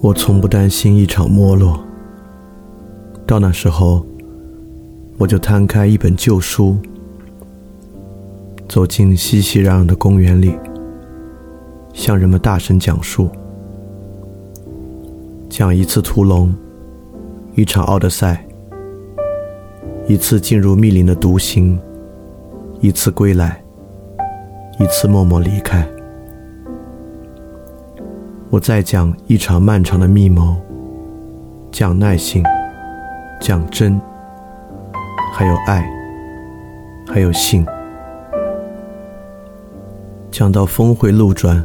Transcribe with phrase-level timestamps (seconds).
[0.00, 1.80] 我从不担心一场没落。
[3.26, 4.04] 到那时候，
[5.18, 6.76] 我就摊开一本旧书，
[8.68, 10.52] 走进熙熙攘攘的公园里，
[11.92, 13.28] 向人们大声讲述：
[15.48, 16.54] 讲一次屠龙，
[17.54, 18.46] 一场奥德赛，
[20.06, 21.76] 一次进入密林的独行，
[22.80, 23.60] 一次归来，
[24.78, 25.84] 一次默默离开。
[28.56, 30.56] 我再讲一场漫长的密谋，
[31.70, 32.42] 讲耐性，
[33.38, 34.00] 讲真，
[35.34, 35.86] 还有爱，
[37.06, 37.66] 还有性，
[40.30, 41.62] 讲到峰回路转，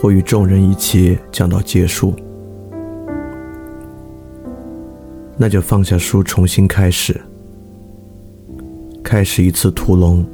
[0.00, 2.14] 或与众人一起讲到结束，
[5.36, 7.20] 那就放下书，重新开始，
[9.04, 10.24] 开始一次屠龙，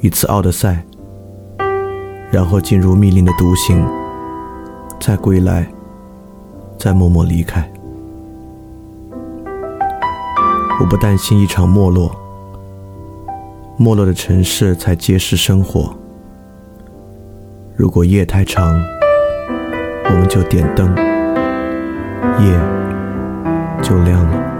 [0.00, 0.82] 一次奥德赛。
[2.34, 3.86] 然后进入密林的独行，
[4.98, 5.64] 再归来，
[6.76, 7.64] 再默默离开。
[10.80, 12.10] 我不担心一场没落，
[13.76, 15.94] 没落的城市才揭示生活。
[17.76, 18.82] 如果夜太长，
[20.06, 20.92] 我们就点灯，
[22.40, 22.60] 夜
[23.80, 24.53] 就亮了。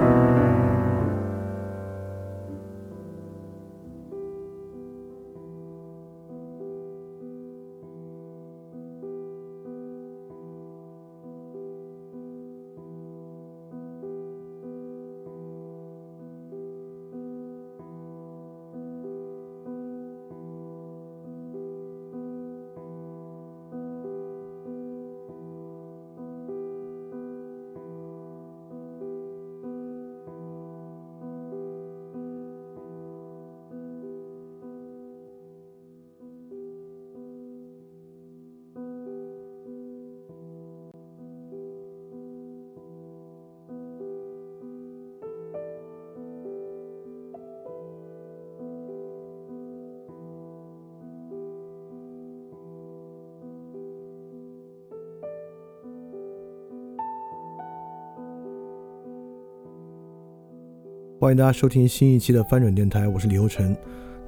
[61.34, 63.76] 迎大家收听新一期的翻转电台，我是李欧成。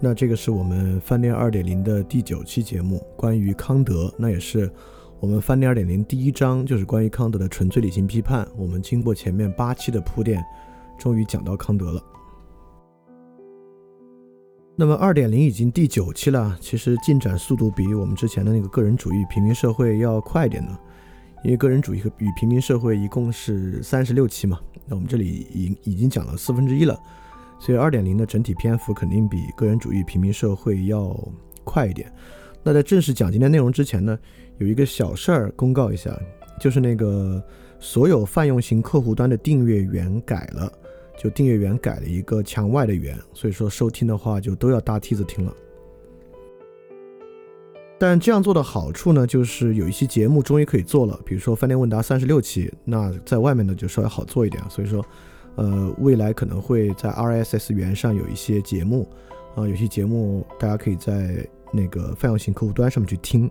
[0.00, 4.12] 那这个是我们饭店二点零的第九期节目，关于康德。
[4.18, 4.68] 那也是
[5.20, 8.44] 我们饭店二点零第一章，就是关于康德的纯粹理性批判。
[8.56, 10.44] 我们经过前面八期的铺垫，
[10.98, 12.02] 终于讲到康德了。
[14.74, 20.76] 那么二点零已经第九期了，其实进展速度比我们之前的那个个人主义平民社会要快一点呢。
[21.44, 26.98] 因为个人主义和与平民社会一共是三十六期嘛，那我们这里已已经讲了四分之一了，
[27.60, 31.16] 所以二点零的整体篇幅肯定比个人主义平民社会要
[31.62, 32.12] 快一点。
[32.62, 34.18] 那在正式讲今天内容之前呢，
[34.58, 36.18] 有一个小事儿公告一下，
[36.58, 37.40] 就是那个
[37.78, 40.72] 所有泛用型客户端的订阅源改了，
[41.16, 45.54] 就订阅源改了一个墙外的源，所以说收听的话就都要搭梯子听了。
[47.98, 54.62] 但这样做的好处呢，就是有一些节目终于可以做了，比如说饭店问答三十六期，那在外面呢就稍微好做一点。
[54.68, 55.02] 所以说，
[55.54, 59.08] 呃，未来可能会在 RSS 源上有一些节目，
[59.54, 63.50] 啊，有些节目大家可以在那个泛用型客户端上面去听。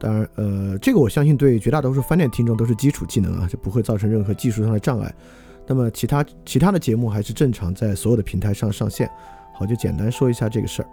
[0.00, 5.14] 当然，呃，这个我相信对绝大多数饭店听众都是基础技能啊，就不会造成任何技术上的障碍。
[5.66, 9.08] 那么其他其他的节目还是正常在所有的平台上上线。
[9.54, 10.88] 好，就简单说一下这个事儿。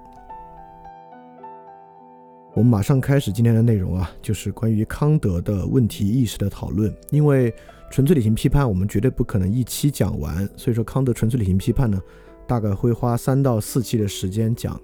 [2.54, 6.94] 我们马上开始今天的内容啊，就是关于康德的问题意识的讨论。
[7.10, 7.54] 因为
[7.90, 12.02] 纯粹理性批判，我们绝对不可能一期讲完，所以说康德纯粹理性批判呢，
[12.46, 14.80] 大概会花三到四期的时间讲。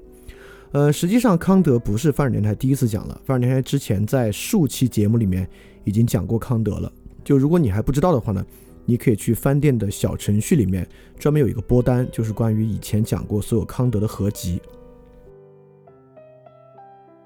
[0.71, 5.45] 呃，实际上康德不是范尔年台第一次讲了，范尔年台之前在数期节目里面
[5.83, 6.89] 已经讲过康德了。
[7.21, 8.45] 就如果你还不知道的话呢，
[8.85, 10.87] 你可以去翻店的小程序里面
[11.19, 14.61] 专门有一个播单，就是关于以前讲过所有康德的合集。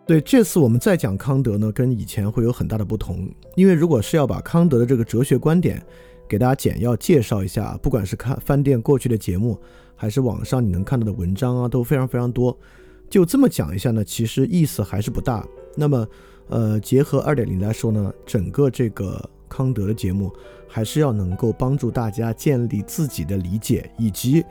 [0.06, 3.30] 对，这次我们再讲康德呢，跟以前会有很大的不同。
[3.56, 5.81] 因为如果是要把康德的这个哲学观点
[6.27, 9.57] 给大家简要介绍一下，不管是看饭店过去的节目，
[9.95, 12.57] 还是网上你能看到的文章啊，都非常非常多。
[13.09, 15.45] 就这么讲一下呢，其实意思还是不大。
[15.75, 16.07] 那么，
[16.50, 20.33] 呃，结合二点零来说呢，整个这个康德的节目，
[20.68, 24.44] 还是要能够帮助大家建立自己的理解，以及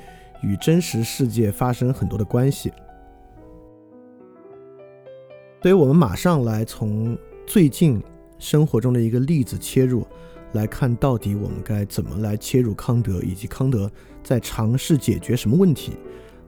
[0.43, 2.73] 与真实世界发生很多的关系。
[5.63, 7.17] 所以我们马上来从
[7.47, 8.03] 最近
[8.39, 10.07] 生活中的一个例子切入，
[10.53, 13.91] 来看到底我们该怎么来切入康德，以及康德
[14.23, 15.93] 在尝试解决什么问题。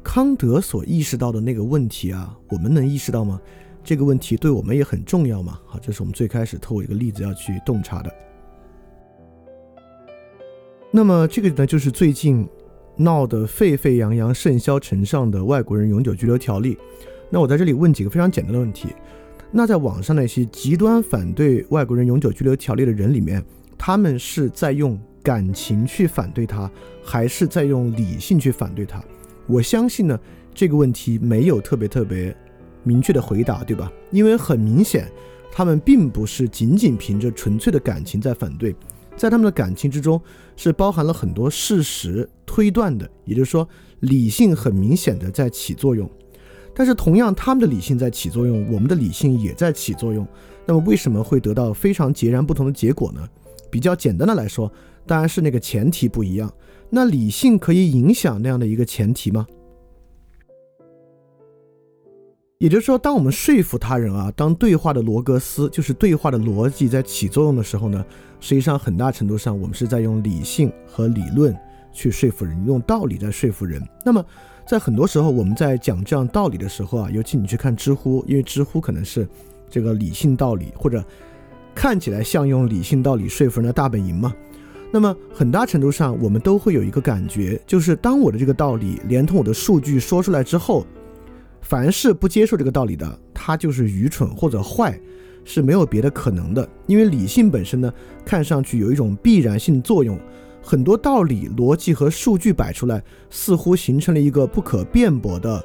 [0.03, 3.39] 康德所意识到的那个问题啊，我们能意识到吗？
[3.85, 5.61] 这个问题对我们也很重要吗？
[5.67, 8.11] 好，这是我们最开始透过一个例子要去洞察的。
[10.91, 12.49] 那么这个呢，就是最近
[12.97, 16.79] 闹得沸沸扬扬、甚嚣尘上的外国人永久居留条例。
[17.35, 18.89] 那我在这里问几个非常简单的问题：
[19.51, 23.43] 那在网上那些极端反对外国人永久居留条例的人里面，
[23.79, 26.71] 他们是在用感情去反对他，
[27.03, 29.03] 还是在用理性去反对他？
[29.47, 30.21] 我相信呢，
[30.53, 32.37] 这个问题没有特别特别
[32.85, 33.91] 明确的回答，对吧？
[34.11, 35.11] 因为很明显，
[35.51, 38.77] 他们并不是仅仅凭着纯粹的感情在反对，
[39.17, 40.21] 在他们的感情之中
[40.55, 43.67] 是包含了很多事实推断的，也就是说，
[44.01, 46.07] 理性很明显的在起作用。
[46.75, 50.27] 但是同样，他们的理性在起作用，我们的理性也在起作用。
[50.65, 53.29] 那么为什么会得到非常截然不同的结果呢？
[53.71, 54.71] 比较简单的来说，
[55.07, 56.53] 当然是那个前提不一样。
[56.91, 59.47] 那理性可以影响那样的一个前提吗？
[62.59, 68.05] 也就是说，当我们说服他人啊，当对话的罗格斯就是对话的逻辑在起作用的时候呢，
[68.39, 71.53] 实际上很大程度上我们是在用理性和理论
[71.93, 73.83] 去说服人，用道理在说服人。
[74.05, 74.25] 那么，
[74.67, 79.29] 在很多时候我们在讲这样道理的时候啊，尤其你去看知乎，因为知乎可能是
[79.69, 81.05] 这个理性道理或者
[81.75, 84.33] 看起来像用理性道理说服人的大本营嘛。
[84.95, 90.87] 那么很大程度上，我们都会有一个感觉，就是当我的这个道理连同我的数据说出来之后，
[91.63, 94.99] 凡是不接受这个道理的，他就是愚蠢或者坏，
[95.45, 96.69] 是没有别的可能的。
[96.87, 97.91] 因为理性本身呢，
[98.25, 100.19] 看上去有一种必然性作用，
[100.63, 105.63] 很多道理、逻辑和数据摆出来，似乎形成了一个不可辩驳的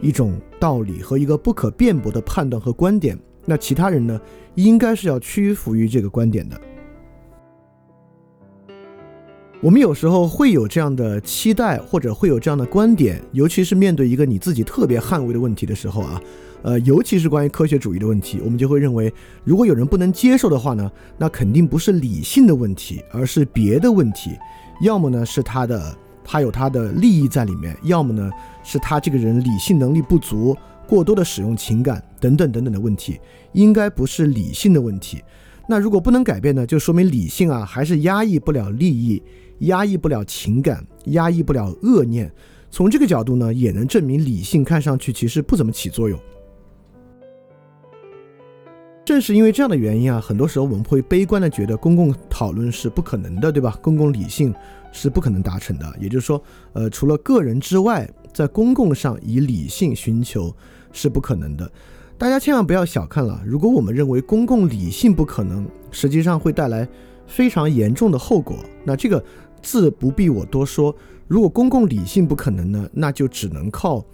[0.00, 3.18] 一种道理和一个不可辩驳的判断和观点。
[3.46, 4.20] 那其他人呢，
[4.54, 6.60] 应该是要屈服于这个观点的。
[9.60, 16.20] 我们有时候会有这样的期待，或者会有这样的观点，尤其是面对一个你自己特别捍卫的问题的时候啊，
[16.64, 19.12] 呃，尤其是关于科学主义的问题，我们就会认为，
[19.44, 24.30] 如果有人不能接受的话呢，那肯定不是理性的问题，而是别的问题，
[24.80, 25.94] 要么呢是他的
[26.24, 28.30] 他有他的利益在里面，要么呢
[28.62, 30.56] 是他这个人理性能力不足，
[30.88, 33.20] 过多的使用情感等等等等的问题，
[33.52, 35.22] 应该不是理性的问题。
[35.68, 39.22] 那如果不能改变呢，就说明理性啊还是压抑不了利益。
[39.60, 42.30] 压抑不了情感，压抑不了恶念。
[42.72, 46.18] 从这个角度呢，也能证明理性看上去其实不怎么起作用。
[49.04, 53.78] 正是因为这样的原因啊，很多时候我们会悲观的觉得公共讨论是不可能的，对吧？
[53.82, 54.54] 公共理性
[54.92, 55.92] 是不可能达成的。
[56.00, 56.42] 也就是说，
[56.72, 60.54] 呃，除了个人之外，在公共上以理性寻求
[60.92, 61.70] 是不可能的。
[62.16, 66.88] 大家千万不要小看了，如果我们认为公共理性不可能，实际上会带来
[67.26, 68.56] 非常严重的后果。
[68.84, 69.22] 那这个。
[69.64, 70.94] 字不必我多说。
[71.26, 74.04] 如果公共理性不可能呢，那就只能靠，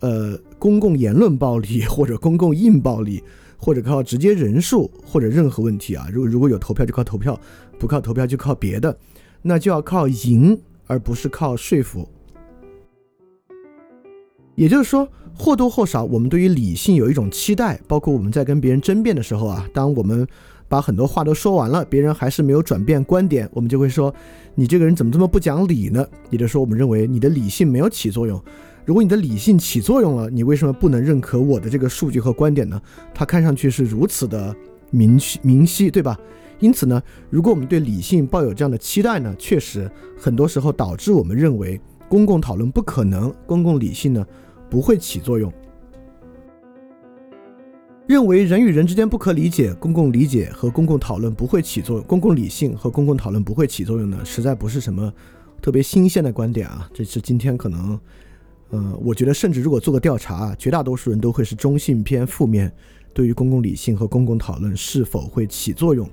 [0.00, 3.24] 呃，公共言论暴力或者公共硬暴力，
[3.58, 6.08] 或者靠直接人数或者任何问题啊。
[6.10, 7.38] 如果如果有投票就靠投票，
[7.78, 8.96] 不靠投票就靠别的，
[9.42, 12.08] 那就要靠赢，而不是靠说服。
[14.54, 15.06] 也就是说，
[15.36, 20.26] 或多或少，我们对于理性有一种期待，包括我们在跟别人争辩的时候啊，当我们。
[20.70, 24.14] 把很多话都说完了，别人还是没有转变观点，我们就会说，
[24.54, 26.06] 你这个人怎么这么不讲理呢？
[26.28, 28.38] 也就是说，我们认为你的理性没有起作用。
[28.88, 32.80] 如果你的理性起作用了，你为什么不能认可我的这个数据和观点呢？
[33.12, 34.56] 它看上去是如此的
[34.90, 36.18] 明晰明晰，对吧？
[36.58, 41.78] 因此呢，如果我们对理性抱有这样的期待呢，确实很多时候导致我们认为
[42.08, 44.26] 公共讨论不可能，公共理性呢
[44.70, 45.52] 不会起作用。
[48.06, 54.18] 认为人与人之间不可理解，公共理解和公共讨论不会起作用，公共理性和公共讨论不会起作用呢？
[54.24, 55.12] 实在不是什么
[55.60, 56.88] 特别新鲜的观点啊！
[56.94, 58.00] 这是今天可能，
[58.70, 62.72] 呃，我觉得甚至如果做个调查，绝大多数人都会是中性偏负面，
[63.12, 66.08] 对于公共理性和公共讨论是否会起作用。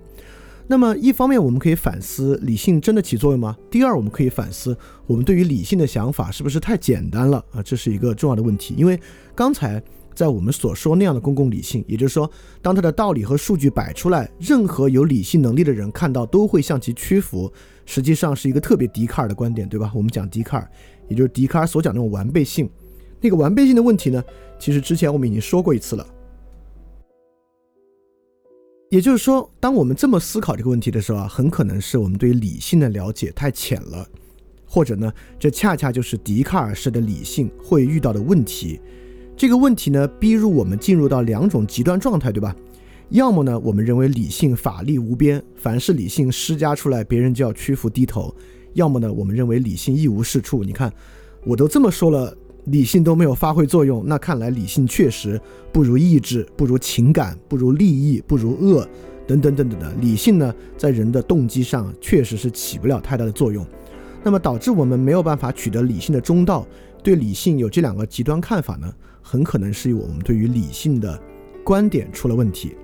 [0.68, 3.56] 那么一方面我们可以反思，理性真的起作用吗？
[3.70, 7.62] 第二，我们可以反思，我们对于理性的想法是不是太简单了啊？
[7.62, 9.00] 这是一个重要的问题，因为
[9.36, 9.82] 刚才。
[10.16, 12.32] 在我们所说那样的公共理性，也就是说，
[12.62, 17.52] 当他的道理和数据摆出来，任何有理性能力的人看到都会向其屈服。
[17.86, 19.92] 实际上是一个特别笛卡尔的观点，对吧？
[19.94, 20.72] 我们讲笛卡尔，
[21.08, 22.70] 也就是笛卡尔所讲那种完备性。
[23.22, 24.24] 那个完备性的问题呢，
[24.60, 26.08] 其实之前我们已经说过一次了。
[28.90, 34.08] 也就是说，当我们这么思考这个问题的时候啊，很可能是我们对理性的了解太浅了，
[34.66, 38.80] 或者呢，这恰恰就是笛卡尔式的理性会遇到的问题。
[39.36, 42.56] 这个问题呢，逼入我们进入到两种极端状态，对吧？
[43.10, 48.34] 要么呢，我们认为理性法力无边，凡是理性施加出来，别人就要屈服低头；
[48.76, 50.64] 要么呢，我们认为理性一无是处。
[50.64, 50.94] 你看，
[51.46, 55.40] 我都这么说了，理性都没有发挥作用，那看来理性确实
[55.72, 58.88] 不如意志，不如情感，不如利益，不如恶，
[59.26, 59.92] 等等等等的。
[60.02, 63.66] 理性呢，在人的动机上确实是起不了太大的作用，
[64.24, 66.68] 那么导致我们没有办法取得理性的中道。
[67.02, 68.92] 对理性有这两个极端看法呢，
[69.22, 71.18] 很可能是我们对于理性的
[71.64, 72.76] 观点出了问题。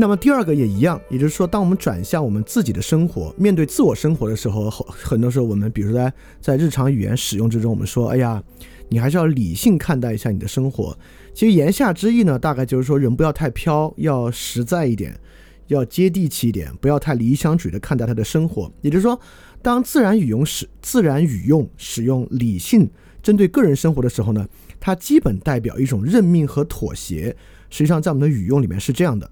[0.00, 8.42] 那么第二个也一样，也就是说，当我们转向我们自己的生活，面对自我生活的时候，很很多时候我们，比如说在在日常语言使用之中，我们说，哎呀，
[8.88, 10.98] 你还是要理性看待一下你的生活。
[11.34, 15.20] 其实言下之意呢，大概就是说，人不要太飘，要实在一点，
[15.66, 18.72] 要接地气一点，不要太理想主义的看待他的生活。
[18.80, 19.20] 也就是说，
[19.60, 22.90] 当自然语用使自然语用使用理性
[23.22, 24.48] 针对个人生活的时候呢，
[24.80, 27.36] 它基本代表一种认命和妥协。
[27.68, 29.30] 实际上，在我们的语用里面是这样的。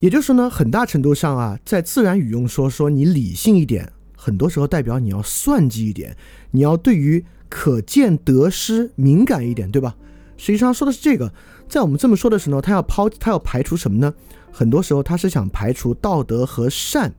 [0.00, 6.16] 也就是说呢，很大程度上啊，在自然语用说说你理性一点，很多时候代表你要算计一点，
[6.52, 9.96] 你要对于可见得失敏感一点，对吧？
[10.36, 11.32] 实际上说的是这个，
[11.68, 14.14] 在我们这么说的时候，他要抛，他要排除什么呢？
[14.52, 17.12] 很多时候他是想排除道德和善。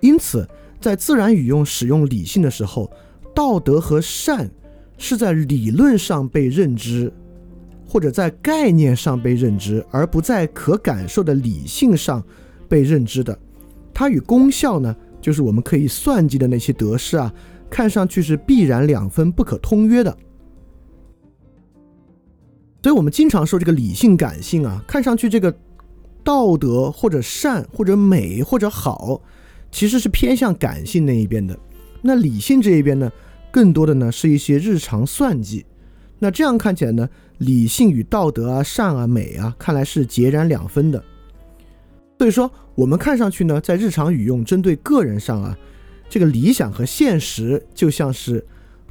[0.00, 0.48] 因此，
[0.80, 2.90] 在自然语用使用理性的时候，
[3.34, 4.50] 道德和善
[4.96, 7.12] 是在理论上被认知。
[7.94, 12.20] 或者在概念上被认知，而不在可感受的理性上
[12.68, 13.38] 被认知的，
[13.92, 17.32] 它与功效呢，就是我们可以算计的那些得失啊，
[17.70, 20.10] 看上去是必然两分不可通约的。
[22.82, 25.56] 所以我们经常说这个理性感性啊，看上去这个
[26.24, 29.22] 道德或者善或者美或者好，
[29.70, 31.56] 其实是偏向感性那一边的。
[32.02, 33.08] 那理性这一边呢，
[33.52, 35.64] 更多的呢是一些日常算计。
[36.18, 37.08] 那这样看起来呢？
[37.38, 41.02] 理性与道德啊、善啊、美啊，看来是截然两分的。
[42.18, 45.58] 所以说，我们看上去呢，在日常语用针对个人上啊，
[46.08, 48.46] 这个理想和现实就像是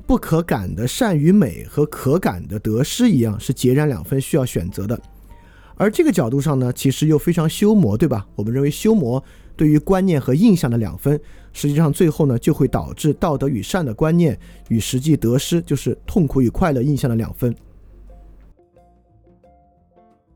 [0.05, 4.99] 不可感的善与美和可感的得失一样，是截然两分，需要选择的。
[5.75, 8.27] 而这个角度上呢，其实又非常修魔，对吧？
[8.35, 9.23] 我们认为修魔
[9.55, 11.19] 对于观念和印象的两分，
[11.53, 14.37] 实际上最后呢，就会导致道德与善的观念
[14.69, 17.55] 与实际得失，就是痛苦与快乐印象的两分。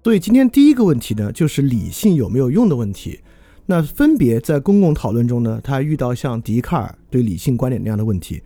[0.08, 3.20] 所以今天第一个问题呢，就是理性有没有用的问题。
[3.66, 8.38] 那分别在公共讨论中呢，他遇到像笛卡尔对理性观点那样的问题；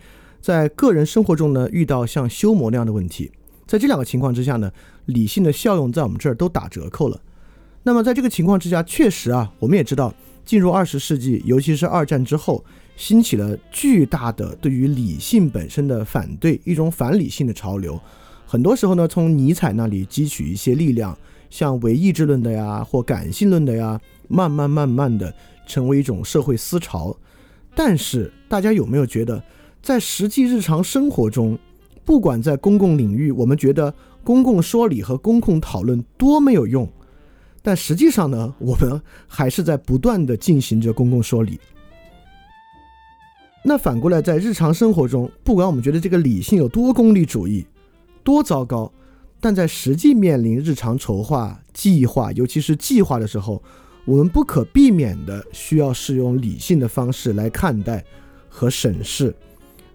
[0.41, 3.29] 在个人生活中呢，遇到像修谟那样的问题。
[3.67, 4.71] 在这两个情况之下呢，
[5.05, 7.21] 理性的效用在我们这儿都打折扣了。
[7.83, 10.11] 那么在这个情况之下，确实啊，我们也知道，
[10.43, 12.65] 进入二十世纪，尤其是二战之后，
[12.95, 18.01] 兴起了巨大的对于理性本身的反对，一种反理性的潮流。
[18.47, 21.15] 很多时候呢，从尼采那里汲取一些力量。
[21.51, 25.31] 像唯意志论的呀，或感性论的呀，慢慢慢慢的
[25.67, 27.15] 成为一种社会思潮。
[27.75, 29.43] 但是大家有没有觉得，
[29.83, 31.59] 在实际日常生活中，
[32.03, 33.93] 不管在公共领域，我们觉得
[34.23, 36.89] 公共说理和公共讨论多没有用，
[37.61, 41.59] 但实际上呢，我们还是在不断的进行着公共说理。
[43.63, 47.65] 那反过来，在日常生活中，不管我们觉得这个理性有多功利主义，
[48.23, 48.91] 多糟糕。
[49.41, 53.61] 但在实际面临日常筹划、计划，尤其是计划的时候，
[54.05, 58.05] 我们不可避免的需要使用理性的方式来看待
[58.47, 59.35] 和审视。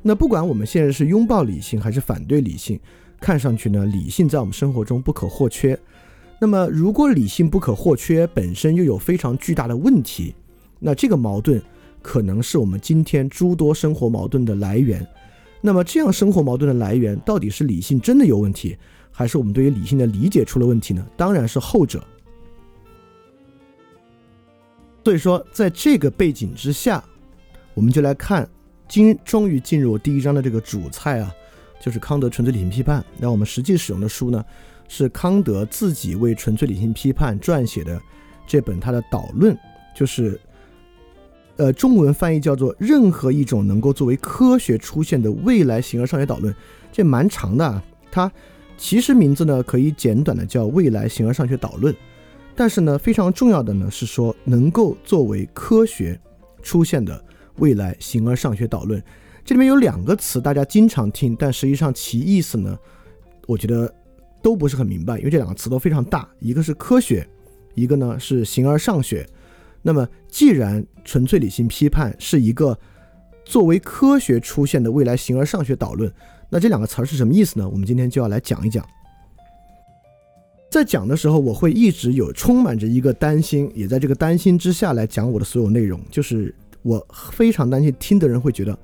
[0.03, 2.79] 那不管我们现在是拥抱理性还是反对理性，
[3.21, 5.79] 看上去呢，理性在我们生活中不可或缺。
[6.41, 10.35] 那么，如果理性不可或缺，本身又有非常巨大的问题，
[10.81, 11.63] 那这个矛盾
[12.03, 15.07] 可能是我们今天诸多生活矛盾的来源。
[15.61, 18.77] 那么，这样生活矛盾的来源到底是理性真的有问题？
[19.19, 21.05] 还是我们对于理性的理解出了问题呢？
[21.17, 22.05] 当然是后者。
[25.03, 27.03] 所以说，在这个背景之下，
[27.73, 28.47] 我们就来看，
[28.87, 31.33] 今终于进入第一章的这个主菜啊，
[31.81, 33.03] 就是康德纯粹理性批判。
[33.17, 34.45] 那我们实际使用的书呢，
[34.87, 37.99] 是康德自己为纯粹理性批判撰写的
[38.47, 39.57] 这本他的导论，
[39.95, 40.39] 就是
[41.57, 46.53] 呃中文翻译叫做《任何一种能够作为科学出现的未来形而上学导论》，
[46.93, 48.31] 这蛮长的啊，它。
[48.77, 51.93] 其实名字呢可以简短的叫《未来形而上学导论》，
[52.55, 56.19] 但是呢非常重要的呢是说能够作为科学
[56.63, 57.25] 出现的
[57.57, 59.03] 未来形而上学导论。
[59.45, 62.79] 这里面有两个词大家经常听，但实际上其意思呢，
[63.47, 63.93] 我觉得
[64.43, 67.27] 都不是很明白，因为这两个词都非常大，一个是科学，
[67.75, 69.27] 一个呢是形而上学。
[69.83, 72.79] 那么既然纯粹理性批判是一个
[73.45, 76.13] 作为科学出现的未来形而上学导论。
[76.49, 77.69] 那这两个词儿是什么意思呢？
[77.69, 78.87] 我们今天就要来讲一讲。
[80.71, 88.79] 在讲的时候，我会一直有充满着一个担心，也在这个担心之下来讲我的所有内容，就是我非常担心听的人会觉得，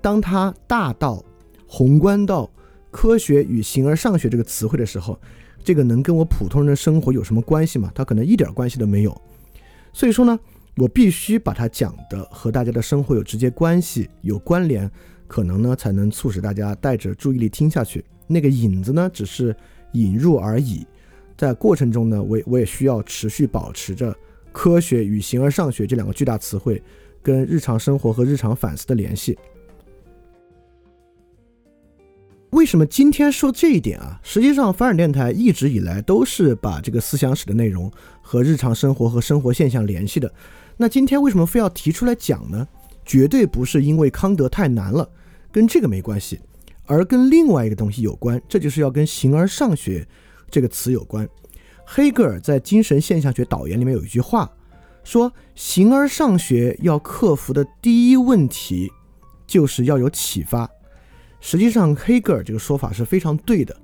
[0.00, 1.24] 当他大到
[1.66, 2.48] 宏观到
[2.90, 5.18] 科学与形而上学这个词汇的时候，
[5.64, 7.90] 这个能跟我普通人的生活有什么关系吗？
[7.94, 9.20] 他可能一点关系都没有。
[9.92, 10.38] 所以说呢，
[10.76, 14.88] 我必须把它讲的和大家的生活有直接关系、有关联，
[15.32, 18.04] 可能呢才能促使大家带着注意力听下去。
[18.26, 19.56] 那个引子呢，只是
[19.92, 20.86] 引入而已。
[21.38, 24.14] 在过程中呢，我我也需要持续保持着
[24.52, 26.82] 科学与形而上学这两个巨大词汇
[27.22, 29.38] 跟日常生活和日常反思的联系。
[32.50, 34.20] 为什么今天说这一点啊？
[34.22, 40.30] 实际上，凡尔电台一直以来都是把这个思想史的内容和日常生活和生活现象联系的。
[40.76, 42.68] 那今天为什么非要提出来讲呢？
[43.04, 45.08] 绝对不是因为康德太难了，
[45.52, 46.40] 跟这个没关系，
[46.86, 48.40] 而跟另外一个东西有关。
[48.48, 50.06] 这就是要跟形而上学
[50.50, 51.28] 这个词有关。
[51.84, 54.50] 黑格尔在《精神现象学导言》里面有一句话，
[55.04, 58.90] 说形而上学要克服的第一问题，
[59.46, 60.68] 就是要有启发。
[61.40, 63.76] 实际上，黑格尔这个说法是非常对的，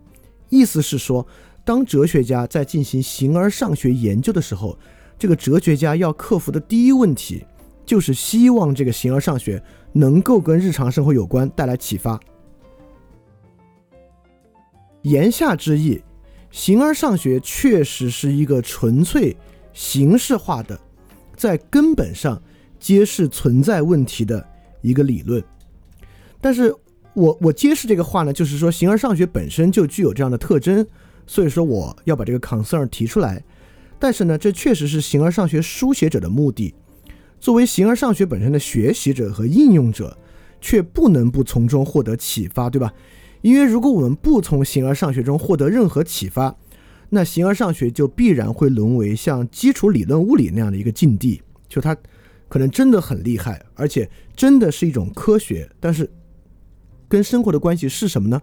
[0.49, 1.27] 意思是说，
[1.65, 4.79] 当哲学家在进行形而上学研究的时候，
[5.19, 7.45] 这个哲学家要克服的第一问题，
[7.85, 12.19] 就是希望这个形而上学能够跟日常生活有关，带来启发。
[15.03, 16.03] 言下之意，
[16.51, 19.37] 形而上学确实是一个纯粹
[19.73, 20.79] 形式化的，
[21.37, 22.41] 在根本上
[22.79, 24.47] 揭示存在问题的
[24.83, 25.43] 一个理论，
[26.41, 26.75] 但是。
[27.15, 30.87] 我我揭示这个话呢，就是说形而上学本身就具有这样的特征，
[31.27, 33.43] 所以说我要把这个 concern 提出来。
[33.99, 36.73] 但是呢，这确实是形而上学书写者的目的。
[37.41, 40.17] 作为形而上学本身的学习者和应用者，
[40.61, 42.93] 却不能不从中获得启发，对吧？
[43.43, 46.57] 因为如果我们不从形而上学中获得任何启发，
[47.11, 51.97] 那形而上学就必然会沦为像基础理论物理那样的一个境地，就它
[52.49, 56.11] 可能真的很厉害，而且真的是一种科学，但是。
[57.11, 58.43] 跟生活的关系是什么呢？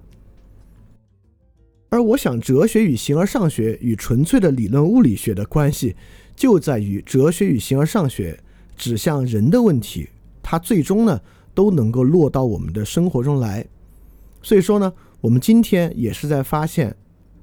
[1.90, 5.96] 而我想，哲学与形而上学与纯粹的理论物理学的关系，
[6.36, 8.40] 就在于哲学与形而上学
[8.76, 10.10] 指向人的问题，
[10.44, 11.20] 它最终呢
[11.54, 13.66] 都能够落到我们的生活中来。
[14.42, 16.96] 所以说呢，我们今天也是在发现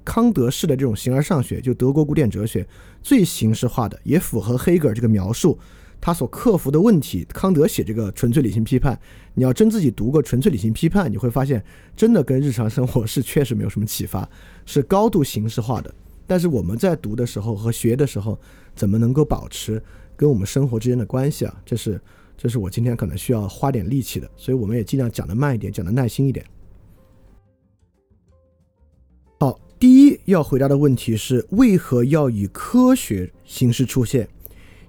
[0.05, 2.67] 康德式的这种形而上学，就德国古典哲学
[3.01, 5.57] 最形式化的，也符合黑格尔这个描述。
[5.99, 8.99] 他所克服的问题，康德写这个纯粹理性批判，
[9.35, 11.63] 你要真自己读过纯粹理性批判，你会发现
[11.95, 14.29] 真的跟日常生活是确实没有什么启发，
[14.65, 15.93] 是高度形式化的。
[16.27, 18.37] 但是我们在读的时候和学的时候，
[18.75, 19.81] 怎么能够保持
[20.15, 21.61] 跟我们生活之间的关系啊？
[21.65, 21.99] 这是
[22.37, 26.45] 这是我今天可能需要花点力气的，所以我们也尽量讲的慢一点，讲的耐心一点。
[29.39, 34.27] 好，第一要回答的问题是为何要以科学形式出现？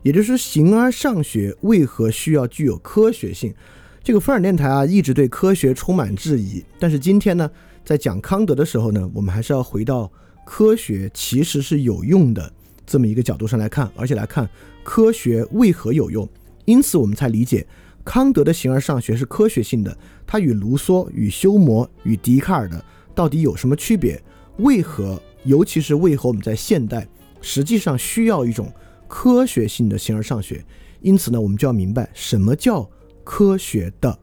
[0.02, 3.54] 也就是形而上学为何需要具有科学性？
[4.02, 6.62] 这个凡尔电台啊，一直对科学充满质疑。
[6.78, 7.50] 但是今天呢，
[7.82, 10.12] 在讲康德的时候呢，我们还是要回到
[10.44, 12.52] 科学其实是有用的
[12.84, 14.46] 这么一个角度上来看，而且来看
[14.84, 16.28] 科学为何有用。
[16.66, 17.66] 因此，我们才理解
[18.04, 19.96] 康德的形而上学是科学性的。
[20.26, 24.22] 它与卢梭、与休谟、与笛卡尔的到底有什么区别？
[24.58, 25.20] 为何？
[25.44, 27.06] 尤其是为何我们在现代
[27.42, 28.72] 实际上需要一种？
[29.06, 30.64] 科学性的形而上学，
[31.00, 32.90] 因此呢，我们就要明白什么叫
[33.22, 34.18] 科学的。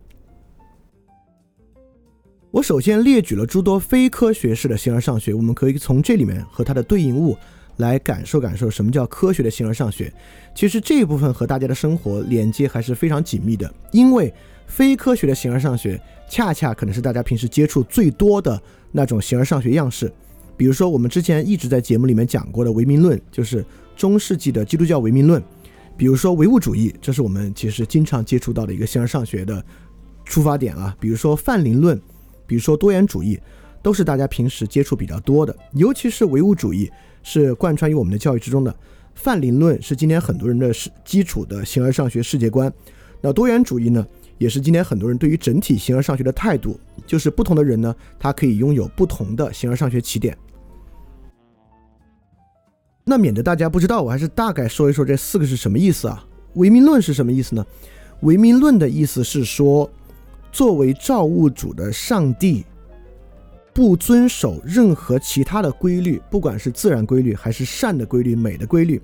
[2.50, 7.38] 我首先列举了诸多非科学式的形而上学，我们可以从这里面和它的对应物
[7.78, 10.12] 来感受感受什么叫科学的形而上学。
[10.54, 14.34] 其实这一部分和大家的生活连接还是非常紧密的，因为
[14.68, 20.12] 非科学的形而上学恰恰可能是大家平时接触最多的那种形而上学样式。
[20.58, 25.42] 比如说，我们之前一直在节目里面讲过的唯名论，就是中世纪的基督教唯名论；
[25.98, 29.64] 比如说唯物主义，这是我们其实经常接触到的一个形而上学的
[30.24, 32.00] 出发点啊；比如说泛灵论，
[32.46, 33.40] 比如说多元主义，
[33.82, 35.56] 都是大家平时接触比较多的。
[35.74, 36.92] 尤其是唯物主义
[37.24, 38.76] 是贯穿于我们的教育之中的，
[39.16, 42.72] 泛灵论是今天很多人的是基础的形而上学世界观。
[43.22, 44.06] 那多元主义呢？
[44.40, 50.36] 也是今天很多人对于整体形而上学的态度，就是不同的人呢，他可以拥有不同的形而上学起点。
[53.04, 56.26] 那免得大家不知道，我还是大概说一说这四个是什么意思啊？
[56.56, 57.64] 唯名论是什么意思呢？
[58.22, 59.88] 唯名论的意思是说，
[60.52, 62.66] 作为造物主的上帝，
[63.74, 69.02] 不遵守任何其他的规律，不管是自然规律还是善的规律、美的规律。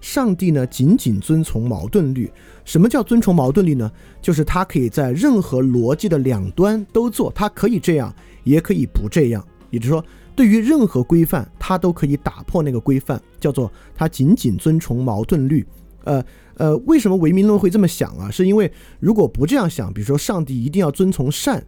[0.00, 2.30] 上帝呢，仅仅遵从矛盾律。
[2.64, 3.90] 什么叫遵从矛盾律呢？
[4.20, 9.42] 就是他可以在任何逻辑的两端都做，他可以这样，也可以不这样。
[9.70, 10.04] 也就是说，
[10.36, 15.66] 对于任何规范，他都可以打破那个规范，叫做他仅仅遵从矛盾律。
[16.04, 16.22] 呃
[16.56, 18.30] 呃，为什么唯名论会这么想啊？
[18.30, 21.64] 是因为如果不这样想，比如说上帝一定要遵从善，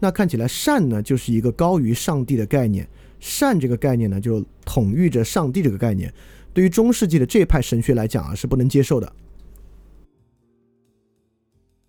[0.00, 2.88] 那看起来善呢就是一个高于上帝的概念，
[3.20, 6.12] 善这个概念呢就统御着上帝这个概念。
[6.52, 9.12] 对于中世纪的这派神学来讲啊，是不能接受的。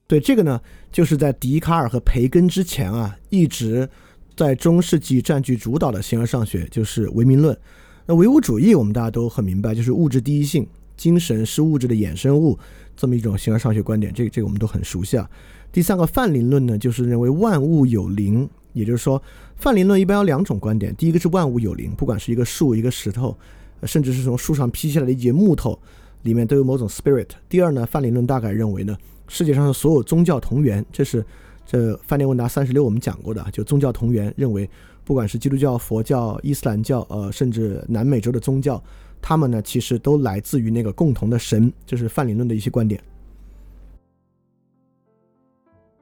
[0.05, 3.89] 对这个呢，就是在笛卡尔和培根之前啊，一直
[4.35, 7.57] 在中世纪占据主导的形而上学，就是唯名论。
[8.05, 12.59] 那唯物主义，我们大家都很明白，就是物质第一性，精神是物质的衍生物，
[12.95, 14.13] 这么一种形而上学观点。
[14.13, 15.29] 这个这个我们都很熟悉啊。
[15.71, 19.21] 第三个泛灵论呢，就是认为万物有灵，也就是说，
[19.55, 23.37] 泛灵论一般有两种观点：第一个是万物有灵，不管是一个树、一个石头，
[23.83, 25.79] 甚至是从树上劈下来的一节木头，
[26.23, 27.27] 里面都有某种 spirit。
[27.47, 28.97] 第二呢，泛灵论大概认为呢。
[29.33, 31.25] 世界上的所有宗教同源，这是
[31.65, 34.69] 这饭店问答三十六我们讲过的，就宗教同源，认为
[35.05, 38.83] 不管是基督教、佛教、伊斯兰教，呃，甚至南美洲的宗教，
[39.21, 43.01] 他们呢其实都来自于那个共同的神，这是泛灵论的一些观点。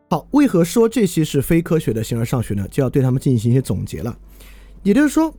[0.09, 2.67] 好，为何说这些是非科学的形而上学呢？
[2.69, 4.17] 就要对他们进行一些总结了。
[4.83, 5.33] 也就是说，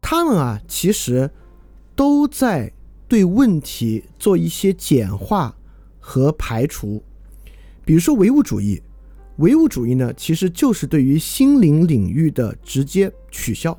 [0.00, 1.30] 他们啊，其实
[1.94, 2.72] 都在
[3.06, 5.56] 对问题做一些简化。
[6.08, 7.02] 和排除，
[7.84, 8.80] 比如说唯物主义，
[9.38, 13.76] 唯物主义呢，其实就是对于心灵领域的直接取消，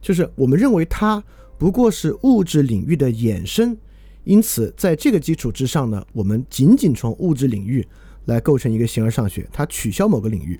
[0.00, 1.22] 就是我们认为它
[1.56, 3.78] 不过是物质领域的衍生，
[4.24, 7.86] 因此在这个基础之上呢，我们仅仅从物质领域
[8.24, 10.58] 来构成一个形而上学，它取消某个领域。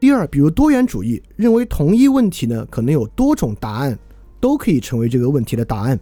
[0.00, 3.98] 第二，比如多元主义认为同一问题呢，可能有多种答案，
[4.40, 5.98] 都可以成为这个问题的答案，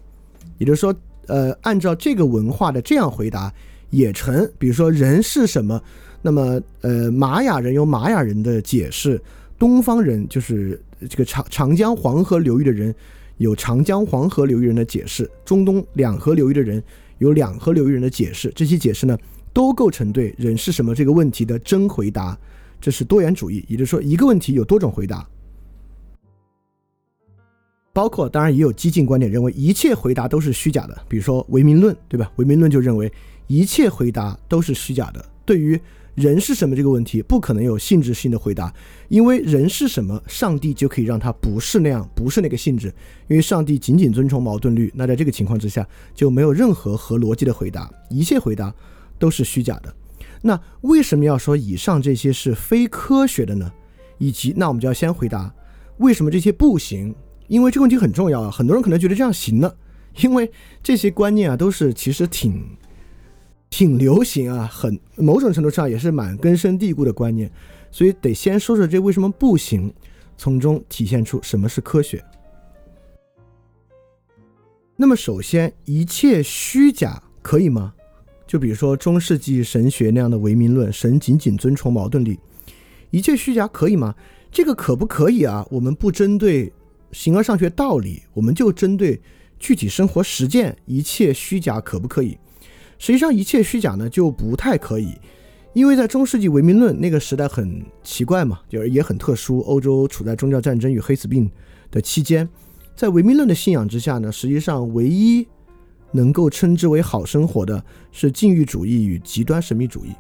[0.59, 0.95] 也就是说。
[1.29, 3.53] 呃，按照这个文化的这样回答
[3.91, 4.49] 也成。
[4.61, 5.83] 比如说人是什么？
[6.23, 9.21] 那么呃，玛雅人有玛雅人的解释，
[9.59, 12.95] 东方人就是这个长长江黄河流域的人
[13.39, 16.81] 有长江黄河流域人的解释，中东两河流域的人
[17.19, 18.53] 有两河流域人的解释。
[18.55, 19.19] 这些解释呢，
[19.53, 22.39] 都构成对人是什么这个问题的真回答。
[22.81, 25.27] 这是多元主义，也就是说一个问题有多种回答。
[27.93, 32.31] 包括当然也有激进观点，认为一切回答都是虚假的，比如说唯名论，对吧？
[32.37, 33.11] 唯名论就认为
[33.47, 35.25] 一切回答都是虚假的。
[35.47, 35.81] 对于
[36.17, 38.73] 人是什么这个问题，不可能有性质性的回答，
[39.09, 42.89] 因为人是什么，上帝就可以让他不是那样，不是那个性质。
[43.29, 48.75] 因为上帝仅仅遵从矛盾律，那在这个情况之下，就没有任何合逻辑的回答，一切回答
[49.19, 49.95] 都是虚假的。
[50.41, 53.71] 那为什么要说以上这些是非科学的呢？
[54.17, 55.55] 以及那我们就要先回答
[55.99, 57.15] 为什么这些不行？
[57.49, 59.77] 因为这个问题很重要啊，很多人可能觉得这样行了，
[60.23, 60.51] 因为
[60.83, 62.65] 这些观念啊都是其实挺
[63.77, 67.53] 挺流行啊，很某种程度上也是蛮根深蒂固的观念，
[67.91, 69.93] 所以得先说说这为什么不行，
[70.39, 72.25] 从中体现出什么是科学。
[74.97, 77.93] 那么首先，一切虚假可以吗？
[78.47, 82.41] 就比如说中世纪神学那样的唯名论，神仅仅遵从矛盾力，
[83.11, 84.15] 一切虚假可以吗？
[84.51, 85.67] 这个可不可以啊？
[85.71, 86.73] 我们不针对。
[87.13, 89.21] 形而上学道理，我们就针对
[89.59, 92.39] 具体生活实践，一切虚假可不可以？
[92.99, 95.15] 实际上，一切虚假呢就不太可以，
[95.73, 101.51] 因为在中世纪唯名论那个时代很奇怪嘛，就是也很特殊，欧洲处在宗教战争与黑死病
[101.91, 102.49] 的期间，
[102.95, 105.47] 在唯名论的信仰之下呢，实际上唯一
[106.13, 110.15] 能够称之为好生活的是禁欲主义与极端神秘主义，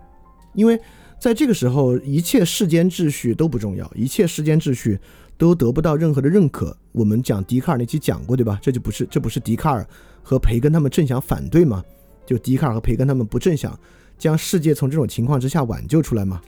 [0.54, 0.78] 因为
[1.20, 4.98] 在这个时候，一切世间秩序都不重要，一切世间秩序。
[5.38, 6.74] 都得不到任何的认可。
[6.92, 8.58] 我们讲笛卡尔那期讲过，对吧？
[8.62, 9.86] 这就不是，这不是笛卡尔
[10.22, 11.84] 和培根他们正想反对吗？
[12.26, 13.78] 就笛卡尔和培根他们不正想
[14.18, 16.40] 将世界从这种情况之下挽救出来吗？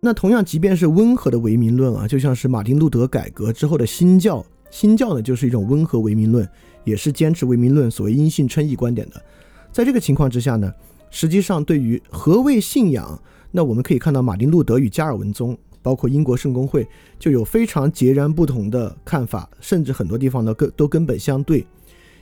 [0.00, 6.48] 那同样，即便是温和的唯名论啊，就像是马丁路德改革之后的新教，新教呢就是一种温和唯名论，
[6.84, 9.22] 也是坚持唯名论所谓因信称义观点的。
[9.70, 10.72] 在这个情况之下呢，
[11.10, 15.56] 实际上对于何谓信仰，那我们可以看到马丁路德与加尔文宗。
[15.82, 16.84] 包括英国圣公会
[17.16, 21.64] 就有非常截然不同的看法，甚至很多地方呢根都根本相对。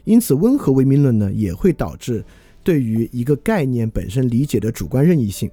[0.05, 2.25] 因此，温和唯名论呢也会导致
[2.63, 5.51] 对于一个概念本身理解的主观任意性。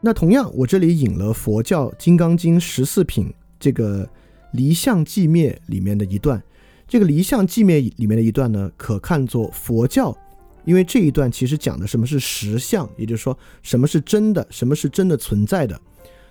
[0.00, 4.08] 那同样，我这里引了佛教《金刚经》十四品这个
[4.52, 6.40] 离相寂灭里面的一段，
[6.86, 10.16] 这个离相寂灭里面的一段呢，可看作佛教。
[10.64, 15.80] 因为这一段其实讲的什么是实相，也就是说什么是真的，什么是真的存在的。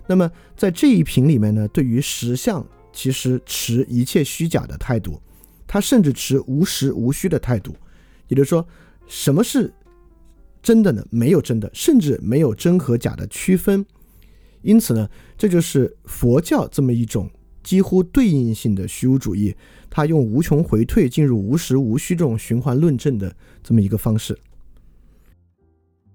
[0.06, 5.20] 那么在这一品里面呢，对于实相其实持一切虚假的态度，
[5.76, 7.76] 他甚至持无实无虚的态度。
[8.28, 8.66] 也就是说，
[9.06, 9.70] 什么是
[10.62, 11.06] 真的呢？
[11.10, 13.84] 没有真的，甚至没有真和假的区分。
[14.62, 17.30] 因此呢，这就是佛教这么一种
[17.62, 19.54] 几乎对应性的虚无主义，
[19.90, 24.38] 它用无穷回退进入无实无虚这种循环论证的这么一个方式。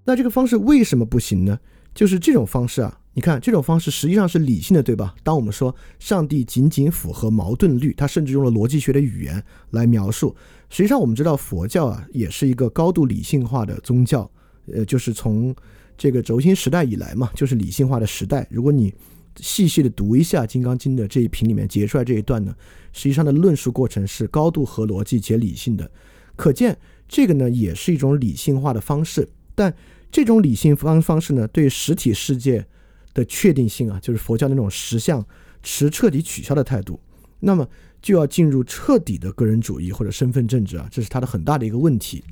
[0.06, 1.60] 那这个方式为什么不行呢？
[1.93, 5.13] 就是这种方式啊，你看这种方式实际上是理性的，对吧？
[5.21, 10.34] 当我们说上帝仅仅符合矛盾律，他甚至用了逻辑学的语言来描述。
[10.69, 14.30] 实际上我们知道佛教啊，也是一个高度理性化的宗教，
[14.74, 15.54] 呃，就是从
[15.97, 18.47] 这个轴心时代以来嘛，就是理性化的时代。
[18.50, 18.93] 如果你
[19.38, 22.56] 细细的读一下《金刚经》的这一品里面截出来这一段呢，
[22.93, 25.91] 实际上的论述过程是高度合逻辑且理性的，
[26.38, 26.78] 可见
[27.10, 29.74] 这个呢也是一种理性化的方式，但。
[30.13, 32.67] 这种理性方方式呢，对实体世界
[33.13, 35.26] 的确定性啊，就是佛教那种实相
[35.63, 37.00] 持彻底取消的态度，
[37.39, 37.67] 那么
[38.02, 42.24] 就要进入彻底的个人主义或者身份政治啊，这是它的很大的一个问题。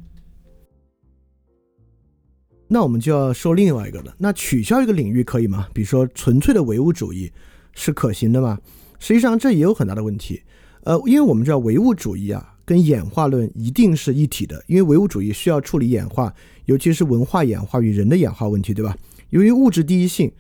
[2.68, 5.68] 那我们就要说另外一个了，那取消一个领域可以吗？
[5.74, 7.32] 比如说纯粹的唯物主义
[7.74, 8.60] 是可行的吗？
[9.00, 10.42] 实际上这也有很大的问题。
[10.84, 12.56] 呃，因为我们知道唯物主义啊。
[12.70, 16.32] 跟演化论一定是一体的，因为唯物主义需要处理演化，
[16.66, 18.96] 尤其是文化演化与人的演化问题，对吧？
[19.32, 20.32] 由于物质第一性，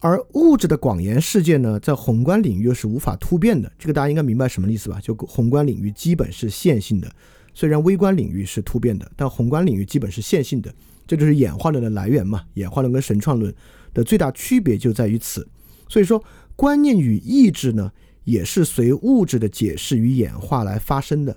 [0.00, 3.70] 而物质的广延世界呢，在宏观领域是无法突变的。
[3.78, 5.00] 这个大家应该明白什么意思吧？
[5.02, 7.10] 就宏观领域基本是线性的，
[7.52, 10.72] 虽然微观领域是突变的，但宏观领域基本是线性的。
[11.06, 12.42] 这就是演化论的来源嘛？
[12.54, 13.52] 演化论跟神创论
[13.92, 15.48] 的最大区别就在于此。
[15.88, 16.22] 所以说，
[16.54, 17.92] 观念与意志呢？
[18.24, 21.34] 也是随物质的解释与演化来发生的。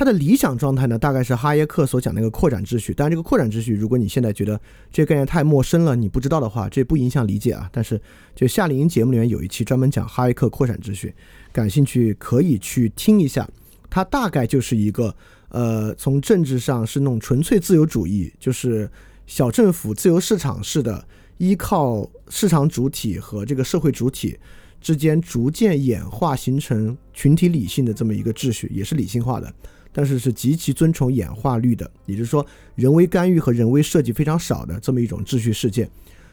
[0.00, 2.94] 它的理想状态呢，大概是哈耶克所讲那个扩展秩序。
[2.94, 4.58] 当然，这个扩展秩序，如果你现在觉得
[4.90, 7.68] 这概念太陌生了，你不知道的话，这不影响理解啊。
[7.70, 8.00] 但是，
[8.34, 11.14] 就夏令营节目里面有一期专门讲哈耶克扩展秩序，
[11.52, 13.46] 感兴趣可以去听一下。
[13.90, 15.14] 它大概就是一个，
[15.50, 18.90] 呃，从政治上是那种纯粹自由主义，就是
[19.26, 21.04] 小政府、自由市场式的。
[21.36, 24.38] 依靠市场主体和这个社会主体
[24.78, 29.50] 之间逐渐演化形成群体理性的这么一个秩序，也是理性化的，
[29.92, 35.90] 但是是极其遵从演化律的，也就是说人为干预和人为设计非常少的这么一种秩序事件。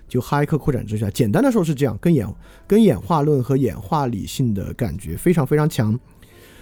[0.07, 2.25] 就哈耶克扩展秩序，简单的说是这样，跟演
[2.65, 5.99] 跟演化论和演化理性的感觉非常非常强。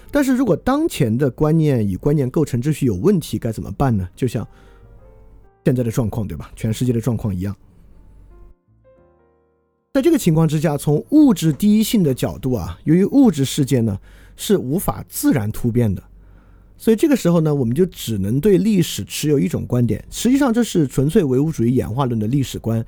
[0.10, 4.10] 但是如果当前的观念与观念构成秩序有问题，该怎么办呢？
[4.16, 4.48] 就像
[5.64, 6.50] 现在的状况，对吧？
[6.56, 7.56] 全世界的状况一样。
[9.94, 14.00] 在这个情况之下，从物质第一性的角度啊，由于物质世界呢
[14.36, 16.02] 是无法自然突变的，
[16.78, 20.04] 所以这个时候呢，我们就只能对历史持有一种观点。
[20.10, 22.86] 实际上，这是纯粹唯物主义演化论的历史观，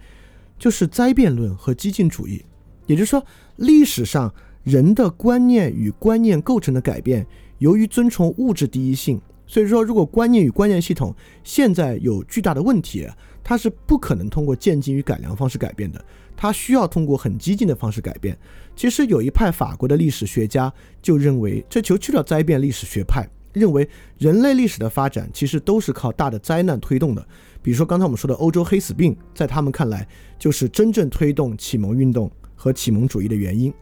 [0.60, 2.44] 就是灾变论和激进主义。
[2.86, 7.26] 也就是说，历史上人的观念与观念构成的改变，
[7.60, 13.08] 由于遵从物质第一性，所以说，如果观念与观念系统现在有巨大的问题，
[13.44, 16.04] 它是不可能通过渐进与改良方式改变的。
[16.36, 18.38] 它需要通过很激进的方式改变。
[18.76, 20.72] 其实有一派法国的历史学家
[21.02, 27.28] 就认为，这就叫灾变历史学派，认为人类历史的发展其实都是靠大的灾难推动的。
[27.62, 30.08] 比如说刚才我们说的欧洲黑死病，在他们看来
[30.40, 33.74] 就是真正推动启蒙运动和启蒙主义的原因。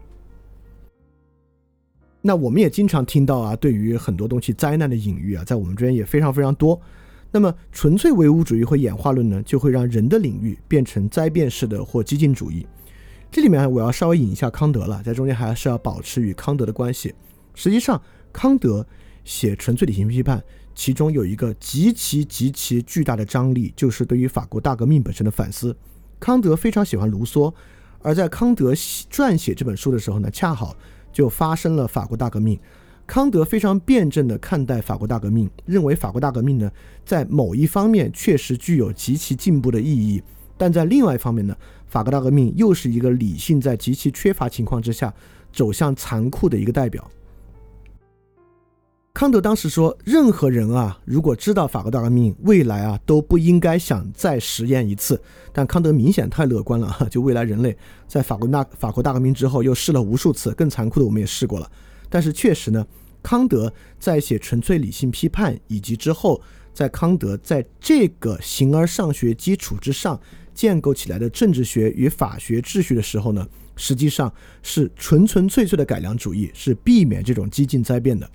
[2.22, 6.80] 那我们也经常听到啊，对于很多东西灾难的隐喻啊，在我们这边也非常非常多。
[7.32, 12.66] 那么，纯粹唯物主义或演化论呢，就会让人的领域变成灾变式的或激进主义。
[13.30, 17.14] 这里面我要稍微引一下康德了，在中间还是要保持与康德的关系。
[17.54, 18.88] 实际上，康德
[19.26, 20.42] 写纯粹理性批判，
[20.74, 25.76] 其中有一个极其极其巨大的张力，就是对于法国大革命本身的反思。
[26.18, 27.54] 康德非常喜欢卢梭，
[28.00, 30.74] 而在康德撰写这本书的时候呢，恰好
[31.12, 32.58] 就发生了法国大革命。
[33.08, 36.72] 康德非常辩证地看待法国大革命，认为法国大革命呢，
[37.06, 40.24] 在某一方面确实具有极其进步的意义，
[40.58, 45.14] 但在另外一方面呢，法国大革命又是一个理性在极其缺乏情况之下
[45.54, 47.08] 走向残酷的一个代表。
[49.16, 55.18] 康德当时说，任何人啊，如果知道法国大革命，未来啊都不应该想再实验一次。
[55.54, 57.78] 但康德明显太乐观了，就未来人类
[58.10, 61.72] 在法国大法国大革命之后又试了无数次，更残酷的我们也试过了。
[62.10, 62.86] 但是确实呢，
[63.24, 66.42] 康德在写纯粹理性批判，以及之后
[66.74, 70.20] 在康德在这个形而上学基础之上
[70.54, 73.48] 建构起来的政治学与法学秩序的时候呢，
[73.78, 74.30] 实际上
[74.62, 78.30] 是纯纯粹粹的改良主义，是避免这种激进灾变的。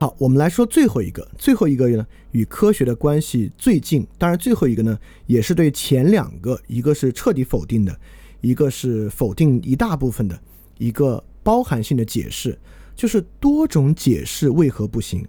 [0.00, 7.98] 好，我们来说最后一个，最后一个呢，与科学的关系最近，当然最后一个呢，也是对前两个，一个是彻底否定的，
[8.40, 10.38] 一个是否定一大部分的。
[10.78, 12.56] 一个包含性的解释，
[12.94, 15.26] 就是多种解释为何不行？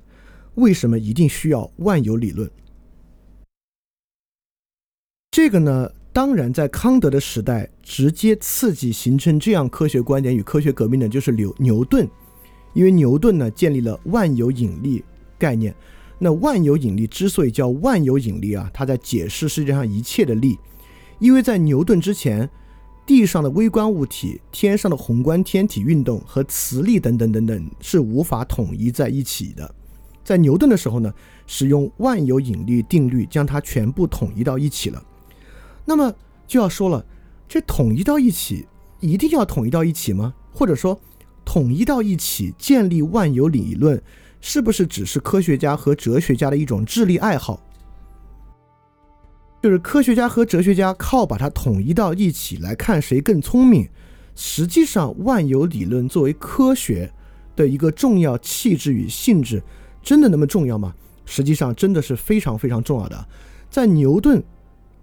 [0.54, 2.48] 为什么一定需要万有理论？
[5.32, 12.08] 这个呢，当然，在康德的时代，直接刺激形成这样科学观点与科学革命的，就是牛牛顿，
[12.74, 15.04] 因为牛顿呢建立了万有引力
[15.38, 15.76] 概念。
[16.20, 20.60] 那万有引力之所以叫万有引力啊，它在解释世界上一切的力，
[21.20, 22.50] 因为在牛顿之前，
[23.06, 29.74] 地上的微观物体、天上的宏观天体运动和磁力等等等等是无法统一在一起的。
[30.24, 31.14] 在牛顿的时候呢，
[31.48, 35.02] 使用万有引力定律将它全部统一到一起了。
[35.86, 36.14] 那么
[36.46, 37.06] 就要说了，
[37.48, 38.68] 这统一到一起，
[39.00, 40.36] 一定要统一到一起吗？
[40.54, 41.00] 或者说，
[41.52, 44.00] 统一到一起建立万有理论，
[44.40, 47.60] 是不是只是科学家和哲学家的一种智力爱好？
[49.64, 53.90] 就是科学家和哲学家靠把它统一到一起来看谁更聪明。
[54.36, 57.12] 实际上，万有理论作为科学
[57.56, 59.64] 的一个重要气质与性质，
[60.04, 60.94] 真的那么重要吗？
[61.26, 63.28] 实际上，真的是非常非常重要的。
[63.72, 64.44] 在牛顿。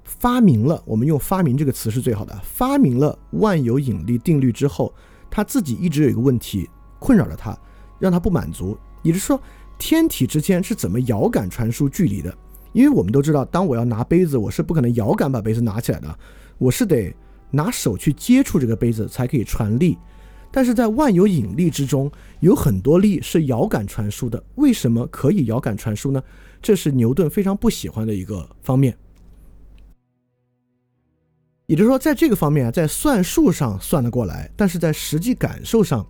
[0.05, 2.41] 发明了，我们用“发明”这个词是最好的。
[2.45, 4.95] 发明了万有引力定律之后，
[5.37, 6.67] 他自己一直有一个问题
[6.99, 7.55] 困扰着他，
[7.99, 8.75] 让他不满足。
[9.03, 9.39] 也就是说，
[9.77, 12.35] 天体之间是怎么遥感传输距离的？
[12.73, 16.19] 因为我们都知道，当我要拿杯子，我是不可能遥感把杯子拿起来的，
[16.57, 17.15] 我是得
[17.51, 19.99] 拿手去接触这个杯子才可以传力。
[20.51, 24.43] 但是在万有引力之中，有很多力是遥感传输的。
[24.55, 26.23] 为什么可以遥感传输呢？
[26.63, 28.97] 这是牛顿非常不喜欢的一个方面。
[31.67, 36.07] 也就是说，在这个方面啊，在算术上算得过来，但是在实际感受上，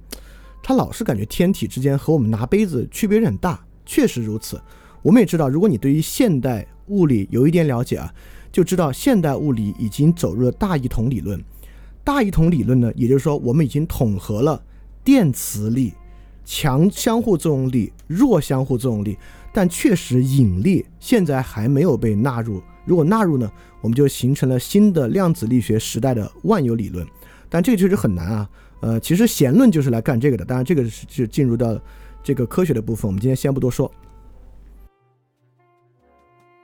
[0.63, 3.59] 他老是感觉天体之间和我们拿杯子区别有点大。
[3.87, 4.61] 确实如此，
[5.01, 8.13] 我们也知道，如果你对于现代物理有一点了解啊，
[8.53, 11.43] 就知道现代物理已经走入了大一统理论。
[12.05, 14.63] 大一统理论呢，也就是说，我们已经统合了
[15.03, 15.95] 电磁力、
[16.45, 19.17] 强相互作用力、弱相互作用力，
[19.55, 22.63] 但确实引力现在还没有被纳入。
[22.85, 23.51] 如果纳入呢，
[23.87, 27.07] 我们就形成了新的量子力学时代的万有理论，
[27.49, 28.51] 但这个确实很难啊。
[28.81, 31.81] 呃，其实弦论就是来干这个的，当然这个是就进入到
[32.21, 33.89] 这个科学的部分，我们今天先不多说。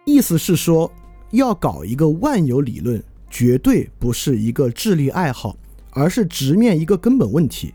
[0.04, 0.92] 意思是说，
[1.30, 5.56] 要搞一个万有理论，绝对不是一个智力爱好，
[5.90, 7.72] 而是直面一个根本问题。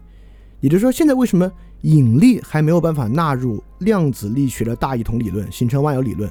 [0.60, 1.50] 也就是说，现在为什么
[1.84, 6.30] 引力还没有办法纳入量子力学的大一统理论，形成万有理论？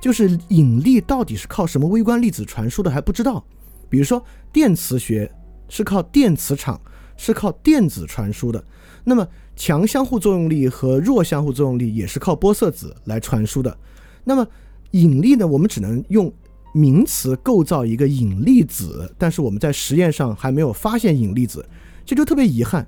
[0.00, 3.44] 就是引力到底是靠什么微观粒子传输的还不知道，
[3.88, 5.30] 比如说电磁学
[5.68, 6.80] 是靠电磁场，
[7.16, 8.64] 是靠电子传输的，
[9.04, 13.76] 那么强相互作用力和弱相互作用力也是靠玻色子来传输的。
[14.24, 14.46] 那么
[14.92, 15.46] 引力呢？
[15.46, 16.32] 我们只能用
[16.72, 21.66] 名词构造一个引力子，但是我们在实验上还没有发现引力子，
[22.06, 22.86] 这就特别遗憾。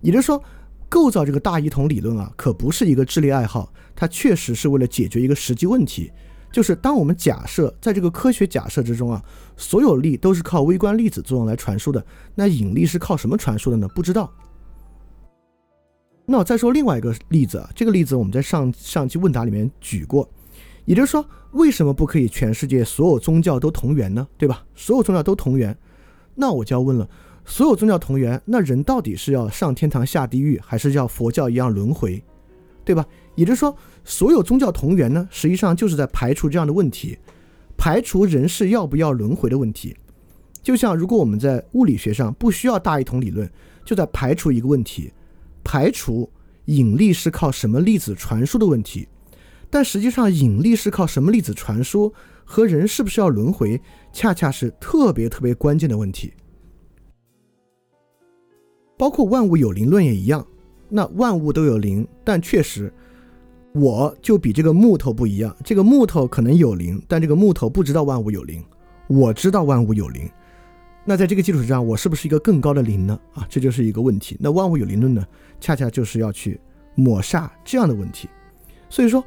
[0.00, 0.42] 也就是说，
[0.88, 6.12] 构造这个大一统理论啊，可不是一个智力爱好，它确实是为了解决一个实际问题。
[6.56, 9.22] 就是当我们假设在这个科学假设之中啊，
[9.58, 12.02] 所有力都是靠微观粒子作用来传输的，
[12.34, 13.86] 那引力是靠什么传输的呢？
[13.94, 14.32] 不知道。
[16.24, 20.26] 那我再说另外一个例子啊，这个例子我们在上上期问答里面举过，
[20.86, 24.26] 也就是说，为什么不可以全世界所有宗教都同源呢？
[24.38, 24.64] 对吧？
[24.74, 25.76] 所有宗教都同源，
[26.34, 27.06] 那我就要问了，
[27.44, 32.24] 所有宗教同源，那人到底是要上天堂下地狱，还是要佛教一样轮回，
[32.82, 33.04] 对吧？
[33.34, 33.76] 也就是说。
[34.08, 37.18] 所有宗教同源呢，实际上就是在排除这样的问题，
[37.76, 39.96] 排除人是要不要轮回的问题。
[40.62, 43.50] 就像如果我们在物理学上不需要大一统理论，
[43.84, 45.12] 就在排除一个问题，
[45.64, 46.30] 排除
[46.66, 49.08] 引力是靠什么粒子传输的问题。
[49.68, 52.14] 但实际上，引力是靠什么粒子传输
[52.44, 53.80] 和人是不是要轮回，
[54.12, 56.32] 恰恰是特别特别关键的问题。
[58.96, 60.46] 包括万物有灵论也一样，
[60.88, 62.92] 那万物都有灵，但确实。
[63.76, 68.64] 我就比这个木头不一样，这个木头可能有灵，但这个木头不知道万物有灵，
[69.06, 70.28] 我知道万物有灵。
[71.04, 73.18] 那在这个基础之上，我是不是一个更高的灵呢？
[73.34, 74.36] 啊，这就是一个问题。
[74.40, 75.24] 那万物有灵论呢，
[75.60, 76.58] 恰恰就是要去
[76.94, 78.28] 抹杀这样的问题。
[78.88, 79.22] 所以说，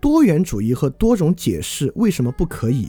[0.00, 2.88] 多元主义和多种解释为什么不可以？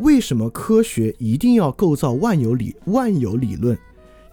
[0.00, 3.78] 为什么科学一定要构造万有理万有理论？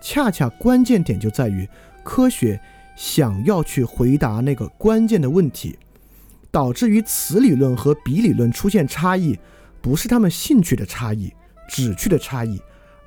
[0.01, 1.67] 恰恰关键点就在于
[2.03, 2.59] 科学
[2.97, 5.77] 想要去回答那个关键的问题。
[6.51, 9.39] 导致于此理论和彼理论出现差异，
[9.81, 11.33] 不是他们兴趣的差异、
[11.69, 12.59] 旨趣的差异，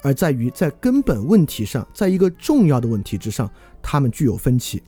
[0.03, 3.51] 而在于在根本问题上，在一个重要的问题之上，
[3.83, 4.83] 他们具有分歧。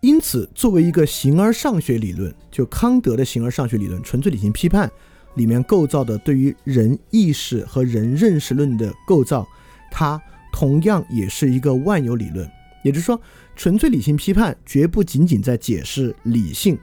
[0.00, 4.90] 因此，作为一个形而上学理论，就康德的形而上学理论、纯粹理性批判
[5.34, 9.46] 里面构造的对于人意识和人认识论的构造，
[9.92, 10.20] 它
[10.52, 12.50] 同样也是一个万有理论，
[12.82, 13.20] 也就是说。
[13.58, 16.78] 纯粹理性批判绝不仅仅在解释理性，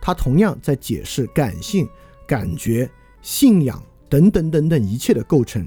[0.00, 1.88] 它同样在解释感性、
[2.26, 2.90] 感觉、
[3.22, 5.64] 信仰、等等等等一切的构成。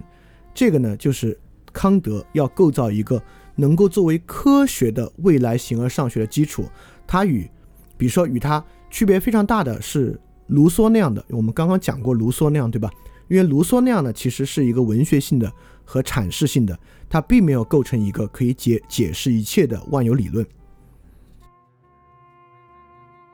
[0.53, 1.39] 这个呢，就是
[1.72, 3.24] 康德要构造一个
[3.55, 6.66] 能够作为科学的未来形而上学的基础。
[7.07, 7.49] 它与，
[7.95, 11.24] 比如说与它区别非常大的是卢梭那样的。
[11.30, 12.91] 我们刚刚讲过卢梭那样，对吧？
[13.30, 15.49] 因为卢梭那样呢，其实是一个文学性的
[15.90, 16.80] 和阐释性的，
[17.10, 20.46] 它并没有构成一个可以解解释一切的万有理论。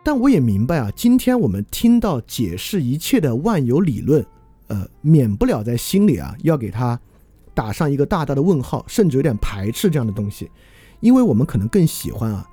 [0.01, 4.26] 但我也明白啊，今天我们听到解释一切的万有理论，
[4.68, 6.97] 呃，免不了在心里啊要给它
[7.53, 10.49] 打上一个大大的问号，甚至有点排斥这样的东西，
[11.01, 12.47] 因为我们可能更喜欢啊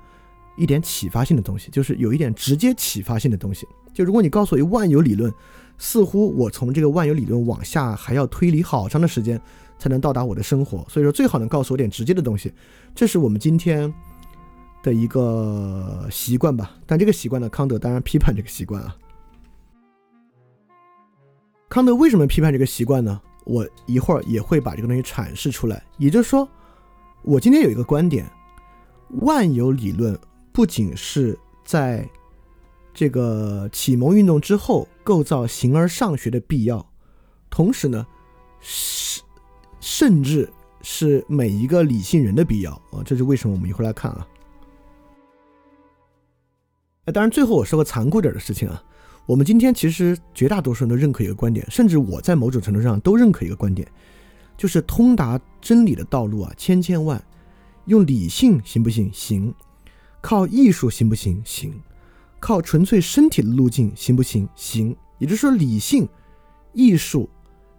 [0.57, 3.65] 一点启发性的东西，就是有一点直接启发性的东西。
[3.93, 5.33] 就如果你告诉我一万有理论。
[5.79, 9.41] 似乎我从这个万有理论往下还要推理好长的时间
[9.83, 12.53] 才能到达我的生活，所以说最好能告诉我点直接的东西，
[12.95, 13.93] 这是我们今天
[14.81, 16.71] 的一个习惯吧。
[16.85, 18.95] 但这个习惯呢，康德当然批判这个习惯啊。
[21.67, 23.19] 康德为什么批判这个习惯呢？
[23.43, 25.83] 我一会儿也会把这个东西阐释出来。
[25.97, 26.47] 也就是说，
[27.23, 28.25] 我今天有一个观点：
[29.19, 30.17] 万有理论
[30.53, 32.09] 不仅是在。
[32.95, 36.87] 这个启蒙运动之后，构造形而上学的必要，
[37.49, 38.05] 同时呢，
[38.59, 39.19] 是
[39.83, 40.49] 甚至
[40.81, 43.03] 是每一个理性人的必要啊！
[43.03, 43.53] 这是为什么？
[43.53, 44.25] 我们一会儿来看啊。
[47.13, 48.81] 当然，最后我说个残酷点的事情啊，
[49.25, 53.85] 我们今天其实绝大多数人都认可一个观点，甚至我在某种程度上都认可一个观点，
[54.55, 57.21] 就是通达真理的道路啊，千千万，
[57.83, 59.11] 用理性行不行？
[59.11, 59.53] 行，
[60.21, 61.41] 靠艺术行不行？
[61.43, 61.73] 行。
[62.39, 64.47] 靠纯粹身体的路径行不行？
[64.55, 66.07] 行，也就是说，理性、
[66.71, 67.29] 艺术、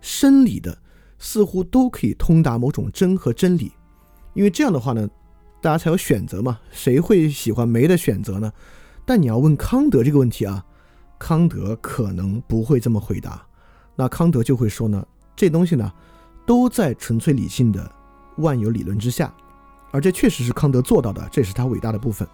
[0.02, 0.76] 生理的
[1.24, 3.72] 似乎都可以通达某种真和真理，
[4.34, 5.08] 因为这样的话呢，
[5.62, 6.60] 大家才有选择嘛。
[6.70, 8.52] 谁会喜欢没的选择呢？
[9.06, 10.62] 但你要问康德这个问题啊，
[11.18, 13.42] 康德可能不会这么回答。
[13.96, 15.02] 那康德就会说呢，
[15.34, 15.90] 这东西呢，
[16.44, 17.90] 都在纯粹理性的
[18.36, 19.34] 万有理论之下，
[19.92, 22.28] 而这确实是康德做到的，这是他伟大的部分。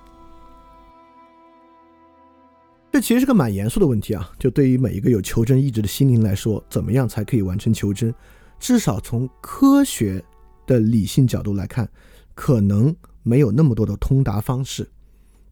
[2.90, 4.28] 这其实是个蛮严肃的问题啊！
[4.36, 8.12] 就对于每一个有求真意志的心灵来说，怎么样才可以完成求真？
[8.60, 10.22] 至少从科学
[10.66, 11.88] 的理性角度来看，
[12.34, 12.94] 可能
[13.24, 14.88] 没有那么多的通达方式。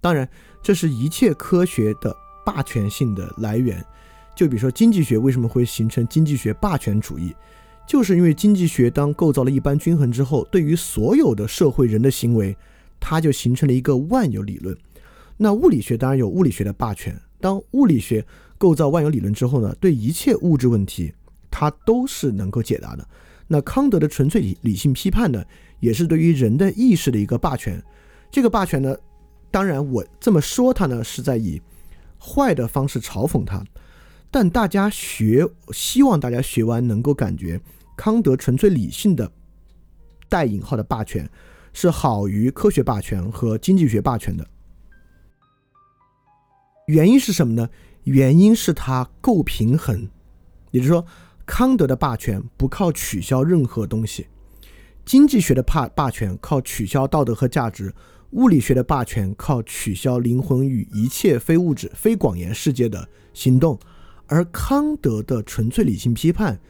[0.01, 0.29] 当然，
[0.63, 2.15] 这是一切科学的
[2.47, 3.85] 霸权性的来源。
[4.37, 7.35] 就比如说经济学为什么会形成经济学霸权主义，
[7.89, 12.57] 就是因为经济学当构造了一般均衡之后，对于所有的社会人的行为，
[13.01, 14.77] 它就形成了一个万有理论。
[15.37, 17.21] 那物理学当然有物理学的霸权。
[17.41, 18.25] 当物理学
[18.57, 21.13] 构造万有理论之后呢，对一切物质问题，
[21.51, 23.07] 它都是能够解答的。
[23.47, 25.45] 那康德的纯粹理理性批判呢，
[25.81, 27.83] 也是对于人的意识的一个霸权。
[28.31, 28.97] 这个霸权呢，
[29.51, 31.61] 当然我这么说它呢，是在以
[32.21, 33.65] 坏的方式嘲讽它。
[34.31, 37.59] 但大家学，希望大家学完能够感觉，
[37.97, 39.33] 康德纯粹理性的
[40.29, 41.27] 带引号的霸权，
[41.73, 44.47] 是好于科学霸权和经济学霸权的。
[46.87, 47.71] 原因是什么呢？
[48.05, 50.09] 原因是它够平衡，
[50.71, 51.07] 也就是说，
[51.49, 54.27] 康德的霸权不靠取消任何东西，
[55.07, 57.95] 经济学的霸霸权靠取消道德和价值，
[58.33, 63.81] 物理学的霸权靠取消灵魂与一切非物质、非广言世界的行动，
[64.27, 66.61] 而康德的纯粹理性批判，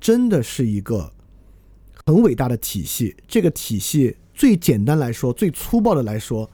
[0.00, 1.12] 真的是一个
[2.04, 3.16] 很伟大的体系。
[3.28, 6.50] 这个体系最简单来说，最粗暴的来说，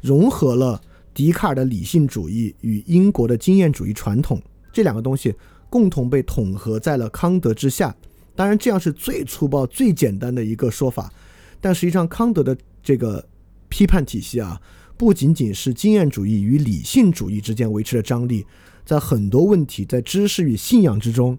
[0.00, 0.80] 融合了。
[1.12, 5.32] 笛卡尔的理性主义与英国的经验主义传统这两个东西
[5.74, 7.92] 共同被统合在了康德之下。
[8.36, 11.12] 当然，这样是最粗暴、最简单的一个说法。
[11.60, 13.26] 但实际上，康德的这个
[13.68, 14.60] 批判体系啊，
[14.96, 18.46] 不仅仅是经验主义与理性主义之间维持的张力，
[18.86, 21.36] 在很多问题，在知识与信仰之中，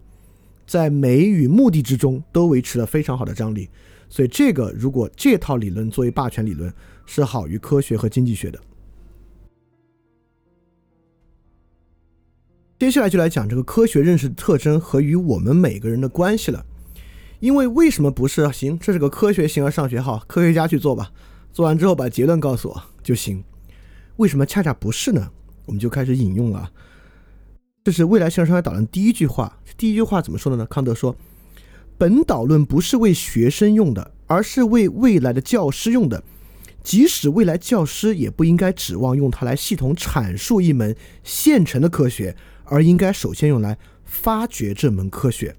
[0.68, 3.70] 在美与目的之中，都维持了非常好的张力。
[4.10, 6.70] 所以，这个如果这套理论作为霸权理论，
[7.06, 8.60] 是好于科学和经济学的。
[12.86, 16.64] 接下来就来讲这个科学认识的特征和与我们每个人的关系了。
[17.40, 18.78] 因为为什么不是行？
[18.78, 21.12] 这是个科学形而上学好，科学家去做吧。
[21.52, 23.44] 做完之后把结论告诉我就行。
[24.18, 25.32] 为什么恰恰不是呢？
[25.66, 26.70] 我们就开始引用了。
[27.84, 29.58] 这是未来形而上学导论第一句话。
[29.76, 30.64] 第一句话怎么说的呢？
[30.68, 31.16] 康德说
[31.98, 36.24] ：“本导论不是为学生用的，而是为未来的教师用的。
[36.84, 45.56] 即使未来教师也不应该指望用它来系统阐述一门现成的科学。”而应该首先用来发掘这门科学。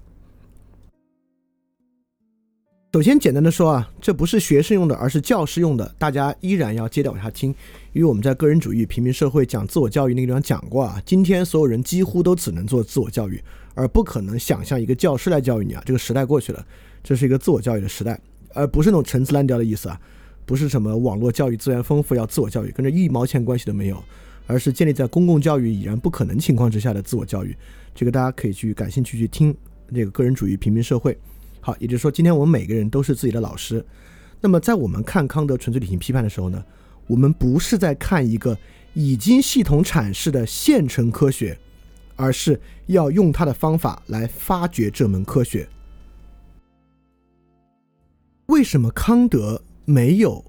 [2.93, 5.93] 首先，简单的说啊，这不是学生用的，而是教师用的。
[5.99, 7.53] 大家依然要接着往下听，
[7.93, 10.99] 因为我们在个人主义、平民社会讲自我教育那个地方讲过啊。
[11.05, 13.39] 今天所有人几乎都只能做自我教育，
[13.75, 15.83] 而不可能想象一个教师来教育你啊。
[15.85, 16.65] 这个时代过去了，
[17.03, 18.19] 这是一个自我教育的时代，
[18.53, 20.01] 而不是那种陈词滥调的意思啊，
[20.45, 24.03] 不是什么网络教育资源丰富要自我教育，跟这一毛钱关系都没有，
[24.47, 27.55] 而是建立在公共教育已然不可能情况之下的自我教育。
[27.93, 29.55] 这个大家可以去感兴趣去听
[29.93, 31.15] 这个个人主义平民社会。
[31.59, 33.85] 好，也就是说，今天我们每个人都是自己的老师。
[34.39, 36.63] 那么，在我们看康德纯粹理性批判的时候呢，
[37.07, 38.57] 我们不是在看一个
[38.93, 41.57] 已经系统阐释的现成科学，
[42.15, 45.67] 而是要用他的方法来发掘这门科学。
[48.45, 50.45] 为什么康德没有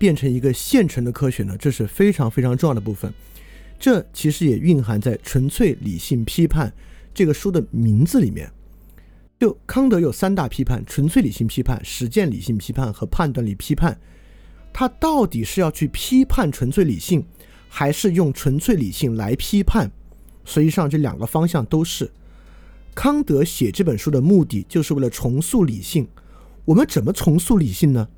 [0.00, 1.54] 变成一个现成的科学呢？
[1.58, 3.12] 这是非常非常重要的部分。
[3.78, 6.68] 这其实也蕴含在《纯粹理性批判》
[7.12, 8.50] 这个书的名字里面。
[9.38, 14.00] 就康德有三大批判：纯粹理性批判、实践理性批判和判断力批判。
[14.72, 17.22] 他到底是要去批判纯粹理性，
[17.68, 19.90] 还是用纯粹理性来批判？
[20.46, 22.10] 实际上，这两个方向都是。
[22.94, 26.08] 康德写这本书的目的，就是为了重塑理性。
[26.64, 28.08] 我们怎么重塑理性呢？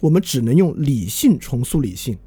[0.00, 2.18] 我们只能用理性重塑理性，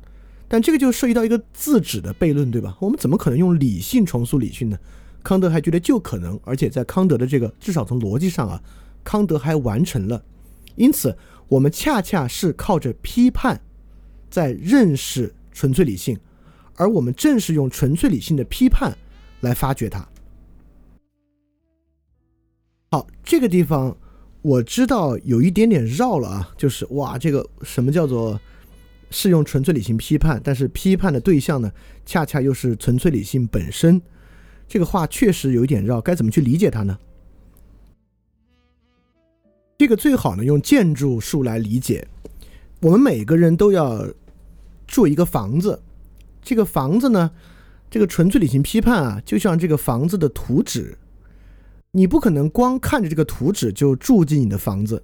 [0.48, 2.78] 但这个就涉及到一个自指的悖论，对吧？
[2.80, 4.78] 我们怎么可能用理性重塑理性呢？
[5.22, 8.62] 康德还觉得就可能，而且在康德的这个至少从逻辑上啊，
[9.04, 10.24] 康德还完成了。
[10.76, 11.16] 因此，
[11.48, 13.60] 我们恰恰是靠着批判
[14.30, 16.18] 在认识纯粹理性，
[16.76, 18.98] 而我们正是用纯粹理性的批判
[19.42, 20.08] 来发掘它。
[22.92, 23.96] 好，这个地方
[24.42, 28.40] 我知道有一点点绕了啊，就是哇，这个什么叫做
[29.10, 31.72] 是用纯粹理性批判，但是批判的对象呢，
[32.06, 34.02] 恰恰又是纯粹理性本身。
[34.68, 36.98] 这个话确实有一点绕，该怎么去理解它呢？
[39.78, 42.08] 这个最好呢用建筑术来理解。
[42.82, 44.08] 我们每个人都要
[44.88, 45.82] 住一个房子，
[46.42, 47.32] 这个房子呢，
[47.90, 50.98] 这个纯粹理性批判啊，就像这个房子的图纸，
[51.92, 55.04] 你不可能光看着这个图纸就住进你的房子，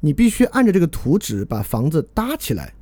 [0.00, 2.74] 你必须按照这个图纸把房子搭起来。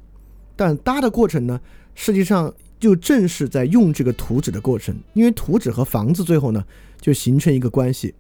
[0.57, 1.61] 但搭的过程呢，
[1.95, 2.55] 实际上。
[2.79, 6.63] 就正是在用这个图纸的过程，因为图纸和房子最后呢
[7.01, 8.15] 就形成一个关系。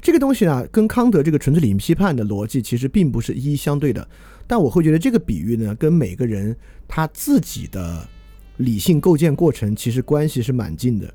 [0.00, 4.08] 这个东西呢跟康德这个纯粹理性批判的逻辑其实并不是一一相对的，
[4.46, 6.56] 但我会觉得这个比喻呢跟每个人
[6.88, 8.08] 他自己的
[8.56, 11.12] 理性构建过程其实关系是蛮近的。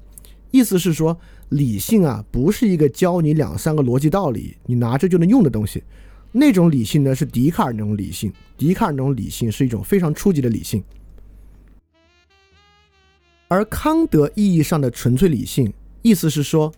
[0.51, 1.19] 意思是说，
[1.49, 5.83] 理性啊不是一个教你两三个逻辑道理你拿着就能用的东西，
[6.31, 10.83] 那种理性呢是笛卡尔那种理性，笛卡尔那种理性是一种非常初级的理性。
[13.47, 15.73] 而康德意义上的纯粹理性，
[16.03, 16.71] 意思是说，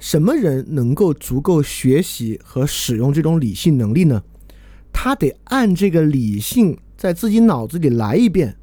[0.00, 4.20] 什么人能够足够学习和使用这种理性能力呢？
[4.92, 8.56] 他得按这个理性在自己脑子里来一遍，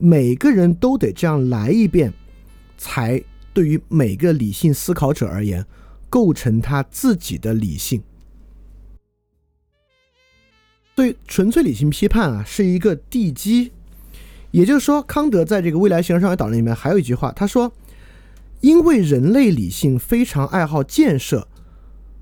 [0.00, 2.12] 每个人都得这样来一遍，
[2.76, 3.22] 才
[3.52, 5.66] 对于每个理性思考者而言，
[6.08, 8.02] 构成他自己的理性。
[10.94, 13.72] 对纯粹理性批判啊，是一个地基。
[14.50, 17.72] 也就是说，康德在这个未来形而上学导论里面还有一句话，他说
[18.60, 21.48] ：“因为人类理性非常爱好建设，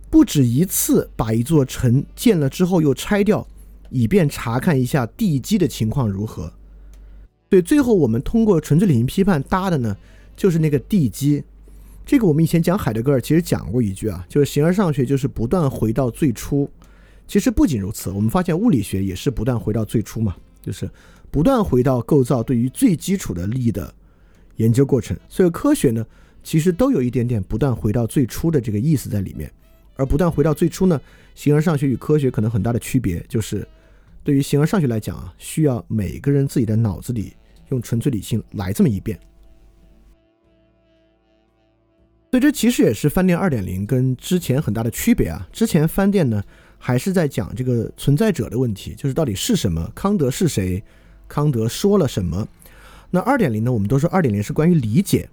[0.09, 3.47] 不止一次把一座城建了之后又拆掉，
[3.91, 6.53] 以便查看一下地基的情况如何。”
[7.51, 9.97] 对，最后我们通过纯粹理性批判搭的呢，
[10.41, 11.45] 就是那个地基。
[12.07, 16.67] 这个我们以前讲海德格尔其实讲过一句啊，就是形而上学就是不断回到最初。
[17.29, 20.91] 其实不仅如此，我们发现物理学也是不断回到最初嘛，就是。
[21.31, 23.95] 不断回到构造对于最基础的力的
[24.57, 26.05] 研究过程，所以科学呢，
[26.43, 29.53] 其实都有一点点不断回到最初的这个意思在里面。
[29.97, 30.99] 而不断回到最初呢，
[31.35, 33.69] 形而上学与科学可能很大的区别就是，
[34.25, 37.35] 对于形而上学来讲啊，需要每个人自己的脑子里
[37.69, 39.21] 用纯粹理性来这么一遍。
[42.31, 45.49] 所以这其实也是饭店二点零跟之前很大的区别啊。
[45.53, 46.41] 之前饭店呢
[46.79, 50.83] 还是在讲这个存在者的问题，就是到底是什么，康德是谁。
[51.27, 52.47] 康德说了什么？
[53.11, 53.73] 那二点零呢？
[53.73, 55.29] 我们都说二点零是关于理解，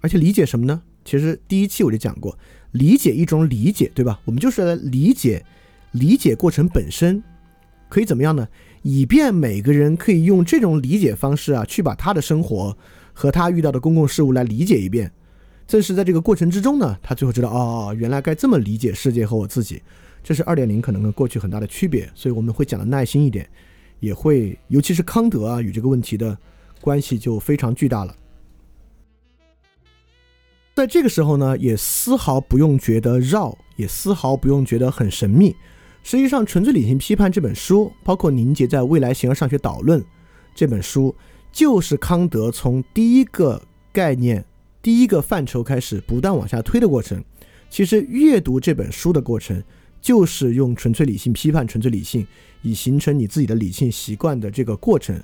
[0.00, 0.80] 而且理解什么呢？
[1.04, 2.38] 其实第一期我就讲过，
[2.70, 4.20] 理解一种理解，对吧？
[4.24, 5.44] 我们就是来理解
[5.90, 7.20] 理解过程本身，
[7.88, 8.46] 可以怎么样呢？
[8.82, 12.78] 以便每个人可以用这种理解方式啊，去把他的生活
[13.12, 15.10] 和他遇到的公共事物来理解一遍。
[15.68, 19.80] 正是在这个过程之中呢，他最后知道哦，原来该这么理解世界和我自己。
[20.24, 23.48] 这是二点零可能跟过去很大的区别，所以我们会讲的耐心一点。
[24.00, 26.36] 也会，尤其是康德啊，与这个问题的
[26.80, 28.16] 关系就非常巨大了。
[30.74, 35.54] 在这个时候呢，也丝毫不用觉得绕，也丝毫不用觉得很神秘。
[36.02, 40.00] 实际上，《纯粹理性批判》这本书，包括凝结在《未来形而上学导论》
[40.54, 41.14] 这本书，
[41.52, 43.60] 就是康德从第一个
[43.92, 44.44] 概念、
[44.88, 47.22] 第一个范畴开始，不断往下推的过程。
[47.68, 49.62] 其实阅读这本书的过程，
[50.00, 52.26] 就是用纯粹理性批判纯粹理性，
[52.62, 55.22] 以形成你自己的理性习惯的这个过程。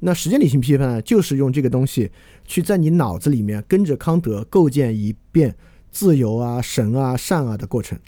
[0.00, 2.10] 那实践理性批判呢，就是用这个东西
[2.44, 5.56] 去在你脑子里面跟着康德构建一遍
[5.90, 7.98] 自由啊、神啊、善啊的过程。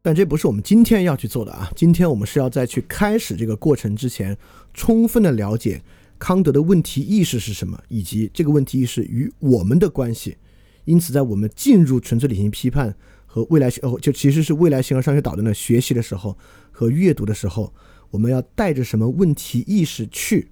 [0.00, 1.70] 但这不是我们今天要去做的啊！
[1.76, 4.34] 今天我们是要在去开始这个过程之前，
[4.72, 5.82] 充分的了解
[6.18, 10.36] 康德的问题意识是什么，以及这个问题意识与我们的关系。
[10.84, 12.94] 因此，在我们进入纯粹理性批判
[13.26, 16.36] 和未来学哦，就其实是未来形而上学导论的学习的时候
[16.70, 17.74] 和阅读的时候，
[18.10, 20.50] 我们要带着什么问题意识去？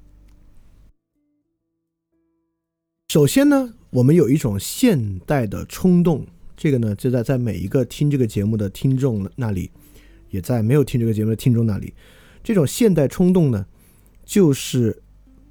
[3.08, 6.26] 首先呢，我们有一种现代的冲动。
[6.56, 9.70] 这个呢，就在在每一个听这个节目的听众那里，
[10.30, 11.94] 也在没有听这个节目的听众那里，
[12.42, 13.66] 这种现代冲动呢，
[14.24, 15.02] 就是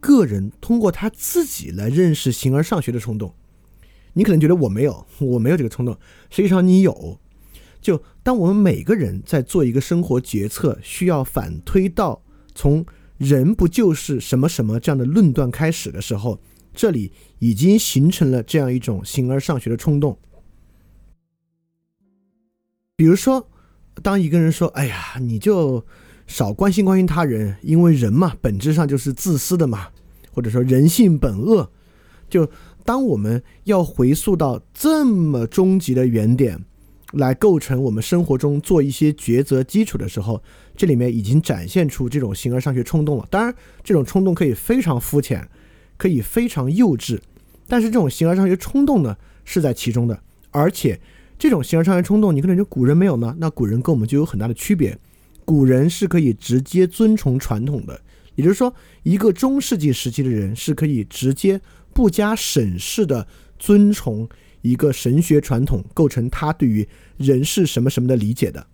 [0.04, 3.34] 个人通过他自己来认识形而上学的冲动。
[4.12, 5.98] 你可能觉得我没有，我没有这个冲动，
[6.30, 7.18] 实际上你有。
[7.82, 12.22] 就当我们每个人在做一个生活决策，需要反推到
[12.54, 12.86] 从
[13.18, 16.40] “人不就是什么什么”这样的论断开始的时候，
[16.74, 20.20] 这里已经形成了这样一种形而上学的冲动。
[22.96, 23.50] 比如说，
[24.02, 25.86] 当一个人说：“哎呀，你就
[26.28, 29.90] 少关心关心他人，因为人嘛，本质上就是自私的嘛。”
[30.34, 31.72] 或者说“人性本恶”，
[32.30, 32.50] 就
[32.84, 36.60] 当我们要回溯到这么终极的原点，
[37.14, 40.44] 来构成我们生活中做一些抉择基础的时候，
[40.76, 43.28] 这里面已经展现出这种形而上学冲动了。
[43.30, 45.48] 当然，这种冲动可以非常肤浅，
[45.96, 47.20] 可以非常幼稚，
[47.68, 49.16] 但是这种形而上学冲动呢，
[49.46, 50.20] 是在其中的，
[50.52, 51.00] 而且。
[51.40, 53.36] 这种形而上学冲动，你可能觉得古人没有呢？
[53.38, 54.98] 那古人跟我们就有很大的区别。
[55.44, 58.00] 古人是可以直接遵从传统的，
[58.36, 58.74] 也就是说，
[59.04, 61.62] 一个中世纪时期的人是可以直接
[61.94, 63.28] 不加审视的
[63.60, 64.28] 遵从
[64.62, 68.66] 一个神学传统，构成他对于人是什么什么的理解的。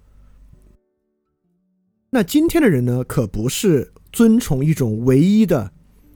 [2.12, 5.72] 那今天的人呢，可不是遵从一种唯一的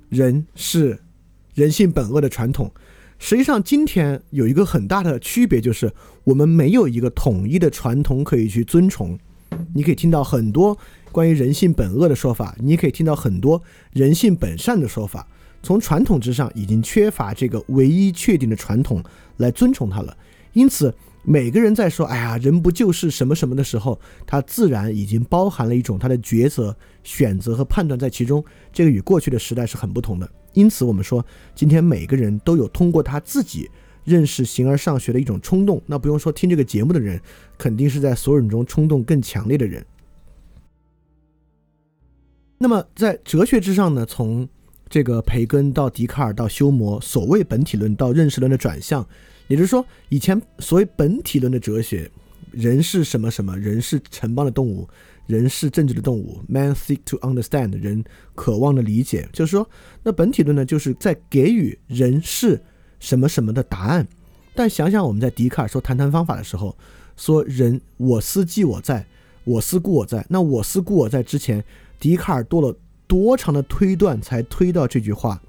[0.10, 1.00] 人是
[1.54, 2.72] 人性本恶的传统。
[3.20, 5.92] 实际上，今天有一个很大的区别，就是
[6.24, 9.18] 我们没有一个统一的传统可以去遵从。
[9.74, 10.78] 你可以听到很多
[11.12, 15.28] 关于人性本恶的说法，你可以听到很多人性本善的说法。
[15.62, 19.02] 从传统之上，已经缺乏这个唯一确定的传统
[19.38, 20.16] 来尊崇它了。
[20.52, 20.94] 因此，
[21.24, 23.98] 每个人在说“哎呀，人不就是什么什么”的时候，
[24.28, 28.44] 他自然已经包含了一种他的抉择、选择和判断在其中。
[28.74, 30.30] 这个与过去的时代是很不同的。
[30.52, 31.26] 因此，我们说，
[31.56, 33.72] 今天每个人都有通过他自己
[34.04, 35.82] 认识形而上学的一种冲动。
[35.86, 37.20] 那不用说，听这个节目的人，
[37.58, 39.86] 肯定是在所有人中冲动更强烈的人。
[42.58, 44.06] 那么，在哲学之上呢？
[44.06, 44.48] 从
[44.90, 49.08] 这个培根到笛卡尔到休谟，所谓本体论到认识论的转向，
[49.48, 52.10] 也就是说，以前所谓本体论的哲学，
[52.52, 54.88] 人是什么什么，人是城邦的动物。
[55.26, 58.04] 人是政治的动物，man seek to understand，人
[58.36, 59.66] 渴望的理解，就是说，
[60.04, 62.62] 那本体论呢，就是在给予人是
[63.04, 64.08] 什么什么的答案。
[64.56, 66.74] 但想想我们在笛卡尔说谈谈方法的时候，
[67.18, 69.06] 说人我思即我在，
[69.44, 70.26] 我思故我在。
[70.30, 71.62] 那我思故我在之前，
[72.00, 72.74] 笛卡尔做了
[73.06, 75.42] 多长的推断才推到这句话？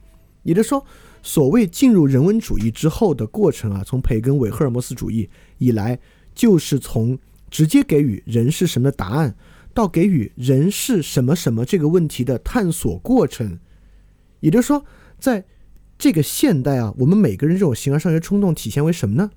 [0.43, 0.85] 也就是说，
[1.23, 5.97] 所谓进入人文主义之后的过程啊，从培根韦赫尔墨斯主义以来，
[6.35, 7.17] 就是从
[7.51, 9.37] 直接给予人是什么的答案。
[9.75, 13.59] 到给予人是什么什么这个问题的探索过程，
[14.39, 14.85] 也就是说，
[15.19, 15.45] 在
[16.05, 19.31] 这个现代啊，我们每个人这种形而上学冲动体现为什么呢？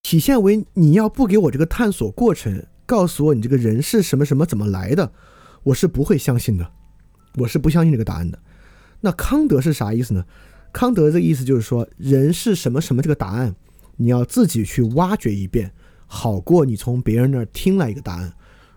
[0.00, 5.12] 体现为你要不给我这个探索过程，告诉我你这个人是什么什么怎么来的，
[5.64, 6.72] 我是不会相信的，
[7.34, 8.38] 我是不相信这个答案的。
[9.02, 10.24] 那康德是啥意思呢？
[10.72, 13.54] 康德这意思就是说，人是什么什么这个答案，
[13.98, 15.74] 你要自己去挖掘一遍。
[16.06, 18.32] 好过你从别人那儿听来一个答案，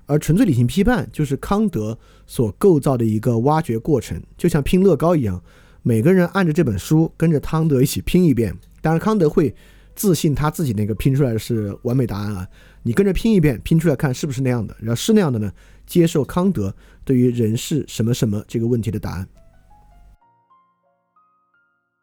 [0.06, 1.98] 而纯粹理性批判就是康德
[2.28, 5.42] 所构造的一个挖掘过程，就像拼乐高一样，
[5.84, 8.56] 每个人按着这本书跟着康德一起拼一遍。
[8.82, 9.54] 当然，康德会
[9.96, 12.48] 自信他自己那个拼出来的是完美答案啊，
[12.84, 15.52] 你跟着拼一遍，拼出来看是不是那样的，然后是那样的呢，
[15.86, 16.74] 接受康德
[17.04, 19.28] 对于人是什么什么这个问题的答案。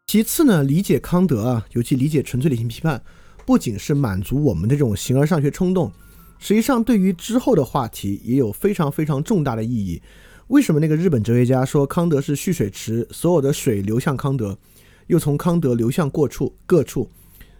[0.07, 3.03] 其次呢，理解康德啊，尤其理解纯粹理性批判。
[3.45, 5.91] 不仅是满足我们的这种形而上学冲动，
[6.39, 10.03] 实际上对于之后的话题也有非常非常重大的意义。
[10.49, 14.59] 为什么那个日本哲学家说康德是蓄水池，所有的水流向康德，
[15.07, 17.09] 又从康德流向各处各处？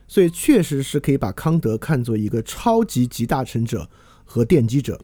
[0.07, 3.89] 所以确实是可以把康德看作一个超级集大成者
[4.25, 5.01] 和奠基者。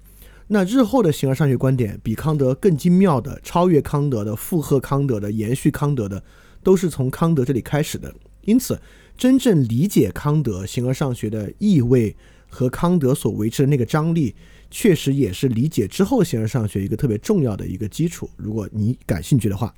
[0.48, 6.22] 那日后的形而上学观点比康德更精妙的、超越康德的、附和康德的、延续康德的，
[6.62, 8.14] 都是从康德这里开始的。
[8.42, 8.78] 因此。
[9.16, 12.16] 真正理解康德形而上学的意味
[12.48, 14.34] 和康德所维持的那个张力，
[14.76, 18.28] 确实也是理解之后形而上学一个特别重要的一个基础。
[18.36, 19.72] 如果你感兴趣的话，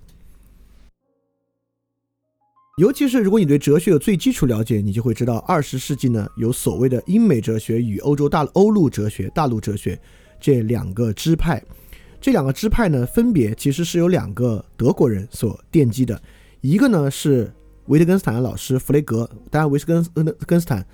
[2.79, 10.01] 尤其是如果你对哲学有最基础了解，你就会知道，二十世纪呢有所谓的英美哲学与欧洲大欧陆哲学、大陆哲学
[10.41, 11.63] 这两个支派。
[12.19, 16.19] 这两个支派呢，分别其实是由两个德国人所奠基的，
[16.63, 17.53] 一个呢是
[17.89, 20.03] 维特根斯坦的老师弗雷格，当然维斯根
[20.47, 20.85] 根斯坦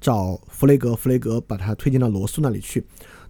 [0.00, 2.82] 找弗雷格，弗雷格把他推荐到罗素那里去。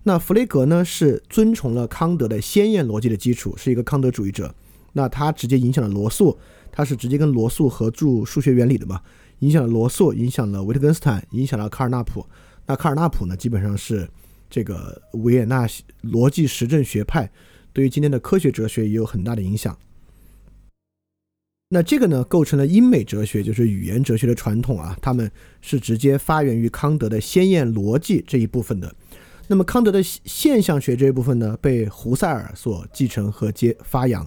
[0.03, 4.55] 那弗雷格呢是遵从了康德的先验逻辑的基础，是一个康德主义者。
[4.93, 6.37] 那他直接影响了罗素，
[6.73, 9.01] 他是直接跟罗素合著数学原理的嘛，
[9.41, 12.27] 影响了罗素，影响了维特根斯坦，影响了卡尔纳普。
[12.67, 14.09] 那卡尔纳普呢，基本上是
[14.49, 15.69] 这个维也纳
[16.03, 17.31] 逻辑实证学派。
[17.73, 19.79] 对于今天的科学哲学也有很大的影响。
[21.69, 24.97] 那这个呢，构成了英美哲学，就是语言哲学的传统啊。
[25.01, 25.31] 他们
[25.61, 28.93] 是直接发源于康德的先验逻辑这一部分的。
[29.51, 34.25] 那么康德的现象学这一部分呢，被胡塞尔所继承和接发扬。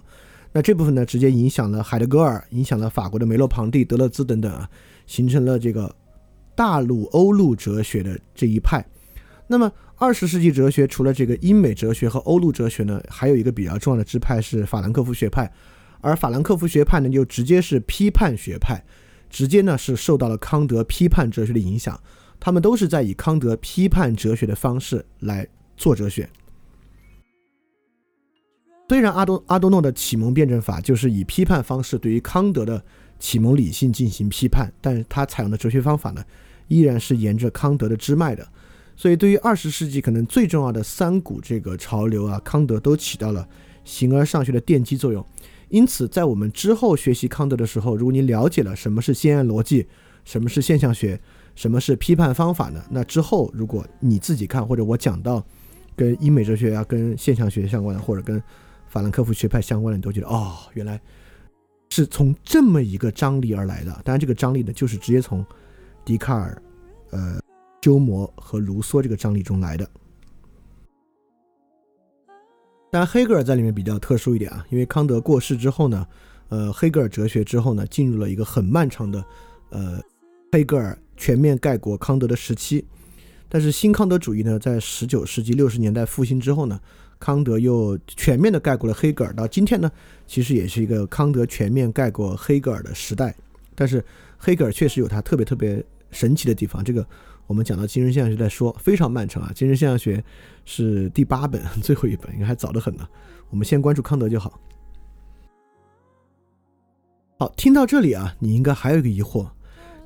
[0.52, 4.70] 那这部分呢，直接影响了海德格尔，影响了法国的梅洛庞蒂、德勒兹等等啊，
[5.08, 5.96] 形成了这个
[6.56, 8.86] 大陆欧陆哲学的这一派。
[9.48, 9.72] 那么。
[9.96, 15.50] 二十世纪哲学除了这个英美哲学和欧陆哲学呢，还有一个比较重要的支派是法兰克福学派，
[16.02, 18.84] 而法兰克福学派呢，就直接是批判学派，
[19.30, 21.98] 直接呢是受到了康德批判哲学的影响，
[22.44, 26.30] 他们都是在以康德批判哲学的方式来做哲学。
[28.90, 32.84] 虽然阿多阿多诺的启蒙辩证法就是以批判方式对于康德的
[33.18, 36.22] 启蒙理性进行批判，但是他采用的哲学方法呢，
[36.68, 38.46] 依然是沿着康德的支脉的。
[38.98, 43.48] 所以，对于二十世纪可能最重要的三股这个潮流啊，康德都起到了
[43.86, 45.26] 形而上学的奠基作用。
[45.70, 49.88] 因此，在我们之后学习康德的时候，如果您了解了什么是先验逻辑，
[50.26, 51.20] 什么是现象学，
[51.56, 52.84] 什么是批判方法呢？
[52.90, 55.44] 那之后，如果你自己看，或者我讲到
[55.96, 58.42] 跟英美哲学啊、跟现象学相关的，或者跟
[58.88, 61.00] 法兰克福学派相关的，你都觉得哦，原来
[61.90, 63.92] 是从这么一个张力而来的。
[64.04, 65.46] 当然，这个张力呢，就是直接从
[66.04, 66.62] 笛卡尔，
[67.12, 67.40] 呃。
[67.84, 69.86] 鸠摩和卢梭这个张力中来的，
[72.90, 76.08] 但黑格尔在里面比较特殊一点啊，因为康德过世之后呢，
[76.48, 79.26] 呃，黑格尔哲学之后呢，进入了一个很漫长的，
[79.72, 80.00] 呃，
[80.54, 82.86] 黑格尔全面盖过康德的时期。
[83.48, 86.78] 但是新康德主义呢，在十九世纪六十年代复兴之后呢，
[87.18, 89.32] 康德又全面的盖过了黑格尔。
[89.32, 89.90] 到今天呢，
[90.28, 93.34] 其实也是一个康德全面盖过黑格尔的时代。
[93.74, 94.04] 但是
[94.38, 97.08] 黑格尔确实有他特别特别神奇的地方，这个。
[97.46, 100.24] 我们讲到精神现象学在说非常漫长啊，精神现象学
[100.64, 103.06] 是第八本最后一本，应该还早得很呢。
[103.50, 104.60] 我们先关注康德就好。
[107.38, 109.50] 好，听到这里啊，你应该还有一个疑惑，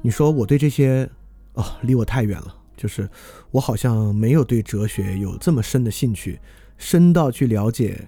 [0.08, 1.10] 你说我对这些
[1.56, 3.10] 哦离我太远了，就是
[3.52, 6.40] 我好像没有对哲学有这么深的兴趣，
[6.78, 8.08] 深到去了解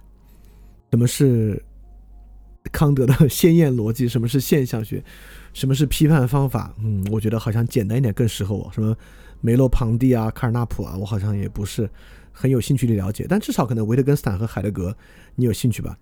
[0.91, 1.61] 什么是
[2.71, 5.03] 康德的 先验逻辑，什么是现象学。
[5.51, 6.73] 什么是批判方法？
[6.79, 8.71] 嗯，我觉得好像简单一点更适合我。
[8.73, 8.95] 什么
[9.41, 11.89] 梅洛庞蒂啊、卡尔纳普啊，我好像也不是
[12.31, 13.25] 很有兴趣去了解。
[13.27, 14.95] 但至少可能维特根斯坦和海德格，
[15.35, 15.97] 你有兴趣吧？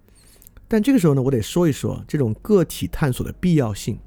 [0.67, 3.97] 但这个时候呢，我得说一说这种个体探索的必要性。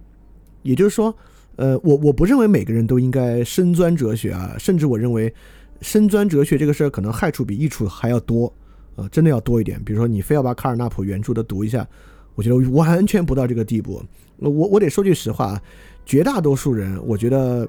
[0.63, 1.17] 也就是说，
[1.57, 5.33] 呃，我我不认为每个人都应该深钻哲学啊，甚至我认为
[5.81, 8.53] 深钻哲学这个事儿可能害处比益处还要多，
[8.97, 9.83] 呃，真的要多一点。
[9.85, 11.87] 比如说，你非要把卡尔纳普原著的读一下。
[12.37, 14.03] 我觉得完全不到这个地步。
[14.39, 15.61] 我我得说句实话，
[16.07, 17.69] 绝大多数人，我觉得，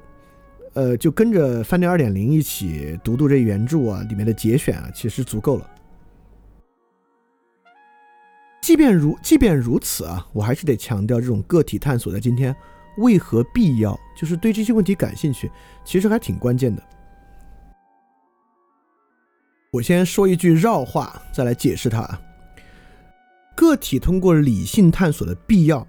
[0.72, 5.68] 呃，就跟着饭店二点零一起读读这原著啊，里面的节选啊，其实足够了。
[8.62, 12.54] 即便如即便如此啊，我还是得强调，这种个体探索在今天
[12.96, 13.98] 为何必要？
[14.16, 15.50] 就是对这些问题感兴趣，
[15.84, 16.82] 其实还挺关键的。
[19.72, 22.06] 我先说一句绕话，再来解释它。
[23.54, 25.86] 个体通过理性探索的必要，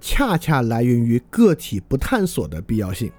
[0.00, 3.10] 恰恰来源于个体不探索的必要性。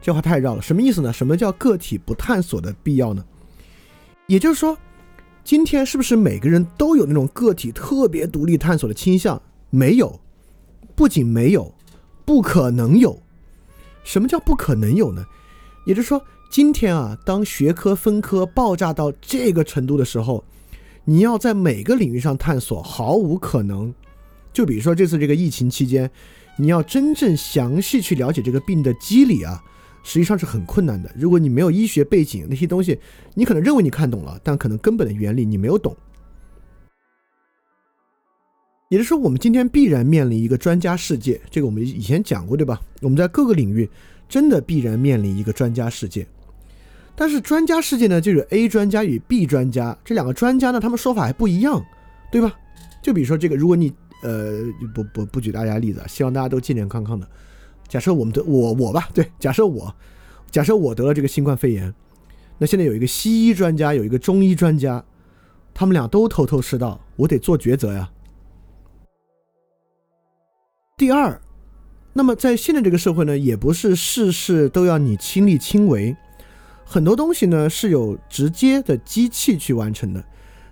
[0.00, 1.12] 这话太绕了，什么意思呢？
[1.12, 3.24] 什么叫个体不探索的必要呢？
[4.26, 4.76] 也就是说，
[5.44, 9.40] 今天是不是每个人都有那种个体特别独立探索的倾向？
[9.70, 10.18] 没有，
[10.94, 11.74] 不仅没有，
[12.24, 13.22] 不可能有。
[14.04, 15.24] 什么叫不可能有呢？
[15.84, 20.44] 也就是说，今天啊，当学科分科爆炸到这个程度的时候。
[21.04, 23.92] 你要在每个领域上探索，毫无可能。
[24.52, 26.08] 就比如说这次这个疫情期间，
[26.56, 29.60] 你要真正详细去了解这个病的机理啊，
[30.04, 31.10] 实际上是很困难的。
[31.16, 32.96] 如果你没有医学背景，那些东西
[33.34, 35.96] 你可能认为你看懂了，但可能根本的原理你没有懂。
[38.92, 42.78] 也就是说，我们今天必然面临一个专家世界，这个我们以前讲过，对吧？
[43.00, 43.88] 我们在各个领域
[44.28, 46.26] 真的必然面临一个专家世界。
[47.16, 51.82] 但是专家世界呢，就是 A 专家与 B 专家这两个专家呢，他们说法还不一样，
[52.30, 52.54] 对吧？
[53.00, 53.90] 就比如说这个，如果你
[54.22, 54.60] 呃
[54.94, 57.26] 不不不举大家例子，希望大家都健健康康的。
[57.88, 59.90] 假设我们得我我吧，对，假设我
[60.50, 61.94] 假设我得了这个新冠肺炎，
[62.58, 65.02] 那现在有一个西医专家，有一个中医专家，
[65.72, 68.10] 他们俩都头头是道，我得做抉择呀。
[71.02, 71.40] 第二，
[72.12, 76.16] 那么在现在这个社会呢，也不是事事都要你亲力亲为，
[76.84, 80.24] 很多东西呢是有直接的机器去完成的，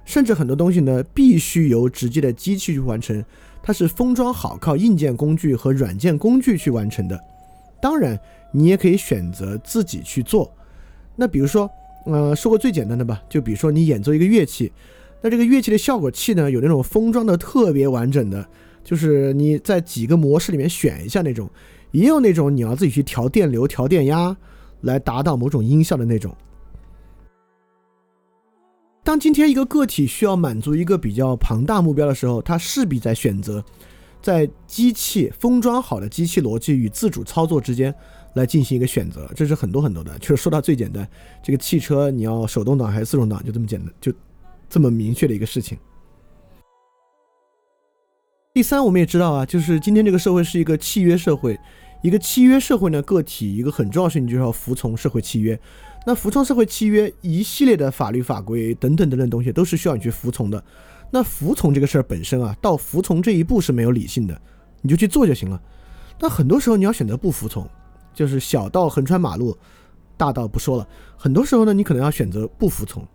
[0.04, 3.24] 甚至很多东西呢必须由直接的机器去完成，
[3.60, 7.18] 它是封装好，靠硬件工具和软件工具去完成的。
[7.82, 8.16] 当然，
[8.52, 10.54] 你也可以选择自己去做。
[11.16, 11.68] 那比如说，
[12.06, 14.70] 呃，说个最简单的吧，就比如说你演奏一个乐器，
[15.22, 18.46] 那这个乐器的效果器呢，有那种封装的特别完整的。
[18.82, 21.48] 就是你在几个模式里面选一下那种，
[21.90, 24.36] 也有那种你要自己去调电流、调电压
[24.82, 26.34] 来达到某种音效的那种。
[29.02, 33.64] 当今天一个个体需要满足一个比较庞大目标的时候，他势必在选择
[34.20, 37.92] 在机器封装好的机器逻辑与自主操作之间
[38.34, 39.28] 来进行一个选择。
[39.34, 41.08] 这是很多很多的，就是说到最简单，
[41.42, 44.12] 这个汽车你要手动挡还是自动挡，就这么简单，就
[44.68, 45.76] 这么明确的一个事情。
[48.52, 51.56] 第三，我们也知道啊，就是今天这个社会是一个契约社会，
[52.02, 55.56] 一个契约社会呢，个体一个很重要的事情就是要服从社会契约。
[56.04, 60.64] 那服从社会契约，一系列的法律法规等等等等东西都是需要你去服从的。
[61.12, 64.42] 那服从这个事儿本身啊，到服从这一步是没有理性的，
[64.82, 65.62] 你就去做就行了。
[66.18, 67.64] 但很多时候你要选择不服从，
[68.12, 69.56] 就是小到横穿马路，
[70.16, 70.88] 大到不说了。
[71.16, 73.06] 很多时候呢，你可能要选择不服从。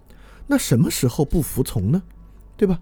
[0.48, 2.02] 那什么时候不服从呢？
[2.56, 2.80] 对吧？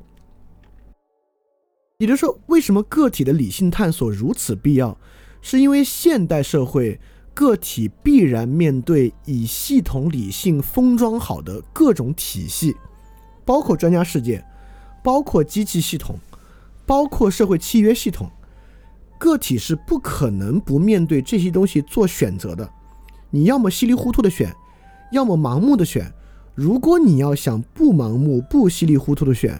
[1.99, 4.97] 也就是说，为什么个体的理性探索如此必要？
[5.41, 6.99] 是因为现代社会
[7.33, 12.75] 个体必然面对以系统理性封装好的各种体系，
[13.45, 14.43] 包括专家世界，
[15.03, 16.17] 包括机器系统，
[16.85, 18.29] 包括社会契约系统，
[19.17, 22.69] 个体是不可能不面对这些东西做选择的。
[23.29, 24.55] 你要么稀里糊涂的选，
[25.11, 26.11] 要么盲目的选。
[26.55, 29.59] 如果你要想不盲目、不稀里糊涂的选，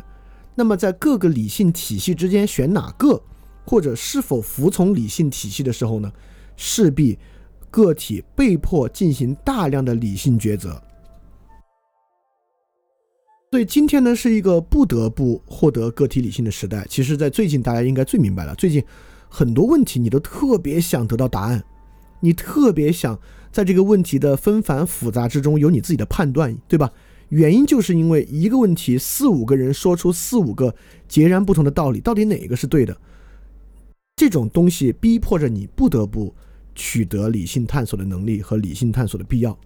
[0.56, 3.22] 那么，在各个理性体系之间选哪个，
[3.66, 6.12] 或者是否服从理性体系的时候呢？
[6.56, 7.18] 势必
[7.72, 10.80] 个体被迫进行大量的理性抉择。
[13.50, 16.86] 所以今天呢，是一个不得不获得个体理性的时代。
[16.90, 18.54] 其实，在最近，大家应该最明白了。
[18.56, 18.84] 最近
[19.30, 21.64] 很多问题，你都特别想得到答案，
[22.20, 23.20] 你特别想
[23.52, 26.92] 在这个问题的纷繁复杂之中有你自己的判断，对吧？
[27.34, 30.76] 原因就是因为一个问题，四五个人说出四五个
[31.08, 32.96] 截然不同的道理，到底哪个是对的？
[34.16, 36.32] 这种东西逼迫着你不得不
[36.76, 39.58] 取得理性探索的能力和理性探索的必要。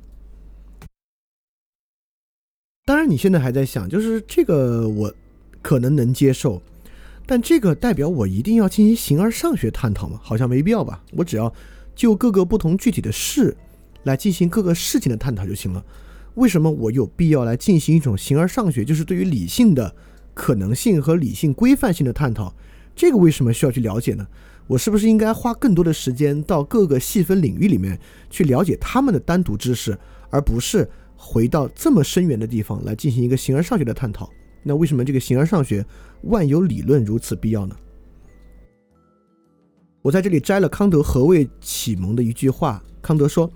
[2.85, 5.13] 当然，你现在还在想，就是这个我
[5.61, 6.61] 可能能接受，
[7.25, 10.17] 但这个代表我一定要进行形而上学探讨吗？
[10.23, 11.03] 好像没必要吧。
[11.11, 11.53] 我只要
[11.93, 13.57] 就各个不同具体的事
[14.03, 15.83] 来进行各个事情的探讨就行了。
[16.37, 19.95] 为什么我有必要来进行一种形而上学，就是对于理性的
[20.35, 22.53] 可能性和理性规范性的探讨？
[22.95, 24.25] 这个为什么需要去了解呢？
[24.67, 29.97] 我是不是应该花更多的时间到各个细分领域里面去了解他们的单独知识，
[30.29, 34.29] 而不是回到这么深远的地方来进行一个形而上学的探讨？
[34.61, 35.83] 那为什么这个形而上学
[36.23, 37.75] 万有理论如此必要呢？
[40.03, 43.51] 我在这里摘了康德《何谓启蒙》的一句话，康德说。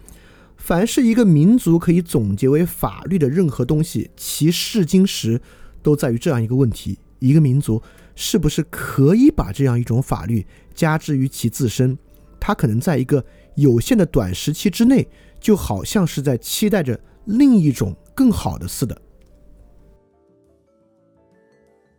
[0.62, 5.41] 凡是一个民族可以总结为法律的任何东西，其试金石
[5.82, 7.82] 都在于这样一个问题：一个民族
[8.16, 10.45] 是不是可以把这样一种法律
[10.76, 11.97] 加之于其自身？
[12.39, 15.07] 它可能在一个有限的短时期之内，
[15.39, 19.01] 就好像是在期待着另一种更好的似的。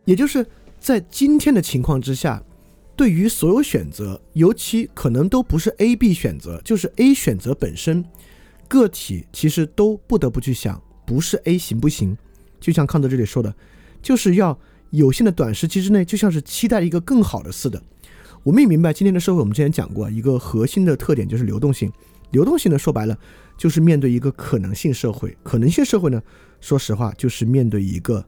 [0.05, 0.45] 也就是
[0.79, 2.41] 在今天的情况之下，
[2.95, 8.05] 对于所有选择，尤其可能都不是 A、B 选择，就是 A 选择本身。
[8.67, 12.17] 个体其实都不得不去想，不是 A 行不行？
[12.59, 13.53] 就像康德这里说的，
[14.01, 14.57] 就是要
[14.91, 17.81] 有限的短时期之内，就像是期待一个更好的似的。
[18.43, 21.91] 我们也明白，今天的社会，我们之前讲过一个核心的特点就是流动性。
[22.31, 23.17] 流动性呢，说白了
[23.57, 25.37] 就是面对一个可能性社会。
[25.43, 26.21] 可能性社会呢，
[26.59, 28.25] 说实话就是面对一个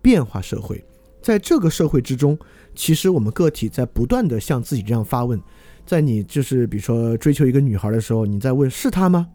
[0.00, 0.82] 变化社会。
[1.20, 2.38] 在这个社会之中，
[2.74, 5.40] 其实我们个体在不断的向自己这样发问：
[5.84, 9.28] 在你就是比如说追求一个女孩的时候，你在问是她吗？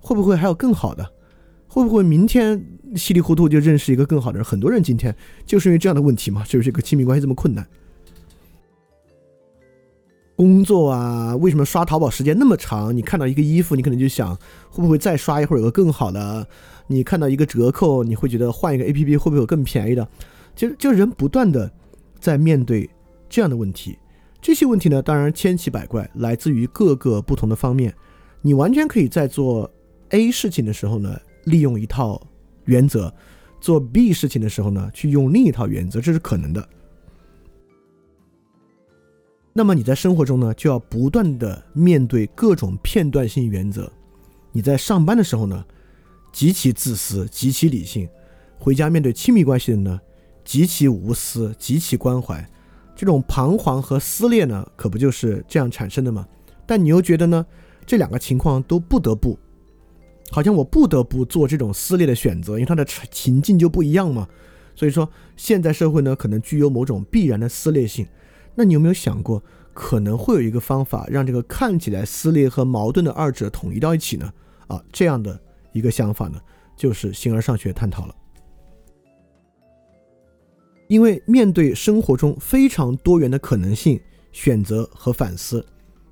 [0.00, 1.08] 会不会还有更好的？
[1.68, 2.60] 会不会明天
[2.96, 4.44] 稀里糊涂就认识一个更好的人？
[4.44, 5.14] 很多人今天
[5.46, 7.64] 就是因为这样的问题嘛，就是这个亲密关系这么困难。
[10.34, 12.96] 工作啊，为什么刷淘宝时间那么长？
[12.96, 14.34] 你看到一个衣服，你可能就想
[14.70, 16.46] 会不会再刷一会儿有个更好的？
[16.86, 20.08] 你看到一个折扣，你会觉得换一个 A P P 会不会有更便宜的？
[20.56, 21.70] 其实就人不断的
[22.18, 22.88] 在面对
[23.28, 23.96] 这样的问题。
[24.40, 27.94] 这些问题呢，当然千奇百怪，来自于各个不同的方面。
[28.40, 29.70] 你完全可以在做
[30.10, 32.20] A 事情的时候呢，利用一套
[32.64, 33.12] 原则；
[33.60, 36.68] 做 B 事情的时候呢，去用另一套原则，这是可能的。
[39.52, 43.90] 那么你在生活中呢，就要不断的面对各种片段性原则。
[44.52, 45.64] 你在上班的时候呢，
[46.32, 48.06] 极其自私，极其理性；
[48.58, 50.00] 回家面对亲密关系的呢，
[50.44, 52.48] 极其无私，极其关怀。
[52.94, 56.26] 这种彷徨和撕裂呢，可不就是这样产生的吗？
[56.66, 57.44] 但你又觉得呢，
[57.84, 59.38] 这两个情况都不得不，
[60.30, 64.28] 好像我不得不做这种撕裂的选择，因为它的情境就不一样嘛。
[64.76, 68.06] 所以说，现在社会呢，可能具有某种必然的撕裂性。
[68.54, 69.42] 那你有没有想过，
[69.74, 74.32] 可能会有一个方法，让这个看起来撕裂和矛盾的二者统一到一起呢？
[74.68, 75.38] 啊，这样的
[75.72, 76.40] 一个想法呢，
[76.76, 78.14] 就是形而上学探讨了。
[80.88, 84.00] 因为面对生活中非常多元的可能性、
[84.32, 85.64] 选择和反思，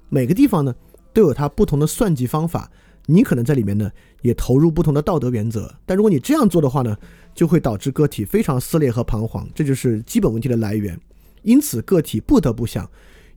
[0.09, 0.75] 每个地方呢
[1.13, 2.71] 都有它不同的算计方法。
[3.11, 3.91] 你可能在里面呢
[4.21, 6.95] 也投入不同的道德原则，但如果你这样做的话呢，
[7.35, 11.01] 就会导致个体非常撕裂和彷徨，这就是基本问题的来源。
[11.43, 12.89] 因此，个体不得不想，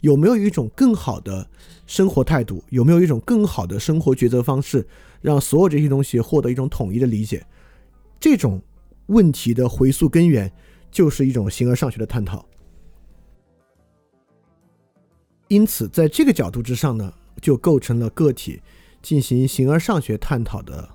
[0.01, 1.47] 有没有一种更好的
[1.87, 4.85] 生活态度，有没有一种更好的生活抉择方式，
[5.21, 7.45] 让所有这些东西获得一种统一的理解。
[8.19, 8.61] 这种
[9.05, 10.51] 问题的回溯根源。
[10.91, 12.45] 就是一种形而上学的探讨，
[15.47, 18.61] 因此，在这个角度之上呢，就构成了个体
[19.01, 20.87] 进行形而上学探讨的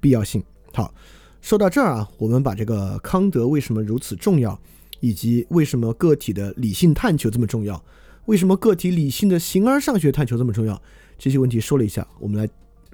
[0.00, 0.42] 必要性。
[0.72, 0.94] 好，
[1.40, 4.58] 说到这儿啊，我们把这个康德为什么如此重要，
[5.00, 7.82] 以及为什么个体的理性探求这么重要，
[8.26, 10.80] 为什么个体理性的形而上学探求这么重要，
[11.18, 12.48] 这些问题说了一下，我们来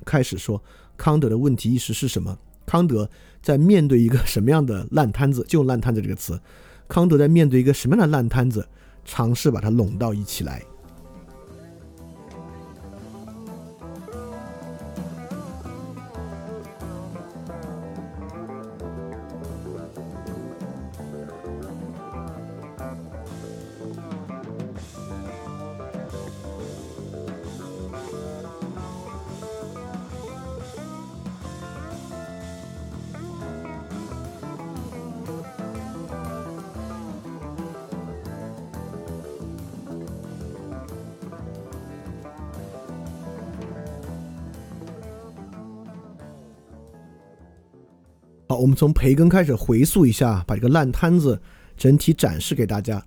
[0.04, 0.62] 开始说
[0.96, 2.36] 康德的问题意识是什么。
[2.64, 3.08] 康德
[3.40, 5.44] 在面对一个什么样的烂摊子？
[5.46, 6.40] 就“烂摊子”这个词。
[6.88, 8.66] 康德在面对一个什么样的烂摊子，
[9.04, 10.62] 尝试把它拢到一起来。
[48.76, 51.40] 从培根开始回溯一下，把这个烂摊子
[51.76, 53.02] 整体展示给大家。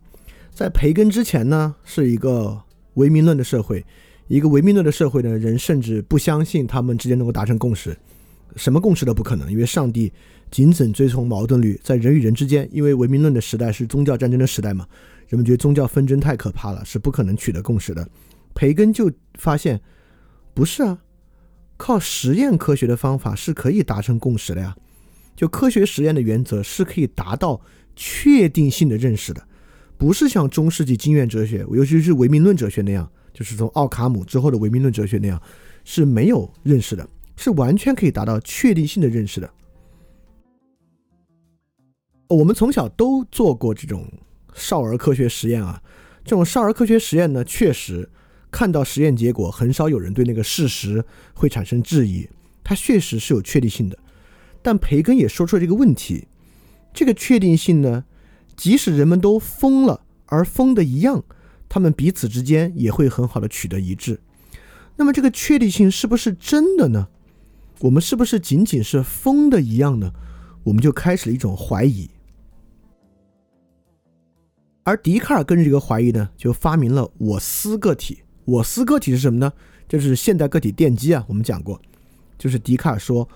[0.51, 2.59] 在培根之前呢，是一个
[2.95, 3.86] 唯名论的社会，
[4.28, 7.95] 一个唯名论的社会呢，人甚至不相信他们之间能够达成共识，
[8.55, 10.11] 什么共识都不可能，因为上帝
[10.49, 14.88] 仅仅追从矛盾律，在人与人之间，因为唯名论的时代是宗教战争的时代嘛，
[15.28, 18.05] 人们觉得宗教纷争太可怕了，是不可能取得共识的。
[18.55, 19.80] 培根就发现，
[20.53, 20.97] 不是啊，
[21.78, 24.76] 靠实验科学的方法是可以达成共识的呀。
[25.40, 27.62] 就科学实验的原则是可以达到
[27.96, 29.42] 确定性的认识的，
[29.98, 35.42] 不是像中世纪经验哲学，尤其是唯名论哲学那样，就是从奥卡姆之后的唯名论哲学那样
[35.86, 39.50] 是没有认识的，是完全可以达到确定性的认识的。
[42.28, 44.12] 我们从小都做过这种
[44.54, 45.82] 少儿科学实验啊，
[46.26, 48.10] 这种少儿科学实验呢，确实
[48.52, 51.02] 看到实验结果，很少有人对那个事实
[51.34, 52.28] 会产生质疑，
[52.62, 53.98] 它确实是有确定性的。
[54.62, 56.28] 但培根也说出了这个问题：
[56.93, 58.03] 这个确定性呢，
[58.57, 61.24] 即使人们都疯了，而疯的一样，
[61.70, 64.20] 他们彼此之间也会很好的取得一致。
[64.97, 67.07] 那么这个确定性是不是真的呢？
[67.80, 70.12] 我们是不是仅仅是疯的一样呢？
[70.66, 72.10] 我们就开始了一种怀疑。
[74.84, 78.24] 而笛卡尔根据这个怀疑呢，就发明了我思个体。
[78.43, 79.53] 我思个体是什么呢？
[79.88, 81.24] 就是现代个体奠基啊。
[81.30, 81.82] 我们讲过，
[82.38, 83.28] 就是笛卡尔说。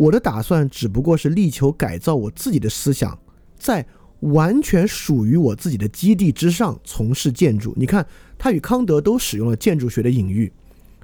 [0.00, 3.18] 我的打算只不过是力求改造我自己的思想，
[3.58, 3.86] 在
[4.20, 7.74] 完全属于我自己的基地之上从事建筑。
[7.76, 8.06] 你看，
[8.38, 10.50] 他与康德都使用了建筑学的隐喻。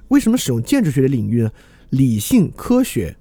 [0.07, 1.51] 为什么使用建筑学的领域呢？
[1.91, 3.15] 理性科学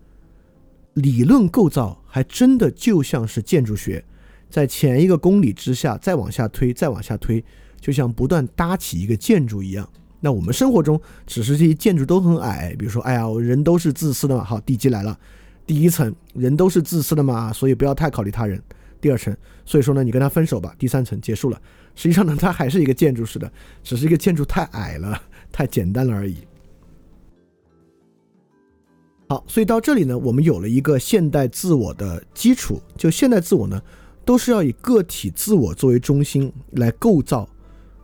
[0.94, 4.02] 理论构造还真的就像是建筑学，
[4.48, 7.44] 在前一个公理之下再往下推，再往下推，
[7.78, 9.86] 就像不断搭起一个建筑一样。
[10.20, 14.42] 那我们生活中，只是这些建筑都很矮，比如说，哎呀，人都是自私的嘛。
[14.42, 15.18] 好，地基来了。
[15.66, 18.62] 第一层，人都是自私的嘛，所以不要太考虑他人。
[19.00, 20.74] 第二层，所以说呢，你跟他分手吧。
[20.78, 21.60] 第三层结束了，
[21.94, 23.50] 实际上呢，它还是一个建筑式的，
[23.82, 25.20] 只是一个建筑太矮了，
[25.52, 26.36] 太简单了而已。
[29.28, 32.80] 好，所以到这里呢，我们有了一个现代自我的基础。
[32.96, 33.80] 就现代自我呢，
[34.24, 37.48] 都是要以个体自我作为中心来构造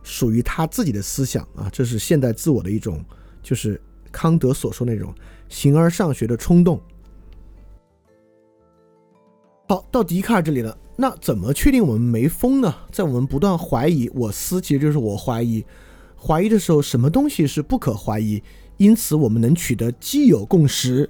[0.03, 3.03] 属于他自己的思想啊，这是现代自我的一种，
[3.41, 5.13] 就是康德所说那种
[5.49, 6.79] 形而上学的冲动。
[9.73, 12.71] 好，到笛卡尔这里了，那怎么确定我们没疯呢？
[12.91, 15.65] 在我们不断怀疑我思，其实就是我怀疑，
[16.15, 18.43] 怀疑的时候，什么东西是不可怀疑？
[18.77, 21.09] 因此，我们能取得既有共识，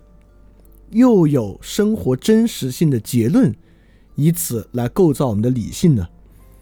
[0.91, 3.53] 又有生活真实性的结论，
[4.15, 6.07] 以此来构造我们的理性呢？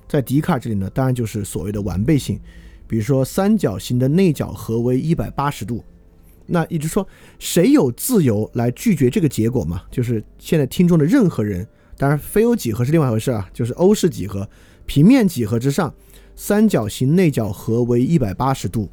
[0.08, 2.42] 在笛卡尔这里呢，当然就是所谓的完备性。
[2.88, 5.84] 比如说，三角形的内角和为一百八十度，
[6.48, 9.84] 那也就是说，谁有自由来拒绝这个结果嘛？
[9.92, 11.68] 就是现在听众的任何人，
[12.02, 14.50] 当然非欧几何是另外一回事啊，就是欧式几何，
[14.88, 15.94] 平面几何之上，
[16.36, 18.90] 三角形内角和为一百八十度。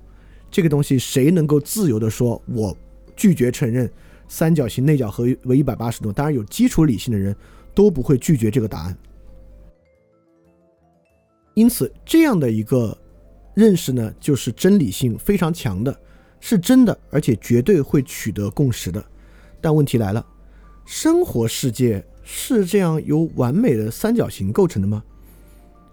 [0.51, 2.77] 这个东西谁能够自由的说，我
[3.17, 3.91] 拒绝承认
[4.29, 6.13] 三角形内角和为一百八十度？
[6.13, 7.35] 当然，有基础理性的人
[7.75, 8.95] 都不会拒绝这个答案。
[11.55, 12.95] 因此，这样的一个
[13.55, 15.99] 认识呢，就是真理性非常强的，
[16.41, 19.03] 是真的，而且绝对会取得共识的。
[19.63, 20.27] 但问题来了，
[20.85, 25.03] 生活世界是这样由完美的三角形构成的吗？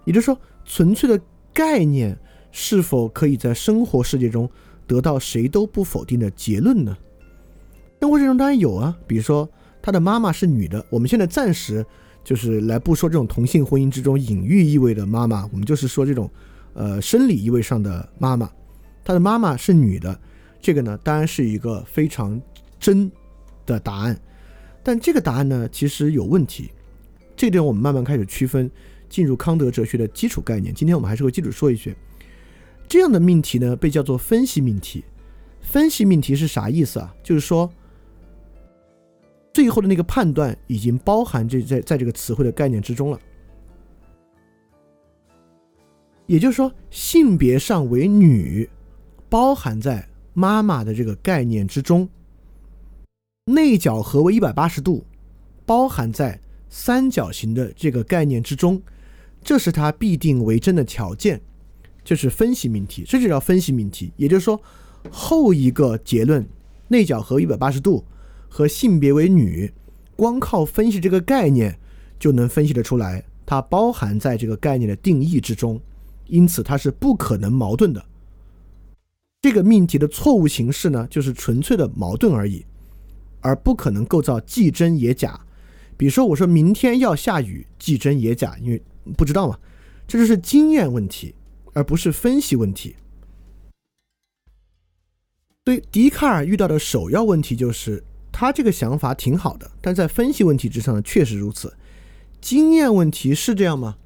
[0.04, 1.18] 也就是说，纯粹的
[1.54, 2.18] 概念。
[2.58, 4.50] 是否可以在生活世界中
[4.88, 6.98] 得到谁都不否定的结论呢？
[8.00, 9.50] 生活世界中当然有啊，比如说
[9.82, 11.86] 他的妈妈是女的，我们现在暂时
[12.24, 16.32] 就是来不说这种同性婚姻之中隐喻意味的妈妈，我们就是说这种
[16.76, 18.50] 呃生理意味上的妈妈，
[19.04, 20.18] 他的妈妈是女的，
[20.62, 22.42] 这个呢当然是一个非常
[22.80, 23.12] 真
[23.66, 24.18] 的答案，
[24.86, 26.70] 但这个答案呢其实有问题，
[27.36, 28.70] 这点我们慢慢开始区分，
[29.10, 30.72] 进入康德哲学的基础概念。
[30.72, 31.96] 今天我们还是会基础说一些。
[32.88, 35.04] 这样的命题呢，被叫做分析命题。
[35.60, 37.12] 分析命题是啥意思啊？
[37.24, 37.68] 就是说，
[39.52, 43.20] 最后的那个判断已经包含这在在这个词汇的概念之中了。
[46.28, 48.70] 也就是说，性别上为女，
[49.30, 52.08] 包含在妈妈的这个概念之中；
[53.48, 55.06] 内角和为一百八十度，
[55.68, 58.82] 包含在三角形的这个概念之中。
[59.44, 61.40] 这是它必定为真的条件。
[62.04, 64.12] 就是分析命题，这就叫分析命题。
[64.16, 64.60] 也就是说，
[65.12, 66.44] 后一个结论
[66.88, 68.04] 内角和一百八十度
[68.50, 69.72] 和性别为女，
[70.16, 71.78] 光靠分析这个概念
[72.20, 75.80] 就能分析得出来，它包含在这个概念的定义之中，
[76.28, 78.04] 因此它是不可能矛盾的。
[79.42, 82.66] 这个命题的错误形式呢，就是纯粹的矛盾而已，
[83.46, 85.40] 而不可能构造既真也假。
[85.96, 88.82] 比如说，我说明天要下雨，既真也假，因为
[89.16, 89.58] 不知道嘛，
[90.08, 91.36] 这就是经验问题。
[91.78, 92.96] 而不是分析问题。
[95.66, 101.76] 对笛卡尔遇到的首要问题就是，他这个想法挺好的，但在分析问题之上呢，确实如此。
[102.40, 103.98] 经验问题是这样吗？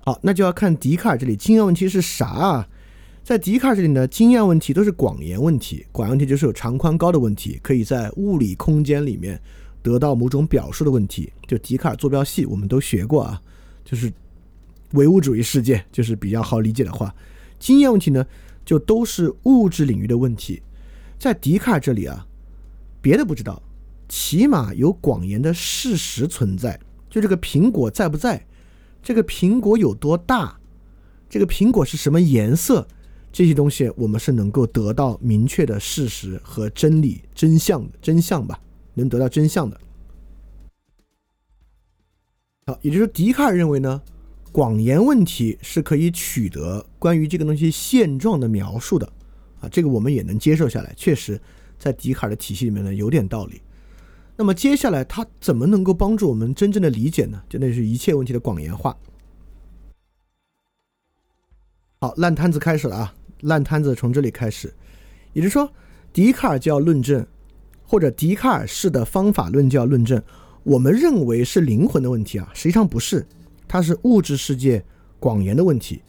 [0.00, 2.68] 好，那就要看笛卡尔这里经验问题是啥啊？
[3.22, 9.40] 在笛卡尔这里呢，经验问题都是广延问题，广延问题就是有长宽高的问题，可以在物理空间里面
[9.82, 11.32] 得到某种表述的问题。
[11.46, 13.40] 就笛卡尔坐标系，我们都学过啊，
[13.84, 14.12] 就是。
[14.94, 17.14] 唯物主义世界就是比较好理解的话，
[17.60, 18.26] 经验问题呢，
[18.64, 20.60] 就都是物质领域的问题。
[21.16, 22.26] 在笛卡尔这里啊，
[23.00, 23.62] 别的不知道，
[24.08, 26.80] 起码有广言的事实存在。
[27.08, 28.44] 就这个苹果在不在，
[29.00, 30.58] 这个苹果有多大，
[31.28, 32.88] 这个苹果是什么颜色，
[33.32, 38.60] 这些东西我们是能够得到明确的事实和真理真相真相吧，
[38.94, 39.80] 能得到真相的。
[42.66, 44.00] 好，也就是笛卡尔认为呢。
[44.52, 49.06] 广言问题是可以取得关于这个东西现状的描述的，
[49.60, 50.92] 啊，这个我们也能接受下来。
[50.96, 51.40] 确实，
[51.78, 53.62] 在笛卡尔的体系里面呢，有点道理。
[54.36, 57.40] 那么接下来他怎么能够帮助我们真正的理解呢？
[57.48, 58.96] 就那是一切问题的广言化。
[62.00, 63.14] 好，烂摊子开始了啊！
[63.42, 64.72] 烂摊子从这里开始，
[65.32, 65.70] 也就是说，
[66.12, 67.26] 笛卡尔就要论证，
[67.82, 70.22] 或者笛卡尔式的方法论就要论证，
[70.62, 73.26] 我们认为是灵魂的问题啊，实际上不是。
[73.66, 74.84] 它是物质世界
[75.20, 76.02] 广言的问题，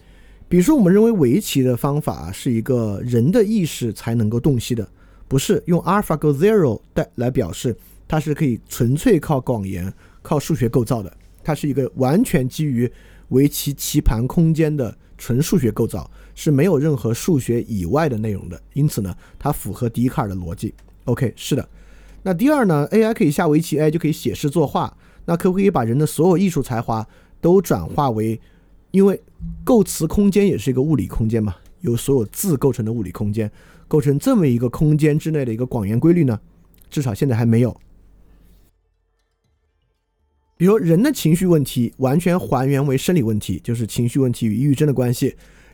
[0.49, 4.90] 比如说，我们认为围棋的方法是一个人的意识才能够洞悉的，
[5.28, 7.78] 不是用 AlphaGo Zero 带来表示，
[8.08, 9.94] 它是可以纯粹靠广言、
[10.24, 12.91] 靠数学构造的，它是一个完全基于
[13.30, 16.10] 围棋棋盘空间的纯数学构造，
[16.43, 20.73] 是没有任何数学以外的内容的，因此呢，它符合笛卡尔的逻辑。
[21.03, 21.69] OK，是的。
[22.23, 24.91] 那第二呢，AI 可以下围棋，AI 就可以写诗作画，
[25.26, 27.07] 那可不可以把人的所有艺术才华？
[27.39, 28.41] 都转化为，
[28.89, 29.22] 因为
[29.63, 33.51] 构词空间也是一个物理空间嘛，由所有字构成的物理空间，
[33.88, 36.39] 构成这么一个空间之内的一个广元规律呢？
[36.89, 37.80] 至少现在还没有。
[40.57, 45.30] 比如人的情绪问题完全还原为生理问题，就是情绪问题与抑郁症的关系；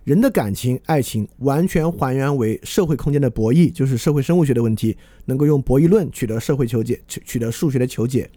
[0.07, 8.29] 人的感情、爱情完全还原为社会空间的博弈，就是社会生物学的问题，能够用博弈论取得社会求解，取取得数学的求解。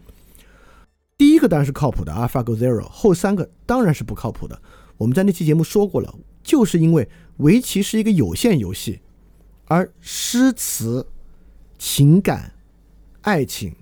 [1.16, 4.60] 第一个当然是靠谱的，AlphaGo Zero，后三个当然是不靠谱的。
[4.96, 8.98] 我们在那期节目说过了，就是因为围棋是一个有限游戏，
[9.66, 11.06] 而诗词、
[11.78, 12.52] 情感、
[13.20, 13.72] 爱情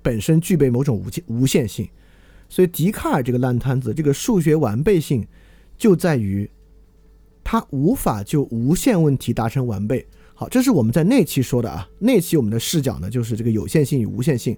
[0.00, 1.88] 本身具备某种无限无限性，
[2.48, 5.26] 所以笛卡尔这个烂摊子，这个数学完备性
[5.76, 6.48] 就在于
[7.44, 10.06] 他无法就无限问题达成完备。
[10.34, 14.56] 好，这是我们在那期说的啊，那期我们的视角呢就是这个有限性与无限性。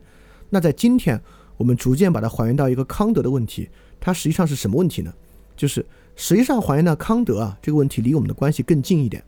[0.51, 1.21] 那在今天。
[1.57, 3.71] 我们逐渐把它还原到一个康德的问题，
[4.01, 5.15] 它实际上是什么问题呢？
[5.57, 5.87] 就是
[6.17, 9.23] 实际上还原到康德啊这个问题离我们的关系更近一点，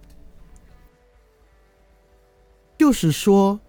[2.76, 3.60] 就是说，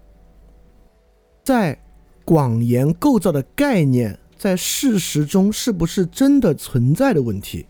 [1.44, 1.80] 在
[2.24, 7.64] 广言构造的概念在事实中是不是真的存在的问题。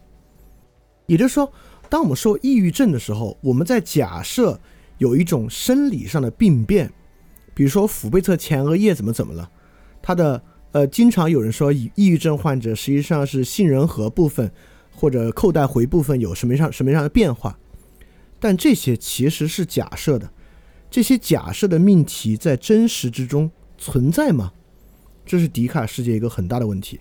[1.04, 1.52] 也就是说，
[1.88, 4.60] 当我们说抑郁症的时候，我们在假设
[4.98, 6.92] 有一种生理上的病变，
[7.54, 9.50] 比如说腹背侧前额叶怎么怎么了，
[10.02, 10.42] 它的。
[10.72, 14.52] 呃，经常有人说，抑郁症患者实际上是杏仁核部分
[14.94, 17.58] 或者扣带回部分有什么样什么样的变化，
[18.38, 20.30] 但这些其实是假设的。
[20.90, 24.52] 这些假设的命题在真实之中存在吗？
[25.24, 27.00] 这是笛卡尔世界一个很大的问题。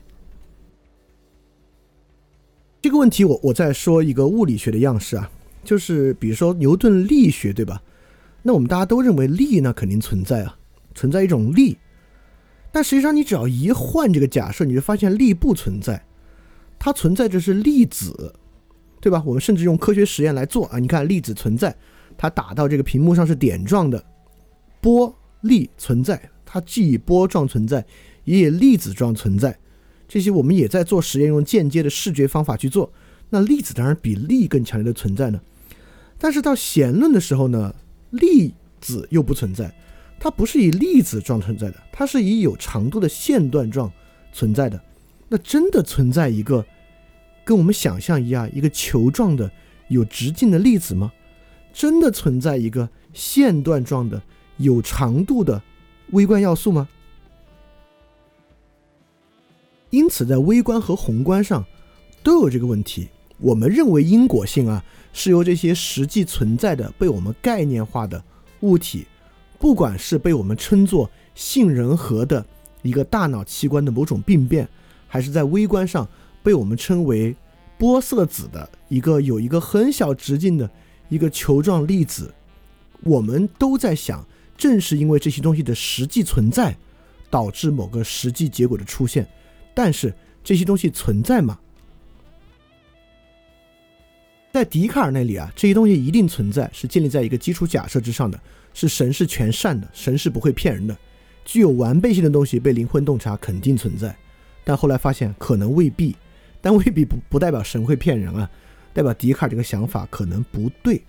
[2.81, 5.29] 这个问题，我我再说一个物理学的样式啊，
[5.63, 7.81] 就是比如说牛顿力学，对吧？
[8.43, 10.57] 那我们大家都认为力呢肯定存在啊，
[10.95, 11.77] 存在一种力。
[12.71, 16.05] 但实际上，你只要一换这个假设，你就发现力不存在，
[16.77, 18.35] 它存在着是粒子，
[19.01, 19.23] 对吧？
[19.25, 21.75] 我们甚至用科学实验来做啊，你看粒子存在，
[22.15, 24.01] 它打到这个屏幕上是点状的，
[24.79, 27.83] 波粒存在，它既以波状存在，
[28.23, 29.57] 也以粒子状存在，
[30.07, 32.91] 这些我们也在做实验，用间接的视觉方法去做。
[33.29, 35.41] 那粒子当然比力更强烈的存在呢，
[36.17, 37.75] 但是到弦论的时候呢，
[38.11, 39.73] 粒子又不存在。
[40.19, 43.91] 它不是以粒子状存在的，它是以有长度的线段状
[44.33, 44.81] 存在的。
[45.29, 46.65] 那真的存在一个
[47.43, 49.51] 跟我们想象一样，一个球状的
[49.89, 51.11] 有直径的粒子吗？
[51.71, 54.19] 真的存在一个线段状的
[54.57, 55.61] 有长度的
[56.11, 56.87] 微观要素吗？
[59.89, 61.65] 因此，在微观和宏观上
[62.21, 63.07] 都有这个问题。
[63.39, 64.83] 我们认为因果性啊，
[65.13, 68.23] 是由这些实际存在的被我们概念化的
[68.61, 69.05] 物体。
[69.59, 72.45] 不管是被我们称作杏仁核的
[72.83, 74.67] 一个大脑器官的某种病变，
[75.07, 76.07] 还是在微观上
[76.43, 77.35] 被我们称为
[77.79, 80.69] 玻色子的一个有一个很小直径的
[81.09, 82.33] 一个球状粒子，
[83.01, 84.23] 我们都在想，
[84.57, 86.77] 正是因为这些东西的实际存在，
[87.29, 89.27] 导致某个实际结果的出现。
[89.77, 90.11] 但是
[90.43, 91.59] 这些东西存在吗？
[94.51, 98.39] 在笛卡尔那里啊，这些东西一定存在，是建立在一个基础假设之上的。
[98.73, 100.97] 是神是全善的，神是不会骗人的，
[101.45, 104.17] 具有完备性的东西被灵魂洞察肯定存在，
[104.63, 106.15] 但后来发现可能未必，
[106.59, 108.49] 但未必不不代表神会骗人啊，
[108.93, 110.99] 代表笛卡尔这个想法可能不对。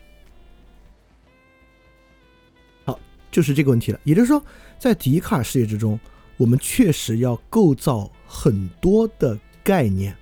[2.84, 3.00] 好，
[3.30, 4.00] 就是这个问题了。
[4.04, 4.44] 也就是说，
[4.78, 5.98] 在笛卡尔世界之中，
[6.36, 10.14] 我们确实要构造很多的概念，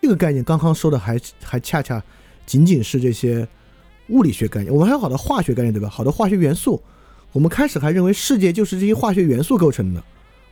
[0.00, 2.00] 这个概念刚刚说的还还恰恰
[2.46, 3.48] 仅仅是这些。
[4.08, 5.88] 物理学概念，我们还有好多化学概念，对吧？
[5.88, 6.80] 好多化学元素，
[7.32, 10.00] 我们开始还认为世界就是这些化学元素构成的，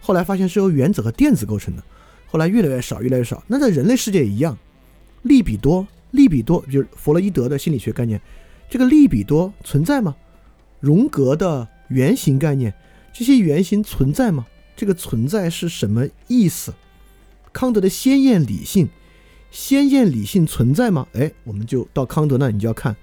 [0.01, 1.85] 后来发现是由原子和电子构成的，
[2.27, 3.41] 后来越来越少，越来越少。
[3.47, 4.59] 那在人类世界也一样，
[5.23, 8.21] 利比多，利比多就是弗洛伊德的心理学概念，
[8.69, 10.17] 这个利比多存在吗？
[10.81, 12.75] 荣格的原型概念，
[13.13, 14.45] 这些原型存在吗？
[14.77, 16.75] 这个存在是什么意思？
[17.53, 18.89] 康德的鲜艳理性，
[19.51, 21.07] 鲜艳理性存在吗？
[21.13, 22.97] 哎，我们就到康德那，你就要看。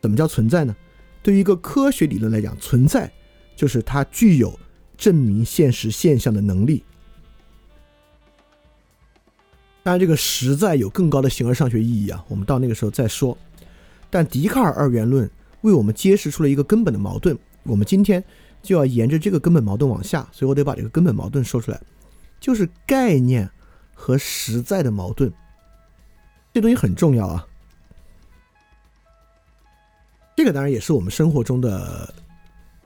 [0.00, 0.74] 怎么叫存在呢？
[1.22, 3.10] 对于一个科学理论来讲，存在
[3.54, 4.58] 就是它具有
[4.96, 6.84] 证明现实现象的能力。
[9.82, 13.36] 当然，这个实在有更高的形而上学意义啊，我们到那个时候再说。
[14.10, 15.28] 但笛卡尔二元论
[15.60, 18.22] 为我们揭示出了一个根本的矛盾，我们今天
[18.66, 21.80] 就要沿着这个根本矛盾往下，所以我得把这个根本矛盾说出来，
[22.40, 23.48] 就是概念
[23.94, 25.32] 和实在的矛盾。
[26.52, 27.46] 这东西很重要啊。
[30.36, 32.12] 这个当然也是我们生活中的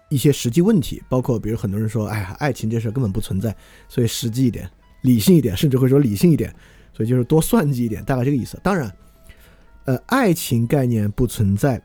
[0.08, 3.56] 一些实际问题，包括比如很多人说：“哎呀，爱情这事根本不存在。”
[3.88, 4.70] 所以实际一点，
[5.02, 6.54] 理性一点，甚至会说理性一点，
[6.92, 8.60] 所以就是多算计一点，大概这个意思。
[8.62, 8.94] 当然，
[9.86, 11.82] 呃，爱情概念不存在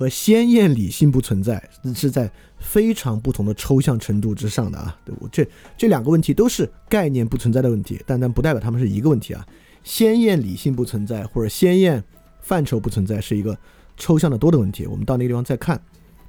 [0.00, 1.62] 和鲜艳理性不存在
[1.94, 4.98] 是在非常不同的抽象程度之上的啊。
[5.04, 5.46] 对我这
[5.76, 9.46] 这两个问题都是概念不存在的问题，但但不代表他们是一个问题啊。
[9.84, 12.02] 鲜艳理性不存在或者鲜艳
[12.40, 13.54] 范畴不存在是一个
[13.98, 15.78] 抽象的多的问题，我们到那个地方再看。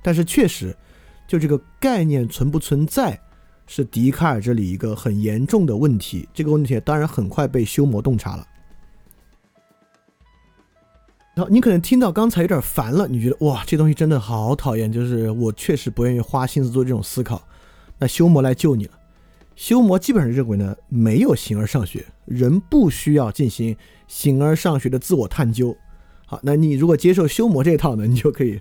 [0.03, 0.76] 但是确实，
[1.26, 3.18] 就这个概念存不存在，
[3.68, 6.27] 是笛卡尔这里一个很严重的问题。
[6.34, 8.45] 这个问题当然很快被修谟洞察了。
[11.33, 17.41] 然后你可能听到刚才有点烦了，你觉得哇，这东西真的好讨厌，就是我确实不愿意花心思做这种思考。
[17.99, 18.91] 那修魔来救你了。
[19.55, 23.77] 修魔基本上认为呢，没有形而上学，人不需要进行
[24.09, 25.73] 形而上学的自我探究。
[26.25, 28.59] 好，那你如果接受修魔这套呢，你就可以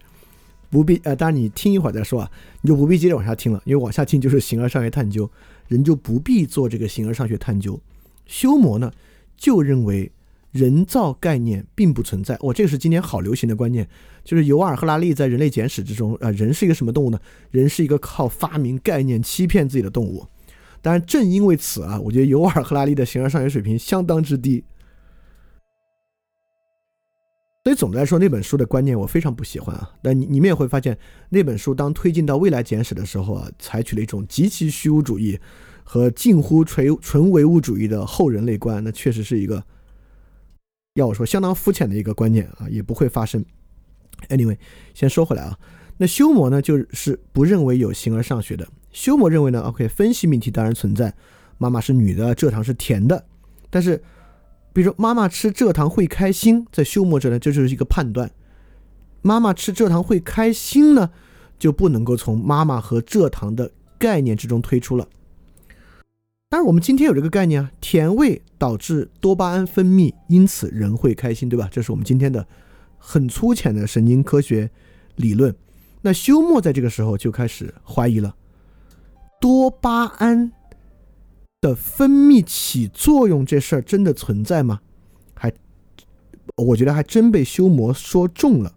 [0.71, 2.31] 不必呃，当然你听一会儿再说啊，
[2.61, 5.29] 你就不必接着往下听了，因为往下听就是形而上学探究，
[5.67, 7.81] 人就不必做这个形而上学探究。
[8.27, 8.93] 修魔呢，
[9.37, 10.13] 就认为。
[10.53, 13.89] 人造概念并不存在，我，这个是今年好流行的观念，
[14.25, 17.21] 就是尤尔·赫拉利在《人类简史》之中，啊，人是一个什么动物呢？
[17.53, 20.27] 人是一个靠发明概念欺骗自己的动物。
[20.83, 24.65] 当然，正因为此啊，我觉得尤尔·赫拉利的形而上学水平相当之低。
[27.63, 29.93] 所以总的来说，那本书的观念我非常不喜欢啊。
[30.03, 30.99] 但你你们也会发现，
[31.29, 35.39] 那本书当推进到未来简史的时候啊，采取了一种极其虚无主义
[35.85, 39.63] 和近乎纯纯唯物主义的后人类观，那确实是一个。
[41.01, 43.45] 要我说，相当肤浅的一个观念啊，也不会发生。
[44.29, 44.57] Anyway，
[44.95, 45.59] 先说回来啊，
[45.97, 48.69] 那修谟呢，就是不认为有形而上学的。
[48.93, 51.15] 修谟认为呢，OK，分析命题当然存在，
[51.59, 53.25] 妈妈是女的，蔗糖是甜的。
[53.71, 54.03] 但是，
[54.73, 58.31] 比如说妈妈吃蔗糖会开心，在修谟这呢，这就是一个判断。
[59.23, 61.11] 妈妈吃蔗糖会开心呢，
[61.59, 65.09] 就不能够从妈妈和蔗糖的概念之中推出了。
[66.51, 71.69] 当然，我们今天有这个概念啊，甜味导致多巴胺分泌，因此人会开心，对吧？
[71.71, 72.45] 这是我们今天的
[72.99, 74.69] 很粗浅的神经科学
[75.15, 75.55] 理论。
[76.01, 78.35] 那休谟在这个时候就开始怀疑了，
[79.41, 80.51] 多巴胺
[81.61, 84.81] 的分泌起作用这事儿真的存在吗？
[85.35, 85.53] 还，
[86.57, 88.75] 我觉得还真被休谟说中了。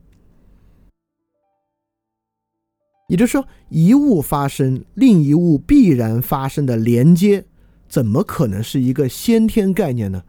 [3.07, 7.45] 也就是说，一物发生，另一物必然发生的连接。
[7.93, 10.23] 怎么可能是一个先天概念呢？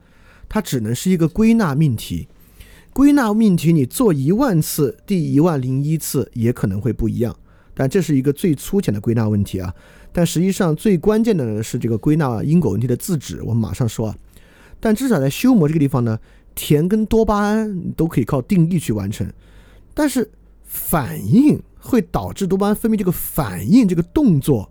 [0.50, 2.28] 它只能是一个归纳命题。
[2.92, 7.34] 归纳命题你做一万次，第一万零一次也可能会不一样。
[7.72, 9.74] 但这是一个最粗浅的归纳问题啊。
[10.12, 13.40] 但实际上最关键的呢是这个归纳因果问题的自指。
[13.42, 14.16] 我们马上说啊。
[14.78, 16.18] 但至少在修谟这个地方呢，
[16.54, 19.26] 甜跟多巴胺都可以靠定义去完成。
[19.94, 20.30] 但是
[20.64, 24.70] 反应会导致多巴胺分泌，这个反应这个动作。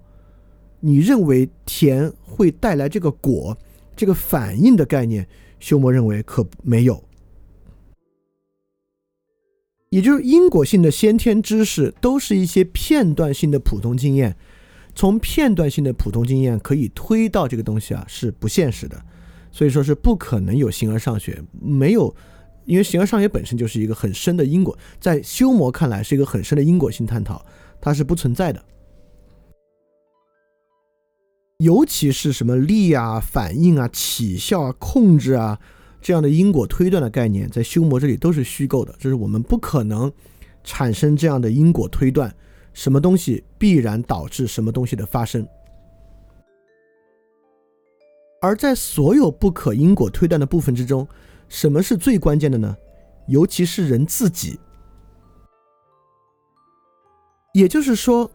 [0.85, 3.57] 你认为甜会带来这个果，
[3.95, 5.25] 这个反应的概念，
[5.57, 7.01] 休谟认为可没有。
[9.89, 14.35] 也就是因果性的先天知识都是一些片段性的普通经验，
[14.93, 19.01] 从片段性的普通经验可以推到这个东西啊是不现实的，
[19.53, 22.13] 所以说是不可能有形而上学，没有，
[22.65, 27.45] 因为形而上学本身就是一个很深的因果，在修谟看来是一个很深的因果性探讨，
[27.79, 28.61] 它是不存在的。
[31.63, 35.57] 尤其是什么力啊、反应啊、起效啊、控制啊
[36.01, 40.11] 这样的因果推断的概念，在修魔这里都是虚构的，就是我们不可能
[40.61, 42.35] 产生这样的因果推断，
[42.73, 45.47] 什么东西必然导致什么东西的发生。
[48.41, 51.07] 而在所有不可因果推断的部分之中，
[51.47, 52.75] 什么是最关键的呢？
[53.27, 54.59] 尤其是人自己。
[57.53, 58.29] 也就是说，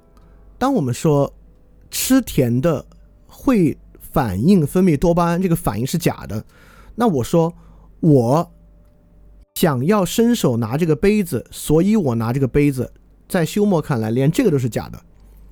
[0.56, 1.30] 当我们说
[1.90, 2.86] 吃甜的。
[3.38, 6.44] 会反应分泌多巴胺，这个反应是假的。
[6.96, 7.54] 那我说，
[8.00, 8.52] 我
[9.54, 12.92] 想要伸手拿这个杯子，所以我拿这个杯子。
[13.28, 14.98] 在休谟看来，连这个都是假的。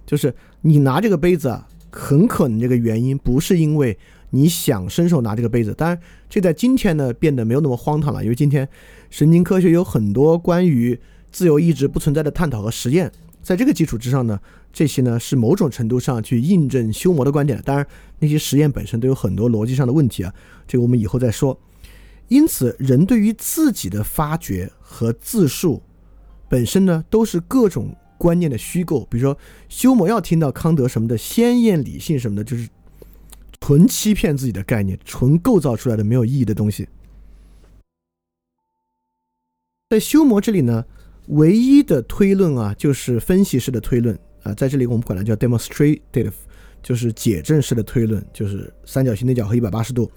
[0.04, 3.96] 就是你拿这个杯子啊，很可能这个原因不是因为
[4.30, 5.72] 你想伸手拿这个杯子。
[5.74, 8.68] 当然，这在今天呢变得没有那么荒唐了，因为今天
[9.10, 10.98] 神经科学有很多关于
[11.30, 13.12] 自由意志不存在的探讨和实验。
[13.46, 14.40] 在这个基础之上呢，
[14.72, 17.62] 这些呢是某种程度上去印证修谟的观点。
[17.64, 17.86] 当然，
[18.18, 20.34] 那些实验本身都有很多逻辑上的问题啊，
[20.66, 21.56] 这个我们以后再说。
[22.26, 25.80] 因此，人对于自己的发掘和自述
[26.48, 29.06] 本身呢，都是各种观念的虚构。
[29.08, 32.68] 比如说，修谟要听到康德什么的鲜艳理性什么的，就是
[33.60, 36.88] 纯欺骗自己的概念，纯构造出来的没有意义的东西。
[39.90, 40.84] 在修谟这里呢。
[41.28, 46.32] 唯一的推论啊，就是分析式的推论啊，在这里我们管它叫 demonstrative，
[46.82, 50.10] 就是解证式的推论，就是三角形内角和一百八十度。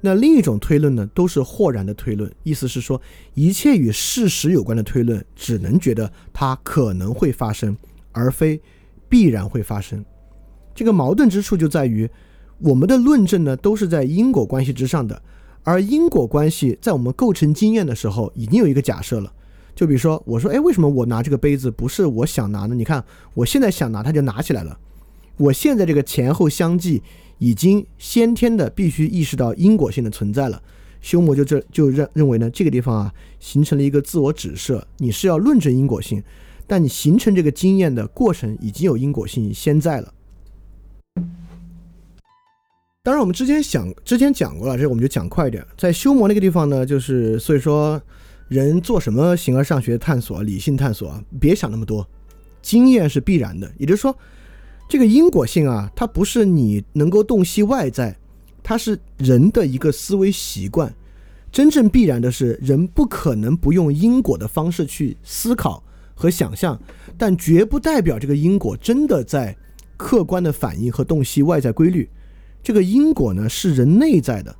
[0.00, 3.00] 那另一种推论呢，都是豁然的推论，意思是说，
[3.32, 7.76] 一切与事实有关的推论，只能觉得它可能会发生，
[8.12, 8.60] 而非
[9.08, 10.04] 必然会发生。
[10.74, 12.08] 这个矛盾之处就在于，
[12.58, 15.20] 我们的论证呢，都是在因果关系之上的，
[15.62, 19.32] 而因果关系在我们构成经验的时候，已经有一个假设了。
[19.74, 22.74] 就比如说，我说，哎，为什么我拿这个杯子不是我想拿呢？
[22.74, 24.78] 你看，我现在想拿，它就拿起来了。
[25.36, 27.02] 我现在这个前后相继。
[27.38, 30.62] 已经先天的必须意识到因果性的存在了，
[31.00, 36.22] 修魔就这就认认为呢，这个地方啊形成了一个自我指涉，你是要论证因果性，
[36.64, 40.14] 但你形成这个经验的过程已经有因果性先在了。
[43.02, 48.00] 当然，我们之前想之前讲过了，这我们就讲快一点，在修魔那个地方呢，就是所以说
[48.48, 52.08] 人做什么形而上学探索、理性探索，别想那么多，
[52.62, 54.16] 经验是必然的，也就是说。
[54.86, 58.14] 这个因果性啊，它不是你能够洞悉外在，
[58.62, 60.94] 它是人的一个思维习惯。
[61.50, 65.82] 真正必然的是，人不可能不用因果的方式去思考
[66.14, 66.78] 和想象，
[67.16, 69.56] 但绝不代表这个因果真的在
[69.96, 72.06] 客观的反映和洞悉外在规律。
[72.62, 74.54] 这个因果呢，是人内在的，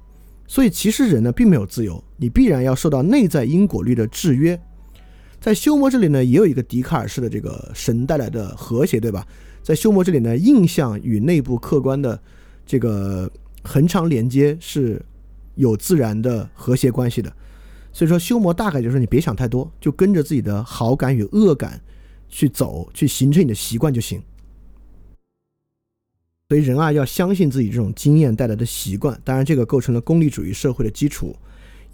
[0.46, 4.58] 所以其实人呢并没有自由，你必然要受到内在因果律的制约。
[5.38, 9.26] 在修谟这里呢，也有一个笛卡尔式的这个神带来的和谐，对吧？
[9.62, 12.18] 在修谟这里呢，印象与内部客观的
[12.64, 13.30] 这个
[13.62, 15.04] 恒常连接是
[15.56, 17.30] 有自然的和谐关系的，
[17.92, 21.78] 所以说修谟大概就是你别想太多，就跟着自己的好感与恶感
[22.30, 24.22] 去走，去形成你的习惯就行。
[26.48, 31.36] 所以人啊，要相信自己这种经验带来的习惯，当然这个构成了功利主义社会的基础，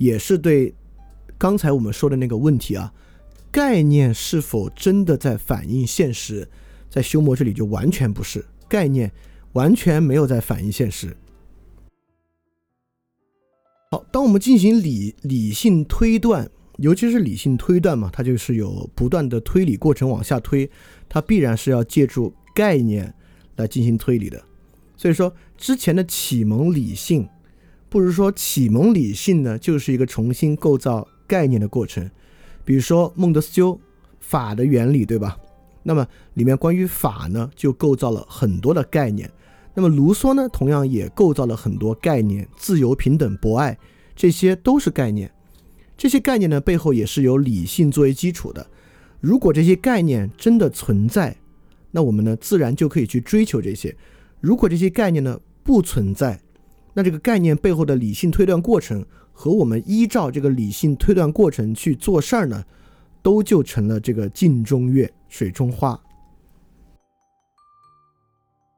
[0.01, 0.75] 也是对
[1.37, 2.91] 刚才我们说的那个问题啊，
[3.51, 6.49] 概念是否真的在反映现实？
[6.89, 9.13] 在修谟这里就完全不是概念，
[9.53, 11.15] 完全没有在反映现实。
[13.91, 20.71] 好，当我们进行理理性推断，尤其是理性推断嘛，它就是有不断的推理过程往下推，
[21.11, 23.15] 它必然是要借助概念
[23.57, 24.43] 来进行推理的。
[24.97, 27.29] 所以说，之前的启蒙理性，
[27.91, 32.09] 不如说启蒙理性呢，就是一个重新构造概念的过程。
[32.65, 33.79] 比如说孟德斯鸠
[34.21, 35.37] 法的原理，对吧？
[35.83, 39.29] 那么里面关于法呢，就构造了很多的概念。
[39.75, 43.77] 那么卢梭呢，同样也构造了很多概念，自由、平等、博爱，
[44.15, 45.31] 这些都是概念。
[45.97, 48.65] 这些概念呢，背后也是有理性作为基础的。
[49.21, 51.37] 如果这些概念真的存在，
[51.91, 53.97] 那我们呢，自然就可以去追求这些。
[54.41, 56.41] 如果这些概念呢不存在，
[56.95, 62.65] 那这个概念背后的理性推断过程和我们依照这个理性推断过程去做事儿呢，
[63.23, 65.13] 都就成了这个镜中月。
[65.33, 65.97] 水中花，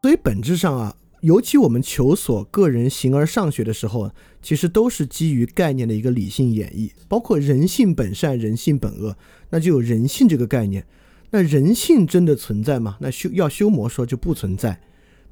[0.03, 4.11] 所以本质上啊，尤其我们求索个人形而上学的时候，
[4.43, 9.17] 其实都是基于概念的一个理性演绎，包括人性本善，人性本恶，
[9.49, 10.87] 那就有人性这个概念。
[11.31, 12.99] 那人性真的存在吗？
[13.01, 14.79] 那修要修魔说就不存在，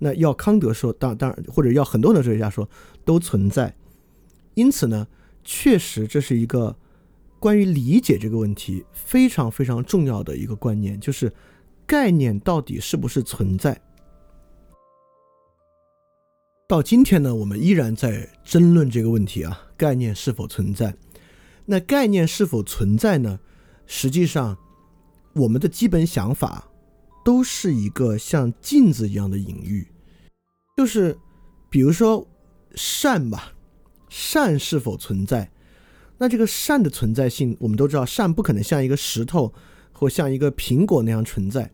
[0.01, 2.69] 那要康德说当当然，或者要很多的哲学家说
[3.05, 3.73] 都存在。
[4.55, 5.07] 因此呢，
[5.45, 6.77] 确实这是一个。
[7.39, 11.33] 关于理解这个问题，非常非常重要的一个观念，就是
[11.87, 13.81] 概念到底是不是存在。
[16.69, 20.95] 到今天呢，我们依然在争论这个问题啊，概念是否存在？
[21.65, 23.41] 那概念是否存在呢？
[23.87, 24.59] 实际上，
[25.33, 26.69] 我们的基本想法
[27.25, 29.87] 都是一个像镜子一样的隐喻，
[30.77, 31.17] 就是
[31.69, 32.27] 比如说
[32.75, 33.53] 善吧，
[34.09, 35.51] 善是否存在？
[36.19, 39.53] 那这个善的存在性，我们都知道，善不可能像一个石头
[39.93, 41.71] 或像一个苹果那样存在。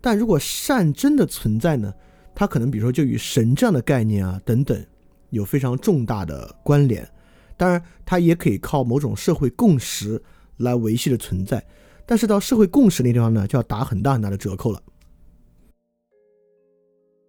[0.00, 1.92] 但如果善真的存在呢？
[2.34, 4.86] 它可能比如说就与神这样的概念啊等等
[5.30, 7.08] 有非常重大的关联。
[7.56, 10.22] 当然，它也可以靠某种社会共识
[10.58, 11.64] 来维系的存在。
[12.06, 14.80] 但是到社会共识那地方呢，就要打很大很大的折扣了。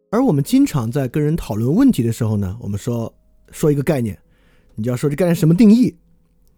[0.10, 3.14] 而我们经常在跟人讨论问题的时候呢，我们说
[3.52, 4.18] 说一个概念，
[4.76, 5.94] 你就要说这概念什么定义。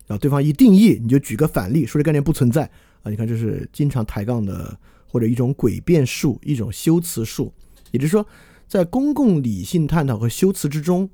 [0.06, 2.64] 然后对方一定义，你就举个反例，说这概念不存在
[3.04, 3.12] 啊！
[3.12, 4.76] 你看，这是经常抬杠的，
[5.08, 7.54] 或者一种诡辩术，一种修辞术。
[7.92, 8.26] 也就是说，
[8.68, 11.08] 在公共理性探讨和修辞之中，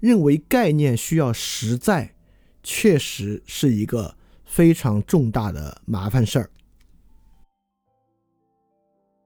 [0.00, 2.14] 认为概念需要实在，
[2.62, 4.16] 确实是一个
[4.52, 6.50] 非常重大的麻烦事儿。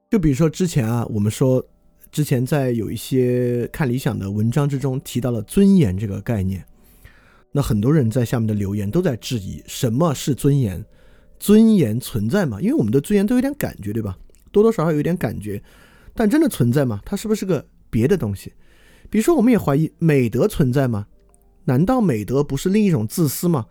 [0.08, 1.60] 就比如说之前啊，我们说
[2.12, 6.64] 之前在有一些看理想的文章之中提到了尊严这个概念。
[7.50, 10.84] 那很多人在下面的留言都在质疑什么是尊严？
[11.40, 12.60] 尊严存在吗？
[12.60, 14.16] 因为我们的尊严都有点感觉，对吧？
[14.52, 15.60] 多多少少有点感觉，
[16.14, 17.00] 但真的存在吗？
[17.04, 18.52] 它是不是个别的东西？
[19.10, 21.08] 比如说，我们也怀疑美德存在吗？
[21.64, 23.66] 难道美德不是另一种自私吗？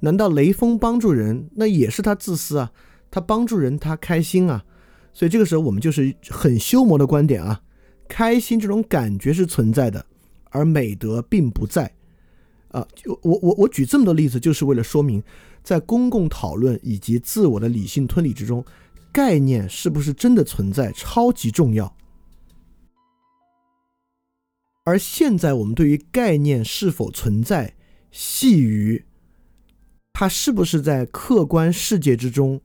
[0.00, 2.72] 难道雷锋帮助人，那也是他自私啊？
[3.10, 4.64] 他帮助人，他开心啊？
[5.12, 7.60] 所以这个时候，我们就是很修魔的观点啊，
[8.08, 10.04] 开心这种感觉是存在的，
[10.50, 11.92] 而美德并不在。
[12.68, 15.22] 啊，就我我我举这么多例子，就是为了说明，
[15.62, 18.62] 在公共讨论以及自我的理性推理之中，
[19.10, 21.96] 概念是不是真的存在，超级重要。
[24.84, 27.74] 而现在我们对于概念是否存在，
[28.10, 29.04] 系于
[30.20, 32.60] 它是不是在客观世界之中，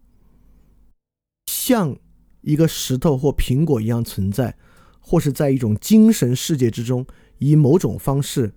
[1.45, 1.95] 像
[2.41, 4.55] 一个石头或苹果一样存在，
[4.99, 7.05] 或是在一种精神世界之中，
[7.37, 8.51] 以某种方式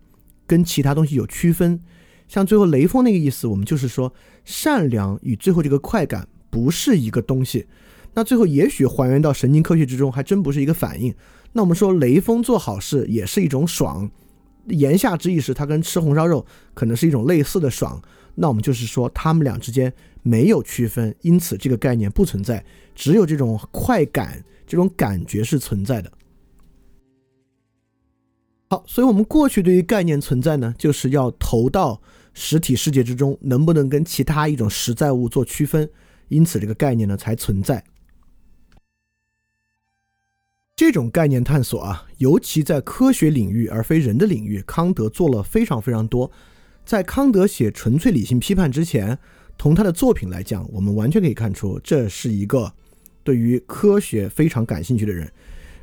[0.47, 1.79] 跟其他东西有区分。
[2.27, 4.11] 像最后雷锋那个意思，我们就是说，
[4.47, 7.67] 善良与最后这个快感不是一个东西。
[8.15, 11.15] 那最后也许还原到神经科学之中，还真不是一个反应。
[11.53, 14.11] 那我们说雷锋做好事也是一种爽，
[14.69, 18.01] 言下之意是他跟吃红烧肉可能是一种类似的爽。
[18.37, 19.93] 那我们就是说他们俩之间
[20.23, 22.65] 没有区分，因此这个概念不存在，
[22.95, 26.13] 只有这种快感，这种感觉是存在的。
[28.69, 32.03] 好，所以我们过去对于概念存在呢，就是要投到
[32.35, 35.89] 实体世界之中，能不能跟其他一种实在物做区分，
[36.29, 37.85] 因此这个概念呢才存在。
[40.75, 46.31] 这种概念探索啊，尤其在科学领域而非人的领域，康德做了非常非常多。
[46.87, 49.19] 在康德写《纯粹理性批判》之前，
[49.59, 52.73] 从他的作品来讲，我们完全可以看出这是一个
[53.25, 55.29] 对于科学非常感兴趣的人。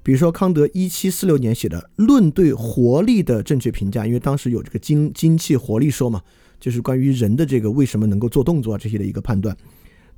[0.02, 6.22] 比如说，康德一七四六年写的《论对活力的正确评价》，因为当时有这个精精气活力说嘛，
[6.58, 9.58] 就是关于人的这个为什么能够做动作这些的一个判断。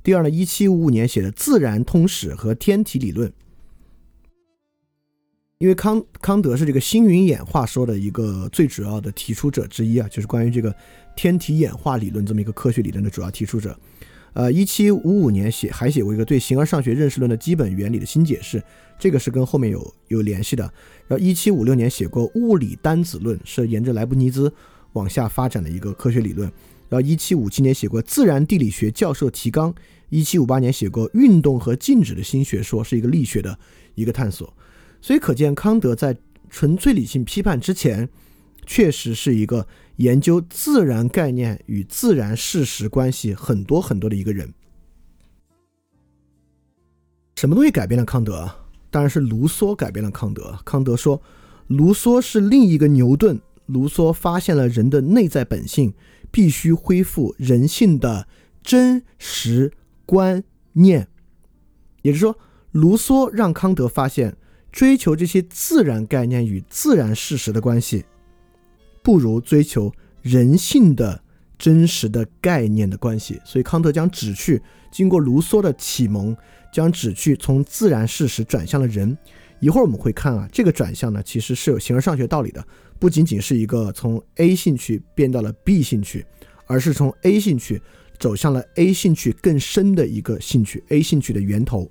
[0.04, 3.28] 第二呢，一七五五年写的《自然通史和天体理论》。
[5.58, 10.74] 因为康康德是这个星云演化说的一个最主要的提出者之一啊，就是关于这个
[11.14, 13.74] 天体演化理论这么一个科学理论的主要提出者。
[14.34, 18.62] 呃，一七五五年写还写过一个对形而上学认识论的基本原理的新解释，
[18.98, 20.62] 这个是跟后面有有联系的。
[21.08, 24.52] 然后一七五六年写过物理单子论，是沿着莱布尼兹
[24.92, 26.46] 往下发展的一个科学理论。
[26.90, 29.74] 然后一七五七年写过自然地理学教授提纲，
[30.10, 33.58] 一七五八年写过运动和静止的新学说，是一个力学的
[33.94, 34.52] 一个探索。
[35.00, 36.16] 所以可见，康德在
[36.50, 38.08] 纯粹理性批判之前，
[38.64, 39.66] 确实是一个
[39.96, 44.52] 研究自然概念与自然事实关系很多很多的一个人。
[47.36, 48.50] 什么东西改变了康德？
[48.90, 50.58] 当然是卢梭改变了康德。
[50.64, 51.20] 康德说，
[51.66, 53.40] 卢梭是另一个牛顿。
[53.66, 55.92] 卢梭发现了人的内在本性
[56.30, 58.26] 必须恢复人性的
[58.62, 59.72] 真实
[60.06, 60.42] 观
[60.72, 61.08] 念，
[62.02, 62.38] 也就是说，
[62.72, 64.36] 卢梭让康德发现。
[64.76, 68.04] 追求这些自然概念与自然事实的关系，
[69.02, 69.90] 不如追求
[70.20, 71.18] 人性的
[71.58, 73.40] 真实的概念的关系。
[73.42, 74.60] 所以，康德将旨趣
[74.92, 76.36] 经过卢梭的启蒙，
[76.70, 79.16] 将旨趣从自然事实转向了人。
[79.60, 82.62] 一会儿我们会看啊，这个转向呢，其实是有形而上学道理的，
[82.98, 86.26] 不仅仅是一个从 A 兴趣变到了 B 兴趣，
[86.66, 87.80] 而是从 A 兴趣
[88.18, 91.90] 走向了 A 兴趣更深的一个兴趣，A 兴趣的源头。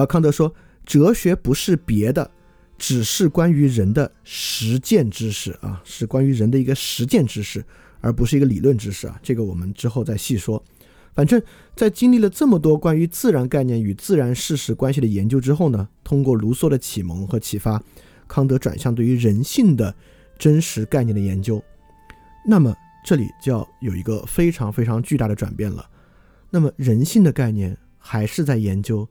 [0.00, 0.54] 然后康德说，
[0.86, 2.30] 哲学不是别的，
[2.78, 7.62] 只是关于人的实践知识啊，是关于人的一个实践知识，
[8.00, 9.20] 而不是一个理论知识啊。
[9.22, 10.64] 这个我们之后再细说。
[11.12, 11.42] 反正，
[11.76, 17.82] 在经历了这么多关于自然概念与自然事实关系的研究之后呢，通过卢梭的启蒙和启发，
[18.26, 19.94] 康德转向对于人性的
[20.38, 21.62] 真实概念的研究。
[22.46, 22.74] 那么，
[23.04, 25.84] 这里就要有一个非常非常巨大的转变了。
[26.48, 29.06] 那么，人性的概念还是在研究。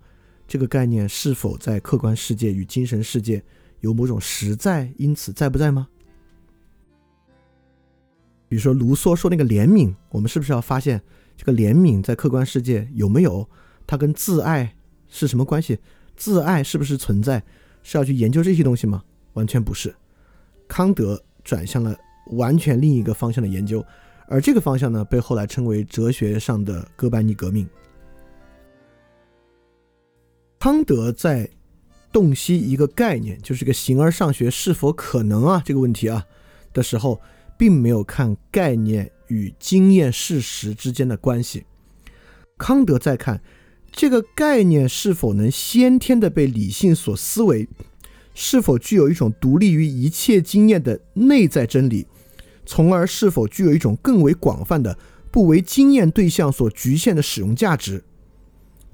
[0.50, 3.42] 这个概念是否在客观世界与精神世界
[3.82, 4.92] 有某种实在？
[4.98, 5.88] 因此在不在吗？
[8.48, 11.00] 比如说卢梭说那个怜悯，我们是不是要发现
[11.38, 13.48] 这个怜悯在客观世界有没有？
[13.86, 14.76] 它跟自爱
[15.08, 15.78] 是什么关系？
[16.16, 17.44] 自爱是不是存在？
[17.84, 19.04] 是要去研究这些东西吗？
[19.34, 19.94] 完全不是。
[20.68, 21.96] 康德转向了
[22.32, 23.86] 完全另一个方向的研究，
[24.28, 27.70] 而这个方向呢，被后来称为哲学上的哥白尼革命。
[30.60, 31.50] 康德在
[32.12, 36.26] 洞悉一个概念，就是这个形而上学是否可能啊这个问题啊
[36.74, 37.22] 的时候，
[37.58, 41.64] 并没有看概念与经验事实之间的关系。
[42.58, 43.42] 康德在看
[43.90, 47.66] 这个概念是否能先天的被理性所思维，
[48.36, 52.06] 是否具有一种独立于一切经验的内在真理，
[52.66, 54.98] 从而是否具有一种更为广泛的、
[55.32, 58.04] 不为经验对象所局限的使用价值。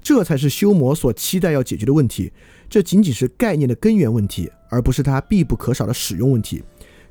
[0.06, 2.30] 这才是修魔所期待要解决的问题。
[2.68, 6.62] 这仅仅是概念的根源问题，而不是它必不可少的使用问题。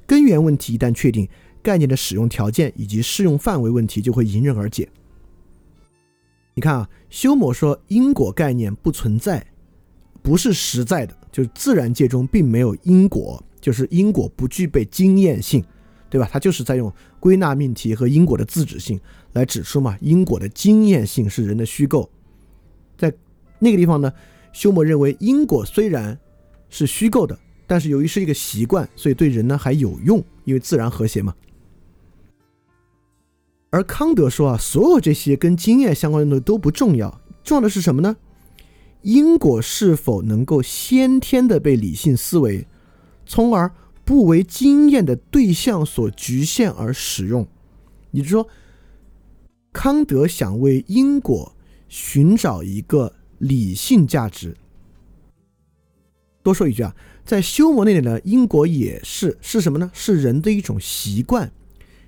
[0.08, 1.28] 根源问题一旦确定，
[1.62, 4.88] 概念的使用条件以及适用范围问题就会迎刃而解。
[6.54, 9.46] 你看啊，修魔说因果概念不存在，
[10.22, 15.62] 不是实在的，就是自然界中并没有因果，就是因果不具备经验性，
[16.10, 16.30] 对吧？
[16.32, 16.90] 他就是在用
[17.20, 18.98] 归纳命题和因果的自指性
[19.34, 22.10] 来指出嘛，因果的经验性是人的虚构。
[23.60, 24.12] 那个地方呢，
[24.52, 26.18] 休谟认为因果虽然
[26.70, 27.38] 是虚构的，
[27.68, 31.34] 但是由于是一个习惯，所以对人呢还有用，因为自然和谐嘛。
[33.72, 38.16] 而康德说啊，所有这些跟经验相关的东西都不重要，重要的是什么呢？
[39.02, 42.66] 因果是否能够先天的被理性思维，
[43.26, 43.72] 从而
[44.04, 47.46] 不为经验的对象所局限而使用。
[48.12, 48.48] 也就是说，
[49.74, 51.54] 康德想为因果
[51.90, 54.56] 寻找一个理性价值。
[56.44, 56.96] 多说一句啊，
[57.26, 59.90] 在修魔那里呢，因果也是是什么呢？
[59.94, 61.52] 是人的一种习惯。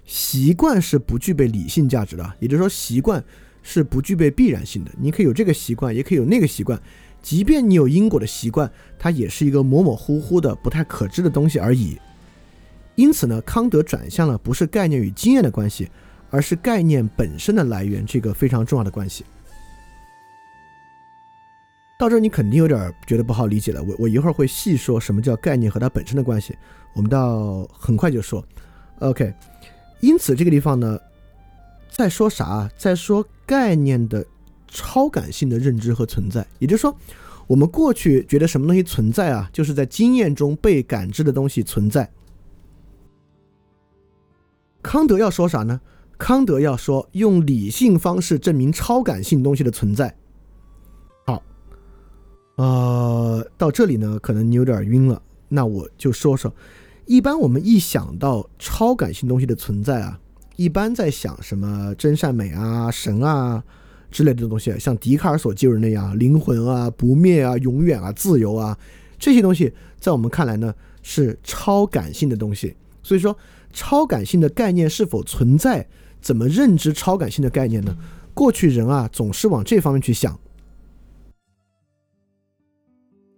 [0.06, 3.22] 习惯是不具备理性价值的，也就是说，习惯
[3.62, 4.92] 是不具备必然性的。
[4.98, 6.82] 你可以有这个习惯，也可以有那个习惯。
[7.22, 11.98] 即便你有因果的习惯，它也是一个模模糊糊的、不太可知的东西而已。
[12.96, 15.90] 因此呢，康德转向了不是概念与经验的关系，
[16.30, 19.26] 而是概念本身的来源这个非常重要的关系。
[21.98, 23.82] 到这儿你肯定有点觉得不好理解了。
[23.82, 26.56] 我我一会儿会细说什么叫概念和它本身的关系。
[26.94, 28.46] 我们到很快就说
[29.00, 29.34] ，OK。
[30.00, 31.00] 因此，这个地方呢，
[31.90, 32.70] 在说啥？
[32.78, 34.24] 在说概念的
[34.68, 36.46] 超感性的认知和存在。
[36.60, 36.96] 也就是说，
[37.48, 42.08] 我们过去觉得什么东西存在啊，就是在经验中被感知的东西存在。
[44.84, 45.82] 康德要说啥呢？
[46.20, 50.16] 康德要说用理性方式证明超感性东西的存在。
[52.58, 55.20] 呃，到这里呢，可能你有点晕了，
[55.50, 56.54] 那我就说说。
[57.06, 60.20] 一般我们一想到超感性东西的存在啊，
[60.58, 63.64] 一般在想什么真善美啊、神啊
[64.12, 68.78] 之类的东西，像笛卡尔所介入那样，灵魂啊、不灭啊、永远啊、自由啊
[69.18, 72.76] 这些东西，在我们看来呢是超感性的东西。
[73.02, 73.38] 所以说，
[73.72, 75.88] 超感性的概念是否存在，
[76.20, 77.96] 怎么认知超感性的概念呢？
[78.34, 80.38] 过去人啊总是往这方面去想，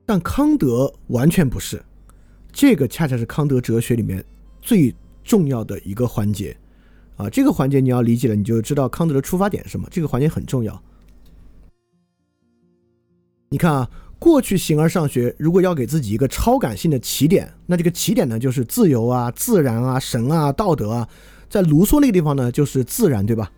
[0.09, 1.79] 但康德完全不是。
[2.51, 4.25] 这个恰恰是康德哲学里面
[4.59, 4.91] 最
[5.23, 6.57] 重要的一个环节，
[7.15, 9.87] 啊，这个环节你要理解了，你就知道康德的出发点是什么。
[9.91, 10.81] 这个环节很重要。
[13.49, 13.87] 你看啊，
[14.17, 21.07] 过去形而上学如果要给自己一个超感性的起点，那这个起点呢就是自由啊、自然啊、神啊、道德啊。
[21.47, 23.51] 在卢梭那个地方呢，就是自然，对吧？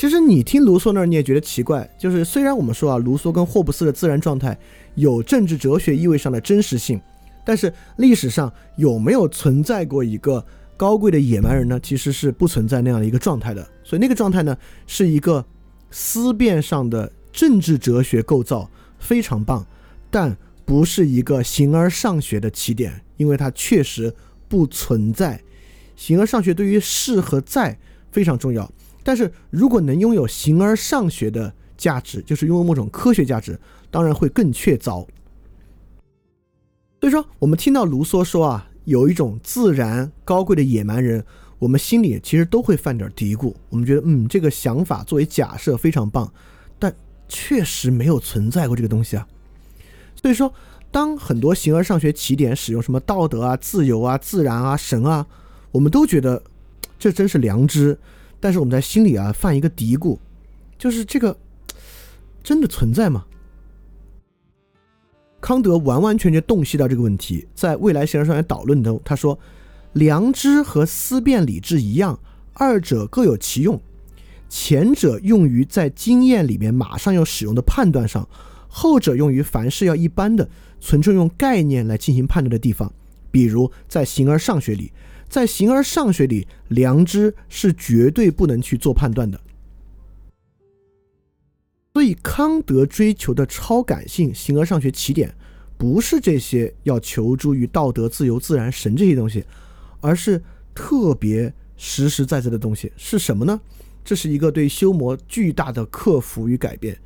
[0.00, 4.58] 其实你听卢梭那儿，你也觉得奇怪，就是虽然我们说啊，卢梭跟霍布斯的自然状态
[4.94, 6.98] 有政治哲学意味上的真实性。
[7.44, 10.42] 但是历史上有没有存在过一个
[10.74, 11.78] 高贵的野蛮人呢？
[11.80, 13.62] 其实是不存在那样的一个状态的。
[13.84, 14.56] 所以那个状态呢，
[14.86, 15.44] 是一个
[15.90, 19.66] 思辨上的政治哲学构造，非常棒，
[20.10, 24.14] 但不是一个形而上学的起点，因为它确实
[24.48, 25.38] 不存在。
[25.94, 27.78] 形而上学对于是和在
[28.10, 28.72] 非常重要，
[29.02, 33.58] 但是如果能拥有形而上学的价值，就是拥有某种科学价值，
[33.90, 35.06] 当然会更确凿。
[37.00, 41.24] 所以说，我们听到卢梭说啊，有一种自然高贵的野蛮人，
[41.58, 43.54] 我们心里其实都会犯点嘀咕。
[43.70, 46.30] 我们觉得，嗯，这个想法作为假设非常棒，
[46.78, 46.94] 但
[47.26, 49.26] 确实没有存在过这个东西啊。
[50.14, 50.52] 所以说，
[50.90, 55.26] 当很多形而上学起点使用什么道德啊、自由啊、自然啊、神啊，
[55.72, 56.42] 我们都觉得
[56.98, 57.98] 这真是良知。
[58.40, 60.18] 但是我们在心里啊犯一个嘀咕，
[60.78, 61.36] 就是这个
[62.42, 63.24] 真的存在吗？
[65.40, 69.38] 康德完完全全洞悉到这个问题，在未来形而上学导论中，他说
[69.94, 72.18] ：“良知和思辨理智一样，
[72.52, 73.80] 二者各有其用。
[74.48, 78.28] 前者用于在经验里面马上要使用的判断上，
[78.68, 80.48] 后者用于凡事要一般的、
[80.80, 82.92] 纯粹用概念来进行判断的地方。
[83.30, 84.92] 比如在形而上学里，
[85.30, 89.40] 在形而上学里，良知是绝对不能去做判断的。”
[91.94, 95.34] 所以，康德追求的超感性形而上学起点，
[95.78, 99.44] 不是这些要求诸于道德、自由、自然、神这些东西，
[100.00, 100.42] 而是
[100.74, 102.92] 特别实实在在的东西。
[102.96, 103.60] 是什么呢？
[104.04, 106.98] 这是一个对修魔巨大的克服与改变。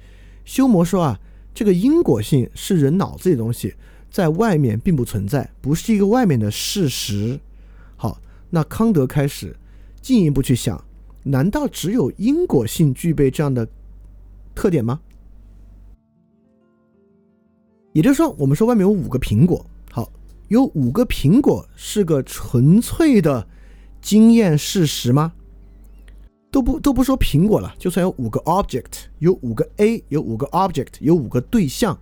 [0.45, 1.19] 修魔说啊，
[1.55, 3.75] 这个因果性是人脑子里的东西，
[4.11, 7.41] 在外面并不存在，不是一个外面的事实。
[8.55, 9.57] 那康德开始
[10.01, 10.81] 进一步去想，
[11.25, 13.67] 难道只有因果性具备这样的？
[14.55, 15.01] 特点吗？
[17.93, 20.09] 也就是说，我们说外面有五个苹果，好，
[20.47, 23.45] 有五个苹果是个纯粹的
[24.01, 25.33] 经验事实吗？
[26.53, 31.99] 都不都不说苹果了，就算有五个 object，有五个 A，有五个 object，有五个对象。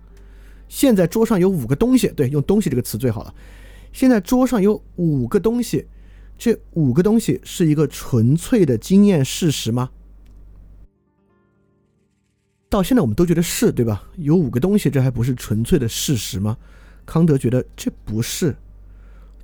[0.69, 3.33] 现在桌上有五个东西，对，用东西这个词最好了。
[3.91, 5.87] 现在桌上有五个东西，
[6.43, 9.89] 这五个东西是一个纯粹的经验事实吗？
[12.67, 14.09] 到现在我们都觉得是对吧？
[14.17, 16.57] 有五个东西，这还不是纯粹的事实吗？
[17.05, 18.53] 康德觉得这不是。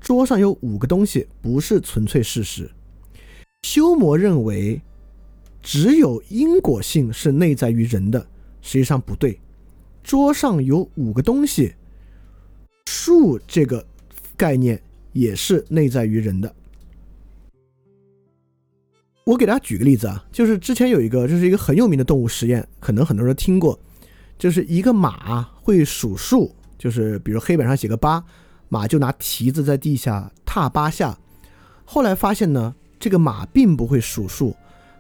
[0.02, 2.70] 桌上有五个东西，不是纯粹事实。
[3.64, 4.82] 修谟认为，
[5.62, 8.28] 只有因果性是内在于人的，
[8.62, 9.40] 实际上不对。
[10.04, 11.76] 桌上有五个东西，
[12.88, 13.88] 树这个
[14.36, 16.54] 概念也是内在于人的。
[19.30, 23.80] 我给大家举个例子啊，就是之前有一个，这是一个很有名的动物实验，可能很多人听过，
[24.40, 28.24] 就是一个马会数数，就是比如黑板上写个八，
[28.70, 31.16] 马就拿蹄子在地下踏八下。
[31.86, 34.56] 后来发现呢，这个马并不会数数，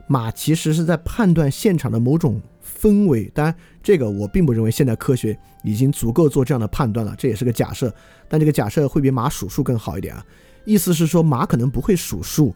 [0.05, 2.39] 马其实是在判断现场的某种。
[2.61, 7.93] 氛围，当然，这个我并不认为现代科学已经足够做这样的判断了，这也是个假设。
[8.29, 10.23] 但这个假设会比马数数更好一点啊。
[10.65, 12.55] 意思是说，马可能不会数数，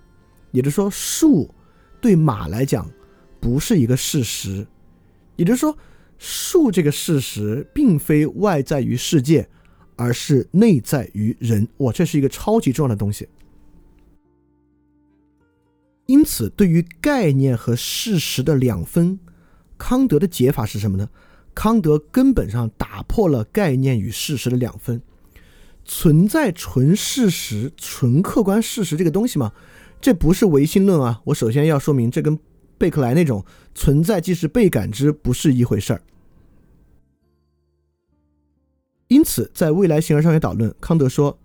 [0.51, 1.49] 也就是说，数
[2.03, 2.87] 对马来讲
[3.39, 4.67] 不是一个事实。
[5.37, 5.75] 也就是说，
[6.19, 9.47] 树这个事实并非外在于世界，
[9.95, 11.65] 而是内在于人。
[11.77, 13.29] 哇，这是一个超级重要的东西。
[16.05, 19.17] 因此，对于概念和事实的两分。
[19.77, 21.09] 康德的解法是什么呢？
[21.55, 25.01] 康德根本上打破了概念与事实的两分，
[25.83, 29.51] 存在纯事实、纯客观事实这个东西吗？
[30.03, 31.21] 这不是唯心论啊！
[31.23, 32.37] 我首先要说明，这跟
[32.77, 36.01] 贝克莱那种存在即是被感知不是一回事儿。
[39.07, 41.39] 因此，在未来形而上学导论，康德说，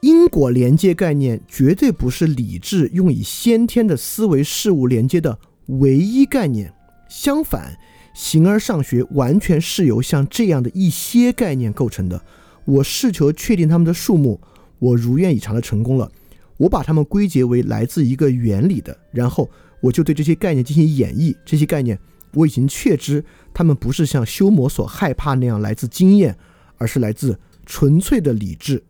[0.00, 5.36] 因果连接概念绝对不是理智用以先天的思维事物连接的。
[5.80, 6.72] 唯一概念，
[7.08, 7.76] 相反，
[8.14, 12.22] 形而上学完全是由像这样的一些概念构成的。
[12.64, 14.40] 我试求确定它们的数目，
[14.82, 16.10] 我如愿以偿的成功了。
[16.56, 19.48] 我把它们归结为来自一个原理的，然后
[19.80, 21.34] 我就对这些概念进行演绎。
[21.44, 21.96] 这些概念
[22.34, 26.36] 我已经确知，它们不是像修魔所害怕那样来自经验，
[26.76, 28.82] 而是来自纯粹的理智。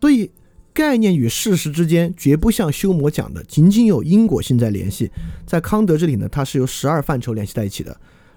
[0.00, 0.30] 所以。
[0.74, 5.08] 概念与事实之间绝不像修谟讲的仅仅有因果性在联系，
[5.46, 7.96] 在康德这里呢，它是由十二范畴联系在一起的：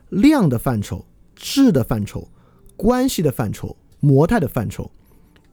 [0.09, 1.03] 量的范畴、
[1.35, 2.29] 质的范畴、
[2.75, 4.89] 关系的范畴、模态的范畴。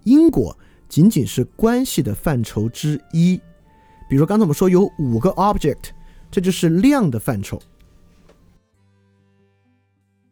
[0.04, 0.56] 因果
[0.88, 3.40] 仅仅是关系的范畴之一。
[4.08, 5.90] 比如说刚才我们说有五个 object，
[6.30, 7.60] 这就是量的范畴。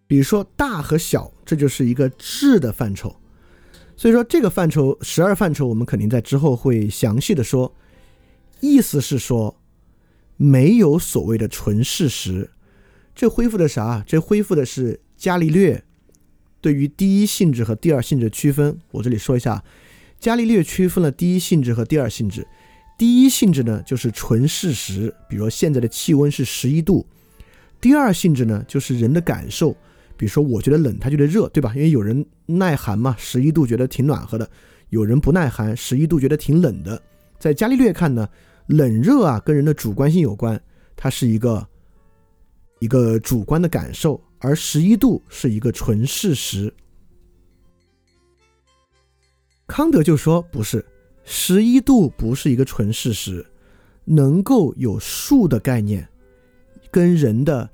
[0.07, 3.17] 比如说大和小，这就是一个质的范畴。
[3.97, 7.73] 所以说，这个范畴十二范畴，我们肯定在之后会详细的说。
[8.61, 9.57] 意思是说，
[10.37, 12.51] 没有所谓的纯事实。
[13.15, 14.03] 这恢复的啥？
[14.07, 15.85] 这恢复的是伽利略
[16.63, 18.79] 对于第一性质和第二性质区分。
[18.93, 19.63] 我这里说一下，
[20.19, 22.47] 伽利略区分了第一性质和第二性质。
[22.97, 27.05] 第一性质呢，就是纯事实，比如现在的气温是十一度。
[27.81, 29.77] 第二性质呢，就是人的感受。
[30.17, 31.73] 比如说，我觉得冷，他觉得热，对吧？
[31.75, 34.47] 因为有人耐寒嘛，十一度觉得挺暖和的；
[34.91, 37.03] 有人不耐寒，十一度觉得挺冷的。
[37.41, 38.29] 在伽利略看呢，
[38.67, 40.61] 冷热啊跟人的主观性有关，
[40.95, 41.67] 它是一个
[42.79, 46.75] 一个主观的感受，而十一度是一个纯事实。
[49.67, 50.85] 康德就说不是，
[51.25, 53.47] 十一度不是一个纯事实，
[54.05, 56.07] 能够有数的概念，
[56.91, 57.71] 跟人的。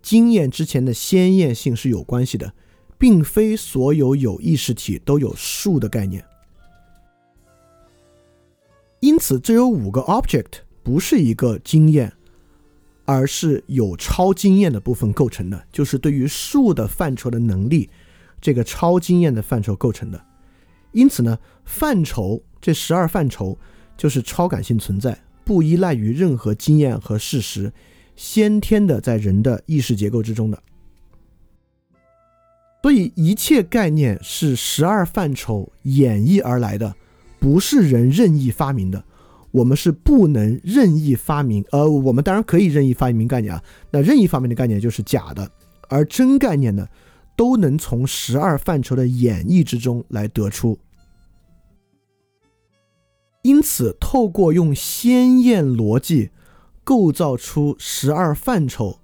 [0.00, 2.52] 经验之前的鲜艳性是有关系的，
[2.98, 6.24] 并非所有有意识体都有数的概念。
[8.98, 12.12] 因此，这有五个 object 不是一个经验，
[13.04, 17.90] 而是有超经验的部分构成的，就是对于数的范畴的能力，
[18.40, 20.24] 这个超经验的范畴构成的。
[20.92, 23.58] 因此呢，范畴这十二范畴
[23.96, 27.72] 就是超感性存在，不依赖于任何经验和事实。
[28.14, 30.62] 先天的在人的意识结构之中的，
[32.82, 36.94] 所以一切概念是十二范畴演绎而来的，
[37.40, 39.02] 不是人任意发明的。
[39.52, 43.62] 我们是不能任意发明，呃，我们当然可以任意发明概念啊。
[43.90, 45.48] 那任意发明的概念就是假的，
[45.88, 46.88] 而真概念呢，
[47.36, 50.78] 都能从十二范畴的演绎之中来得出。
[53.42, 56.30] 因此，透过用鲜艳逻辑。
[56.84, 58.98] 构造出十二范畴，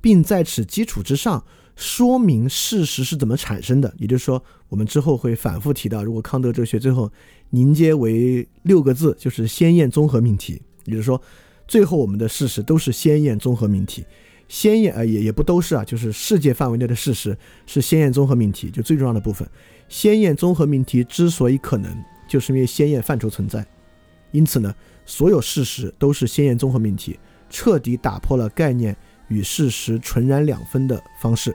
[0.00, 1.44] 并在此基础之上
[1.76, 3.94] 说明事实是怎么产生的。
[3.98, 7.12] 也就是说，我们之后会反复提到，如果康德哲学最后
[7.50, 10.60] 凝结为六个字，就是先验综合命题。
[10.84, 11.20] 也就是说，
[11.66, 14.04] 最后我们的事实都是先验综合命题。
[14.48, 19.46] 先验呃也也不都是啊，就是世界范围内的事实是先验综合命题，就最重要的部分。
[19.90, 21.94] 先验综合命题之所以可能，
[22.26, 23.66] 就是因为先验范畴存在。
[24.30, 27.18] 因此呢，所有事实都是先验综合命题，
[27.50, 28.96] 彻底打破了概念
[29.28, 31.54] 与事实纯然两分的方式。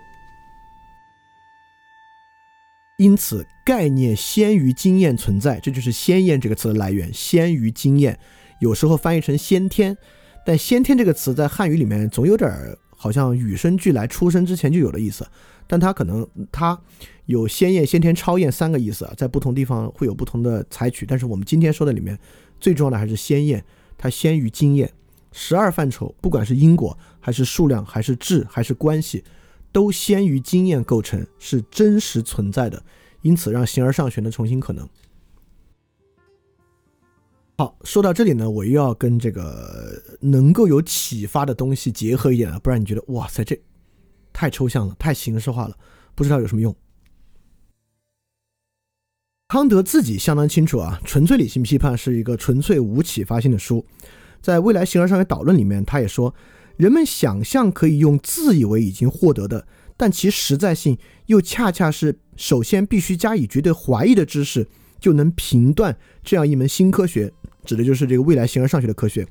[2.97, 7.11] 因此，概念先于经验存在，这就是“先验”这个词的来源。
[7.13, 8.19] 先于经验，
[8.59, 9.97] 有时候翻译成先天，
[10.45, 12.51] 但“先天”这个词在汉语里面总有点
[12.95, 15.27] 好像与生俱来、出生之前就有的意思。
[15.65, 16.79] 但它可能它
[17.25, 21.05] 有先验、先天、超验三个意思啊，在不同地方会有不同的采取。
[21.05, 22.17] 但是我们今天说的里面。
[22.59, 23.61] 最重要的还是先验，
[23.97, 24.89] 它先于经验。
[25.33, 29.21] 十二范畴，不管是因果，还是数量，还是质，还是关系，
[29.73, 32.81] 都先于经验构成，是真实存在的。
[33.21, 34.87] 因此，让形而上学的重新可能。
[37.57, 43.59] 好，说到这里呢，我又要跟这个能够有启发的东西结合一点了，不然你觉得哇塞，这
[44.31, 45.77] 太抽象了，太形式化了，
[46.15, 46.75] 不知道有什么用。
[49.47, 53.85] 康德自己相当清楚啊，《纯粹理性批判》是一个纯粹无启发性的书。
[54.41, 56.33] 在未来形而上学导论里面，他也说，
[56.77, 60.97] 人们想象可以用自以为已经获得的，但其实在性
[61.27, 64.67] 又恰恰是首先必须加以绝对怀疑的知识，
[64.99, 67.31] 就能评断这样一门新科学，
[67.63, 69.27] 指的就是这个未来形而上学的科学。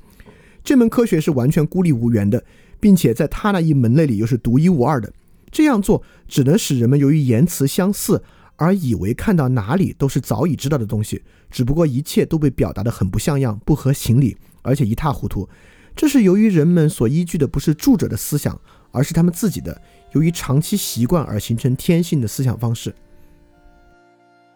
[0.62, 2.44] 这门科学是完全孤立无援的，
[2.78, 5.12] 并且在他那一门类里又是独一无二的。
[5.50, 8.22] 这样做只能使人们由于言辞相似。
[8.56, 11.20] 而以为看到哪里都是早已知道的东西，
[11.50, 15.48] 只不过一切都被表达得很不像样、不合情理，而且一塌糊涂。
[15.94, 18.60] 这是由于人们所依据的不是著者的思想，
[18.90, 19.80] 而是他们自己的
[20.12, 22.94] 由于长期习惯而形成天性的思想方式。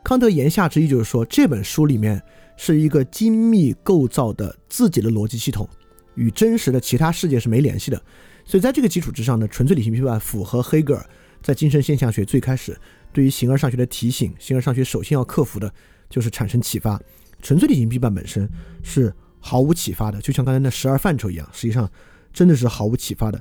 [0.02, 2.22] 康德言下之意就是说，这本书里面
[2.56, 5.68] 是一个精密构造的自己的逻辑系统，
[6.14, 8.00] 与真实的其他世界是没联系的。
[8.44, 11.04] 所以在这个基础之上呢，纯粹理性批判符合黑格尔
[11.42, 12.76] 在精神现象学最开始。
[13.12, 15.72] 对于形而上学的提醒，形而上学首先要克服的
[16.08, 17.00] 就是产生启发。
[17.42, 18.48] 纯粹理性批判本身
[18.82, 19.12] 是
[19.46, 21.88] 毫无启发的，就像刚才那十二范畴一样，实际上
[22.32, 23.40] 真的是毫无启发的。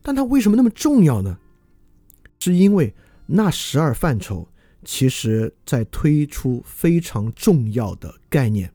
[0.00, 1.36] 但它为什么那么重要呢？
[2.38, 2.94] 是因为
[3.26, 4.46] 那十二范畴
[4.84, 8.70] 其实在推出非常重要的概念。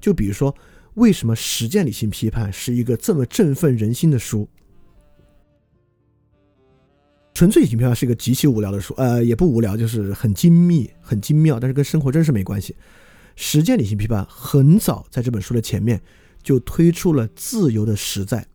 [0.00, 0.54] 就比如说，
[0.94, 4.48] 为什么实践理性批判是一个这么振奋人心的书？
[7.34, 12.74] 纯粹理性批判是一个极其无聊的书，呃，也不无聊，就是很精密、很精妙，但是跟生活真是没关系。
[13.42, 15.98] 实践理性批判很早在这本书的前面
[16.42, 18.46] 就推出了自由的实在，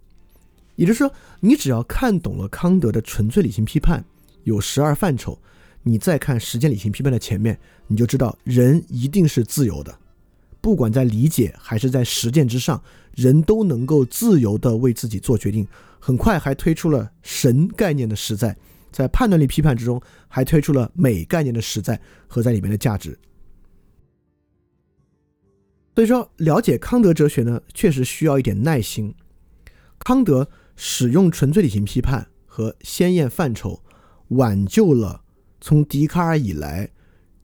[0.76, 4.06] 也就是说，你只要看懂了康德的纯粹理性批判
[4.44, 5.40] 有十二范畴，
[5.82, 9.98] 你再看实践理性批判的前面，你就知道人一定是自由的，
[10.62, 12.80] 不管在理解还是在实践之上，
[13.16, 15.68] 人都能够自由的为自己做决定。
[15.99, 18.56] 很快还推出了神概念的实在。
[18.91, 23.18] 在判断力批判之中，还推出了美概念的实在和在里面的价值。
[25.96, 29.16] 所以说，了解康德哲学呢，确实需要一点耐心。
[30.00, 33.82] 康德使用纯粹理性批判和先验范畴，
[34.28, 35.24] 挽救了
[35.62, 36.92] 从笛卡尔以来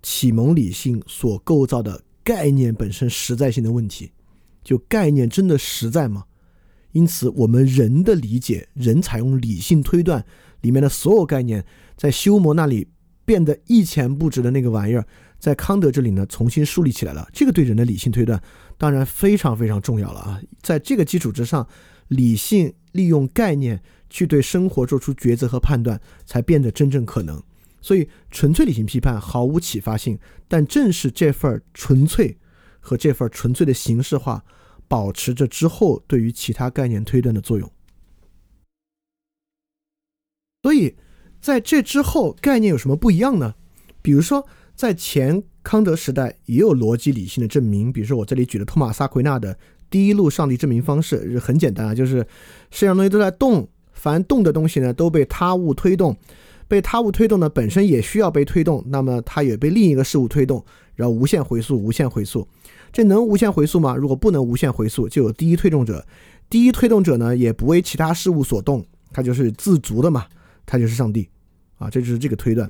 [0.03, 4.11] 启蒙理性所构造的概念本身实在性的问题。
[4.63, 6.25] 就概念真的实在吗？
[6.91, 10.25] 因此，我们人的理解，人采用理性推断。
[10.59, 11.65] 里面的所有概念，
[11.95, 12.89] 在修谟那里
[13.31, 15.07] 变得一钱不值的那个玩意儿，
[15.39, 17.25] 在康德这里呢重新树立起来了。
[17.31, 18.43] 这个对人的理性推断
[18.77, 20.41] 当然非常非常重要了啊！
[20.61, 21.65] 在这个基础之上，
[22.09, 27.41] 理性利用概念去对生活做出抉择和判断，才变得真正可能。
[27.79, 32.37] 所以，纯粹理性批判毫无启发性，但正是这份纯粹
[32.81, 34.43] 和这份纯粹的形式化，
[34.89, 37.71] 保持着之后对于其他概念推断的作用。
[40.63, 40.93] 所以，
[41.41, 43.55] 在这之后，概念有什么不一样呢？
[44.01, 44.45] 比如说，
[44.75, 47.91] 在前康德时代也有逻辑理性的证明。
[47.91, 49.57] 比如说，我这里举的托马斯·奎纳的
[49.89, 52.17] 第一路上帝证明方式很简单啊，就是
[52.69, 56.15] 世界上东西都在动，凡动的东西呢都被他物推动，
[56.67, 60.63] 被他物推动呢本身也需要被推动，那么它也被另一个事物推动，
[60.95, 62.47] 然后无限回溯，无限回溯。
[62.93, 63.95] 这能无限回溯吗？
[63.95, 66.05] 如果不能无限回溯，就有第一推动者，
[66.49, 70.25] 第一推动者呢也不为其他事物所动，它就是自足的嘛。
[70.65, 71.29] 他就是上帝，
[71.77, 72.69] 啊，这就是这个推断。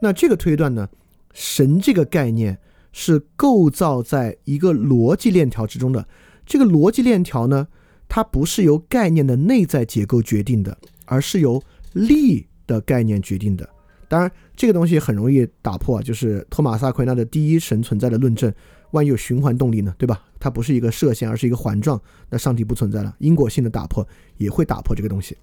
[0.00, 0.88] 那这个推断呢，
[1.32, 2.58] 神这个概念
[2.92, 6.06] 是构造在一个逻辑链条之中的。
[6.46, 7.68] 这个逻辑链条呢，
[8.08, 11.62] 它不是由概念的内在结构决定的，而是由
[11.92, 13.68] 力的概念决定的。
[14.08, 18.52] 当然，这个东西很容易打破，就是托马斯·阿奎那的第一神存在的论证。
[18.92, 19.94] 万一有循环动力呢？
[19.98, 20.24] 对吧？
[20.40, 22.00] 它不是一个射线，而是一个环状，
[22.30, 23.14] 那上帝不存在了。
[23.18, 24.08] 因果性的打破
[24.38, 25.36] 也会打破这个东西。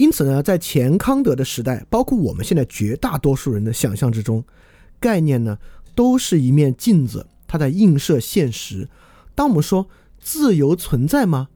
[0.00, 4.42] 因此呢，在前康德的时代，包括我们现在绝大多数人的想象之中，
[4.98, 5.58] 概念呢
[5.94, 8.88] 都是一面镜子，它在映射现实。
[9.34, 11.48] 当我们说自由存在吗？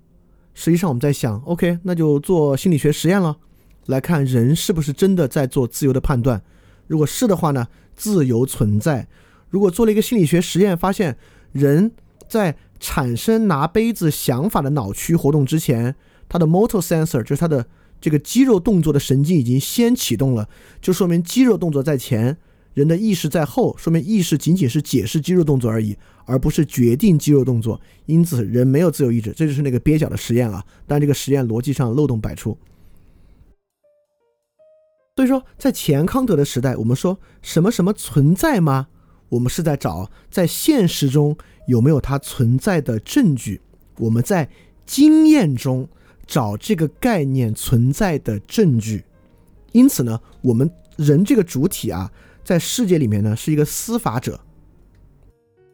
[0.53, 3.39] 实际上我们在想，OK，那就做心理学实验了。
[3.87, 6.43] 来看人是不是真的在做自由的判断？
[6.87, 9.09] 如果是的话呢，自由存在。
[9.49, 11.17] 如果做了一个心理学实验，发现
[11.53, 11.93] 人
[12.29, 15.95] 在产生拿杯子想法的脑区活动之前，
[16.29, 17.67] 他的 motor sensor 就是他的
[18.05, 20.47] 这个肌肉动作的神经已经先启动了，
[20.79, 22.37] 就说明肌肉动作在前，
[22.75, 27.81] 人的意识在后，说明意识仅仅是解释肌肉动作而已，而不是决定肌肉动作。
[28.05, 29.33] 因此，人没有自由意志。
[29.33, 32.59] 这就是那个蹩脚的实验啊，但这个实验逻辑上漏洞百出。
[35.17, 38.89] 所以说，在前康德的时代，我们说什么什么存在吗？
[39.31, 41.35] 我们是在找在现实中
[41.67, 43.63] 有没有它存在的证据。
[43.97, 44.51] 我们在
[44.85, 45.89] 经验中
[46.27, 49.05] 找这个概念存在的证据。
[49.73, 52.11] 因此呢，我们人这个主体啊，
[52.45, 54.39] 在世界里面呢是一个司法者。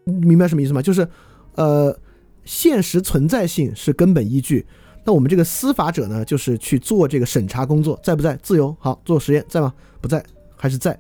[0.05, 0.81] 明白什么意思吗？
[0.81, 1.07] 就是，
[1.55, 1.97] 呃，
[2.45, 4.67] 现实存在性是根本依据。
[5.05, 8.37] 那我们这个司法者呢，就是去做这个审查工作，在不在？
[8.43, 9.73] 自由，好，做实验，在吗？
[10.01, 10.25] 不在，
[10.57, 10.99] 还是在？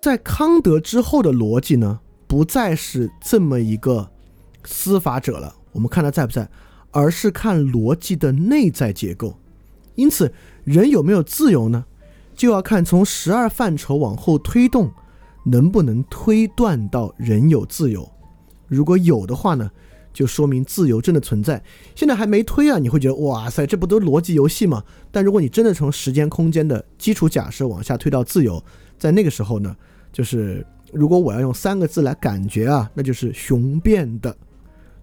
[0.00, 4.08] 在康德之后的逻辑呢，不再是这么一个
[4.64, 5.54] 司法者了。
[5.76, 6.48] 我们看他在不在，
[6.90, 9.38] 而是看逻辑的内在结构。
[9.94, 10.32] 因此，
[10.64, 11.84] 人有没有自由呢？
[12.34, 14.90] 就要看从十二范畴往后推动，
[15.44, 18.10] 能不能推断到人有自由。
[18.66, 19.70] 如果有的话呢？
[20.12, 21.62] 就说明自由真的存在。
[21.94, 24.82] 现在还没推啊，你会觉得哇塞，这不都逻辑游戏吗？
[25.10, 28.64] 但如果你真的从时间空间的基础假设往下推到自由，
[28.98, 29.76] 在那个时候呢，
[30.10, 34.34] 就是如果我要用三个字来感觉啊，那就是雄辩的，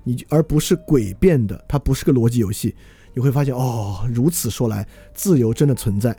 [0.03, 2.75] 你而不是诡辩的，它不是个逻辑游戏。
[3.13, 6.11] 你会发现哦，如此说来，自由真的存在。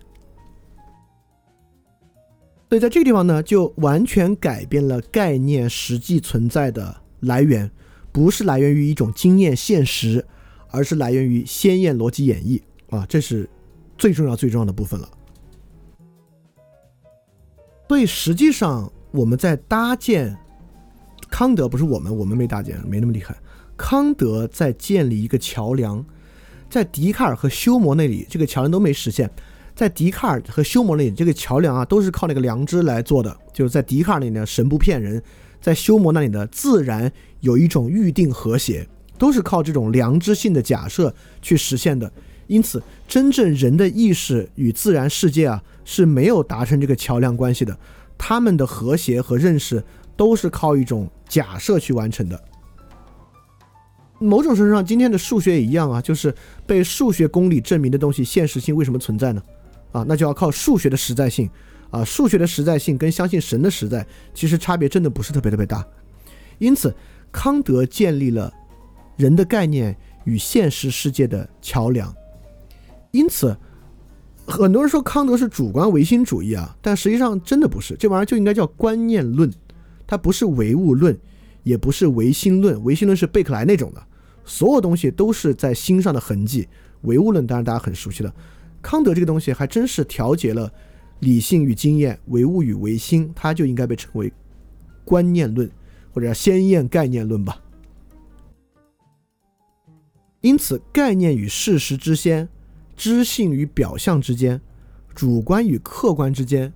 [2.68, 7.70] 所以在这个地方呢，就完全改变了概念实际存在的来源。
[8.10, 10.24] 不是来源于一种经验现实，
[10.70, 13.50] 而是来源于鲜艳逻辑演绎啊，这是
[13.98, 15.08] 最重要最重要的部分了。
[17.88, 20.36] 所以实际上我们在搭建
[21.28, 23.36] 康德，不是我们，我们没搭建，没那么厉害。
[23.76, 26.04] 康德在建立一个桥梁，
[26.70, 29.30] 在笛卡尔和休谟那里，这个桥梁都没实现。
[29.74, 33.36] 在笛卡尔和休谟那里，这个桥梁啊，都是靠那个良知来做的。
[33.52, 35.20] 就是在笛卡尔那里呢，神不骗人。
[35.60, 37.10] 在休谟那里呢自然
[37.40, 38.86] 有一种预定和谐，
[39.18, 42.12] 都是靠这种良知性的假设去实现的。
[42.46, 47.76] 因此，真正人的意识与自然世界啊是没有达成这个桥梁关系的。
[48.18, 49.82] 他们的和谐和认识
[50.16, 52.40] 都是靠一种假设去完成的。
[54.24, 56.34] 某种程度上，今天的数学也一样啊，就是
[56.66, 59.42] 被数学公理证明的东西，现实性为什么存在呢？
[59.92, 61.48] 啊，那就要靠数学的实在性。
[61.90, 65.86] 啊，数学的实在性跟相信神的实在，其实差别真的不是特别特别大。
[66.58, 66.92] 因此，
[67.30, 68.52] 康德建立了
[69.16, 72.12] 人的概念与现实世界的桥梁。
[73.12, 73.56] 因此，
[74.44, 77.94] 很多人说康德是主观唯心主义啊，但实际上真的不是。
[77.96, 79.48] 这玩意儿就应该叫观念论，
[80.04, 81.16] 它不是唯物论，
[81.62, 82.82] 也不是唯心论。
[82.82, 84.02] 唯心论是贝克莱那种的，
[84.44, 86.68] 所有东西都是在心上的痕迹。
[87.02, 88.34] 唯物论当然大家很熟悉了，
[88.80, 90.70] 康德这个东西还真是调节了。
[91.20, 94.30] 理性与经验，唯物与唯心，它就应该被称为
[95.04, 95.70] 观念论，
[96.12, 97.62] 或者叫先验概念论吧。
[100.42, 102.48] 因此，概念与事实之间，
[102.94, 104.60] 知性与表象之间，
[105.14, 106.74] 主观与客观之间，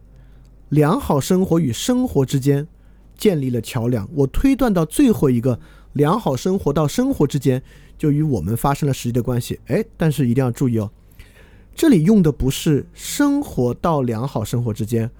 [0.70, 2.66] 良好生活与生活之间，
[3.16, 4.09] 建立了桥梁。
[4.15, 5.61] 我推断到最后一个
[5.98, 7.60] 良好生活到生活之间，
[7.98, 9.58] 就与我们发生了实际的关系。
[9.66, 10.88] 哎，但是一定要注意哦。
[11.74, 15.10] 这里用的不是生活到良好生活之间，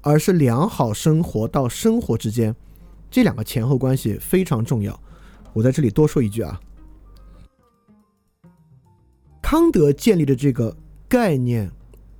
[0.00, 2.52] 而是良好生活到生活之间，
[3.08, 5.00] 这两个前后关系非常重要。
[5.52, 6.60] 我在这里多说一句啊，
[9.40, 10.76] 康德建立的这个
[11.08, 11.70] 概念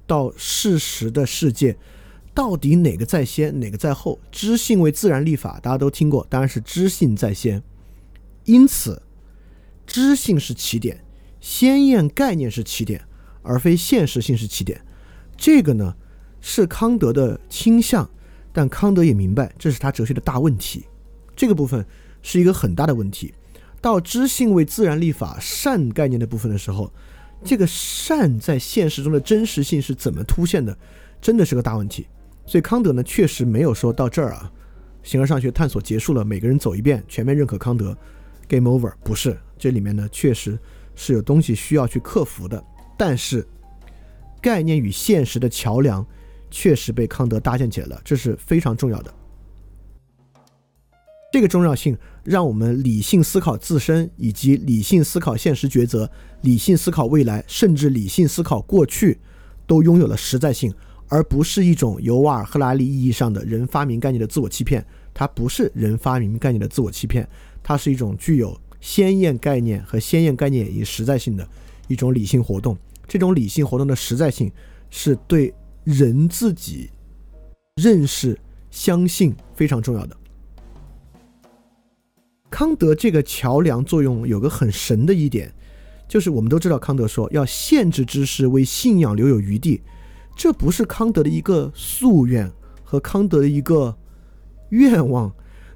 [0.07, 1.77] 到事实的世界，
[2.33, 4.21] 到底哪个在先，哪个在后？
[4.31, 7.61] 知性为自然立法，大家都听过，当然是知性在先。
[8.45, 9.03] 因此，
[9.87, 11.05] 知性是起点，
[11.41, 13.03] 先验概念是起点。
[13.47, 14.81] 而非现实性是起点，
[15.37, 15.95] 这个呢
[16.41, 18.09] 是康德的倾向，
[18.55, 20.87] 但康德也明白这是他哲学的大问题，
[21.37, 21.85] 这个部分
[22.23, 23.35] 是一个很大的问题。
[23.83, 26.91] 到知性为自然立法善概念的部分的时候，
[27.45, 30.75] 这个善在现实中的真实性是怎么凸现的，
[31.21, 32.07] 真的是个大问题。
[32.47, 34.51] 所以康德呢，确实没有说到这儿啊，
[35.03, 37.95] 形而上学探索结束了，每个人走一遍，全面认可康德
[38.49, 38.93] ，game over。
[39.03, 40.59] 不是，这里面呢，确实
[40.95, 42.63] 是有东西需要去克服的。
[42.97, 43.47] 但是，
[44.41, 46.07] 概念与现实的桥梁
[46.51, 49.13] 确实被康德搭建起来了，这是非常重要的。
[51.33, 56.09] 这个重要性让我们理性思考自身，以及理性思考现实抉择，
[56.43, 59.19] 理性思考未来，甚至理性思考过去，
[59.67, 60.73] 都拥有了实在性，
[61.09, 64.87] 而不是一种由瓦尔赫拉利意义上的人发明概念的自我欺骗。
[65.13, 67.29] 它不是人发明概念的自我欺骗，
[67.65, 71.49] 它是一种具有鲜艳概念和鲜艳概念以实在性的
[71.89, 72.77] 一种理性活动。
[73.09, 74.53] 这种理性活动的实在性
[74.91, 76.91] 是对人自己
[77.83, 78.39] 认识、
[78.71, 80.17] 相信非常重要的。
[82.51, 85.53] 康德这个桥梁作用有个很神的一点，
[86.07, 89.83] 就是我们都知道康德说要限制知识，为信仰留有余地，
[90.37, 92.51] 这不是康德的一个夙愿
[92.85, 93.97] 和康德的一个
[94.69, 95.35] 愿望，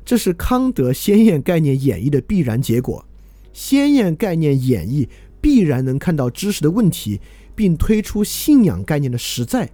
[0.09, 3.05] 这是康德先验概念演绎的必然结果。
[3.53, 5.07] 先验概念演绎
[5.39, 7.21] 必然能看到知识的问题，
[7.55, 9.69] 并推出信仰概念的实在。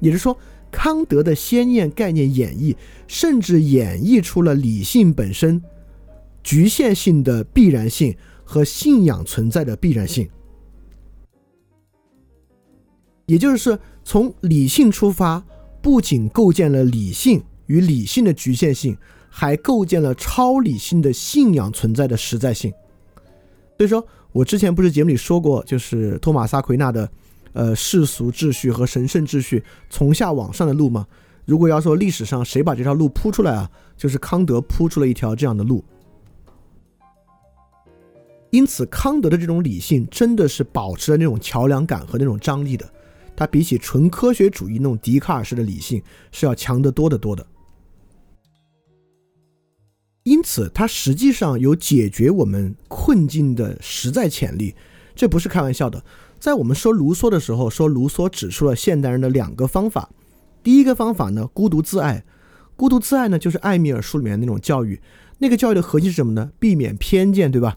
[0.00, 0.38] 也就是说，
[0.70, 2.74] 康德的先验概念演绎
[3.06, 5.62] 甚至演绎出了理性本身。
[6.42, 10.26] 局限性的必然性和信仰存在的必然性，
[13.26, 15.44] 也就是说，从理性出发，
[15.82, 18.96] 不仅构建了理性与理性的局限性，
[19.36, 22.72] 还构建了超理性的信仰存在的实在性。
[23.76, 27.10] 所以说我之前不是节目里说过，就是托马斯·奎纳的，
[27.52, 31.04] 呃，世俗秩序和神圣秩序从下往上的路吗？
[31.44, 35.84] 如果要说历史上谁把这条路铺出来啊，就是康德铺出了一条这样的路。
[38.50, 42.88] 因此，康德的这种理性真的是保持了那种桥梁感和那种张力的。
[43.34, 46.00] 它比起纯科学主义那种笛卡尔式的理性
[46.30, 47.44] 是要强得多得多的。
[50.24, 54.74] 因此，它实际上有解决我们困境的实在潜力，
[55.14, 56.02] 这不是开玩笑的。
[56.40, 60.08] 在我们说卢梭的时候，说卢梭指出了现代人的两个方法。
[60.62, 62.24] 第一个方法呢，孤独自爱。
[62.74, 64.98] 孤独自爱呢，就是艾米尔书里面那种教育。
[65.38, 66.52] 那个教育的核心是什么呢？
[66.58, 67.76] 避免偏见，对吧？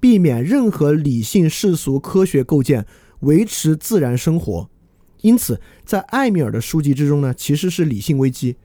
[0.00, 2.84] 避免任何理性世俗科学构建，
[3.20, 4.68] 维持自然生活。
[5.20, 8.56] 因此，在艾米尔的书籍之中呢，其实是理性危机。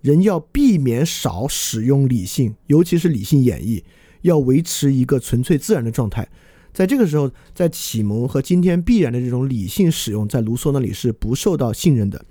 [0.00, 3.82] 人要避免少使用理性，尤其是理性演绎，
[4.22, 6.28] 要维持一个纯粹自然的状态。
[6.72, 12.24] 在这个时候，在启蒙和今天必然的这种理性使用，在卢梭那里是不受到信任的。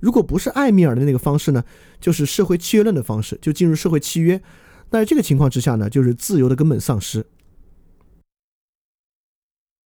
[0.00, 1.64] 如果不是艾米尔的那个方式呢，
[2.00, 4.40] 就是社会契约论的方式，就进入社会契约。
[4.90, 7.24] 那在这个情况之下呢，就是自由的根本丧失。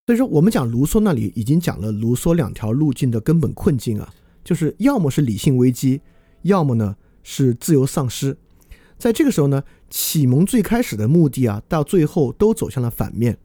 [0.07, 6.01] 所以说，我们讲卢梭那里已经讲了卢梭两条路径的根本困境啊，就是要么是理性危机，
[6.43, 6.97] 要么呢
[7.31, 8.39] 是自由丧失。
[8.97, 13.37] 在这个时候呢，启蒙最开始的目的啊，到最后都走向了反面。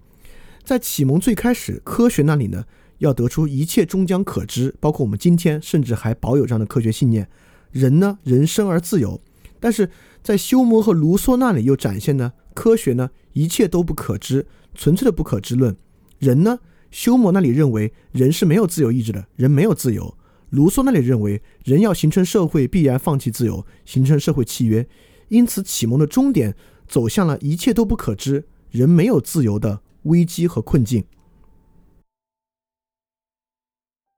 [0.63, 2.63] 在启蒙最开始，科学那里呢，
[2.99, 7.27] 要得出一切终将可知，包括我们今天甚至还保有这样的科学信念。
[7.71, 9.19] 人呢，人生而自由。
[9.59, 9.89] 但是
[10.23, 15.75] 在休谟和卢梭那里又展现呢，科学呢，一切都不可知，纯粹的不可知论。
[16.19, 16.59] 人呢？
[16.89, 20.15] 休谟那里认为人是没有自由意志的，人没有自由。
[20.53, 24.87] 卢梭那里认为人要形成社会，必然放弃自由，形成社会契约。
[25.29, 26.55] 因此，启蒙的终点
[26.87, 31.05] 走向了一切都不可知，人没有自由的危机和困境。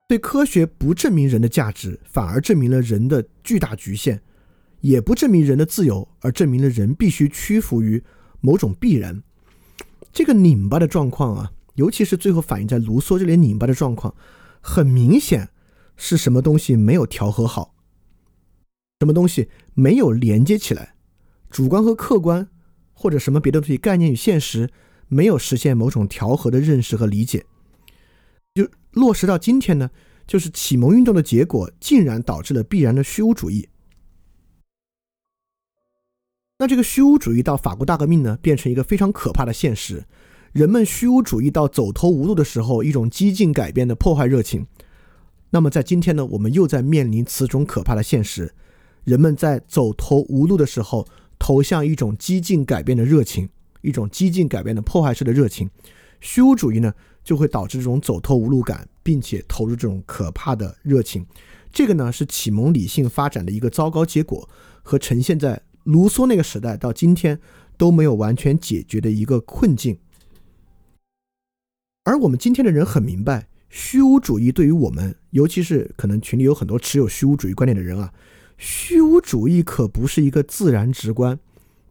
[0.10, 4.18] 对科学不证明人的价值，反而证明了人的巨大局限；
[4.82, 8.03] 也不证明人的自由，而证明了人必须屈服于
[8.41, 9.24] 某种必然。
[10.12, 11.53] 这个拧巴的状况啊！
[11.76, 14.14] 尤其是最后反映在卢梭这里拧巴的状况，
[14.60, 15.49] 很明显
[15.97, 17.76] 是什么东西没有调和好，
[18.99, 20.95] 什么东西没有连接起来，
[21.49, 22.49] 主观和客观
[22.93, 24.69] 或者什么别的东西，概念与现实
[25.07, 27.45] 没有实现某种调和的认识和理解，
[28.53, 29.91] 就落实到今天呢，
[30.26, 33.69] 就是启蒙运动的结果，竟然导致了必然的虚无主义。
[36.57, 40.05] 那这个虚无主义到法国大革命呢，变成一个非常可怕的现实。
[40.53, 44.65] 人们虚无主义到走投无路的时候，一种激进改变的破坏热情。
[45.51, 48.53] 那么在今天呢，我们又在面临此种可怕的现实：
[49.03, 51.07] 人们在走投无路的时候，
[51.39, 53.49] 投向一种激进改变的热情，
[53.81, 55.69] 一种激进改变的破坏式的热情。
[56.19, 56.93] 虚无主义呢，
[57.23, 61.26] 就会导致这种走投无路感，并且投入这种可怕的热情。
[61.72, 64.49] 这个呢，是启蒙理性发展的一个糟糕结果，
[64.81, 67.39] 和呈现在卢梭那个时代到今天
[67.77, 69.99] 都没有完全解决的一个困境。
[72.03, 78.14] 而我们今天的人很明白，虚无主义对于我们，尤其是可能群里有很多持有虚无主义观点的人啊，
[78.57, 81.38] 虚无主义可不是一个自然直观。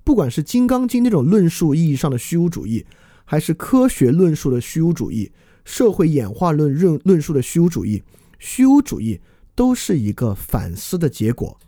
[0.02, 2.86] 不管是《金刚经》那种论述意义上的虚无主义，
[3.26, 5.30] 还是科学论述的虚无主义、
[5.66, 8.02] 社会演化论论论述的虚无主义，
[8.38, 9.20] 虚无主义
[9.54, 11.60] 都是一个反思的结果，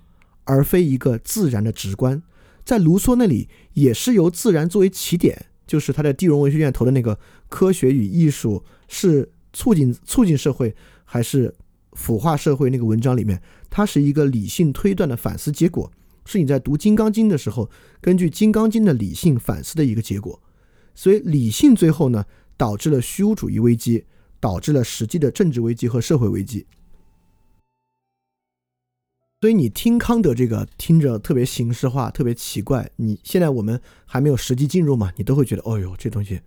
[0.45, 2.23] 而非一个自然的直观。
[2.65, 7.19] 在卢梭那里，也是由自然作为起点，就是他在地荣文学院投的那个
[7.51, 10.77] “科学与艺术是促进促进社会
[11.07, 11.55] 还是
[11.93, 15.91] 腐化社会”那个文章里面，它是一个理性推断的反思结果，
[16.27, 17.71] 是你在读《金刚经》的时候，
[18.03, 20.39] 根据《金刚经》的理性反思的一个结果。
[20.95, 22.27] 所以，理性最后呢，
[22.59, 24.05] 导致了虚无主义危机，
[24.39, 26.67] 导致了实际的政治危机和社会危机。
[29.41, 32.91] 所以你听康德这个听着特别形式化，特别奇怪。
[32.97, 36.41] 你现在我们还没有实际进入嘛，你都会觉得，哦呦，这东西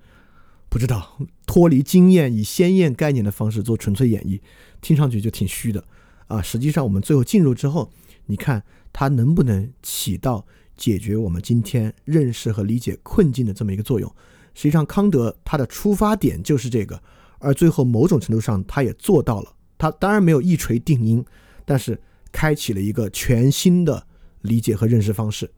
[0.69, 4.39] 不知道脱离经验，以鲜艳概念的方式做纯粹演绎，
[4.81, 5.83] 听上去就挺虚的
[6.27, 6.41] 啊。
[6.41, 7.91] 实际上我们最后进入之后，
[8.27, 8.63] 你看
[8.93, 10.45] 它能不能起到
[10.77, 14.09] 解决我们今天认识和理解困境的这么一个作用？
[14.53, 17.01] 实际上康德他的出发点就是这个，
[17.39, 19.53] 而最后某种程度上他也做到了。
[19.77, 21.25] 他当然没有一锤定音，
[21.65, 21.99] 但是。
[22.31, 24.05] 开启了一个全新的
[24.41, 25.49] 理解和认识方式，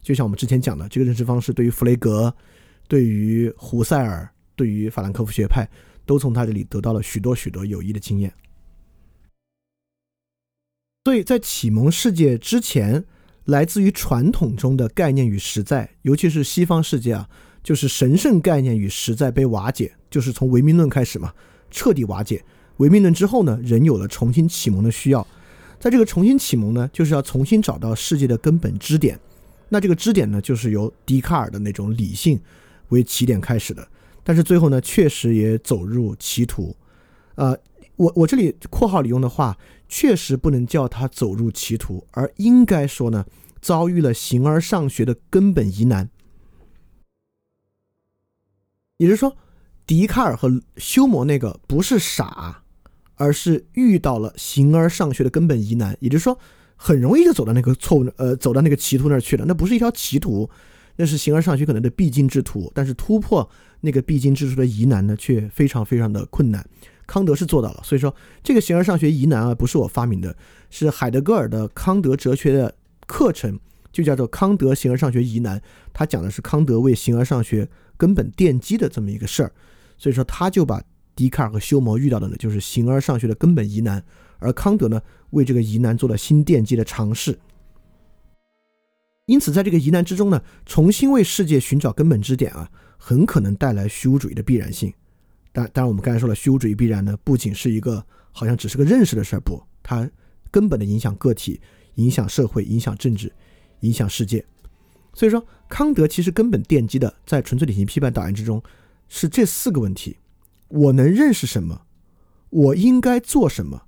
[0.00, 2.32] 就像我们之前讲的，这个认识方式对于弗雷格、
[2.86, 4.30] 对于胡塞尔、
[4.60, 5.66] 对于法兰克福学派，
[6.04, 8.30] 都从他这里得到了许多许多有益的经验。
[11.06, 13.02] 所以在启蒙世界之前，
[13.46, 17.26] 来自于传统中的概念与实在，尤其是西方世界啊，
[17.62, 21.32] 就是神圣概念与实在被瓦解，就是从唯命论开始嘛，
[21.70, 22.44] 彻底瓦解。
[22.76, 25.26] 唯命论之后呢，人有了重新启蒙的需要。
[25.78, 29.18] 在这个重新启蒙呢，就是要重新找到世界的根本支点。
[29.70, 32.38] 那这个支点呢，就是由笛卡尔的那种理性
[32.90, 33.88] 为起点开始的。
[34.22, 36.76] 但是最后呢，确实也走入歧途。
[37.34, 37.56] 呃，
[37.96, 43.24] 我我这里括号里用的话，确实不能叫他走入歧途，而应该说呢，
[43.60, 46.10] 遭遇了形而上学的根本疑难。
[48.98, 49.36] 也就是说，
[49.86, 52.62] 笛卡尔和休谟那个不是傻。
[53.22, 56.38] 而是遇到了形而上学的根本疑难，也就是说，
[56.74, 59.44] 很容易就走到那个错误，呃，走到那个歧途那儿去了。
[59.46, 60.48] 那不是一条歧途，
[60.96, 62.72] 那是形而上学可能的必经之途。
[62.74, 63.46] 但是突破
[63.80, 66.64] 那个必经之处的疑难呢，却非常非常的困难。
[67.06, 67.80] 康德是做到了。
[67.82, 70.36] 所以说，这个形而上学疑难啊，不是我发明的，
[70.70, 72.74] 是海德格尔的康德哲学的
[73.06, 73.58] 课程，
[73.92, 75.60] 就叫做康德形而上学疑难。
[75.92, 79.52] 他讲的是康德为形而上学根本奠基的这么一个事儿。
[79.98, 80.82] 所以说，他就把。
[81.16, 84.02] 笛卡尔和休谟遇到的呢，就是形而上学的根本疑难，
[84.38, 87.38] 而康德呢，为这个疑难做了新奠基的尝试。
[89.26, 92.70] 因此，在这个疑难之中呢，重新为世界寻找根本支点啊，
[93.02, 94.92] 很可能带来虚无主义的必然性。
[95.52, 100.08] 当当然，我们刚才说了，虚无主义必然呢，不仅是一个好像只是个认识的事儿，不，它
[100.50, 101.60] 根本的影响个体，
[101.94, 103.32] 影响社会，影响政治，
[103.80, 104.44] 影响世界。
[105.14, 108.62] 所以说，康德其实根本奠基的，在纯粹理性批判导言之中，
[109.08, 110.18] 是这四个问题。
[110.68, 111.82] 我能认识什么？
[112.50, 113.84] 我应该做什么？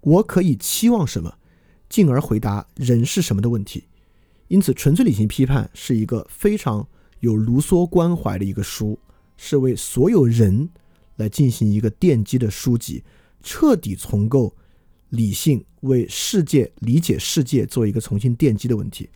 [0.00, 1.36] 我可以期望什么？
[1.88, 3.84] 进而回答人是什么的问题。
[4.48, 6.86] 因此，纯粹理性批判是一个非常
[7.20, 8.98] 有卢梭关怀的一个书，
[9.36, 10.68] 是为所有人
[11.16, 13.02] 来进行一个奠基的书籍，
[13.42, 14.54] 彻底重构
[15.08, 19.08] 理性，为世界理解世界做一个重新奠基的问题。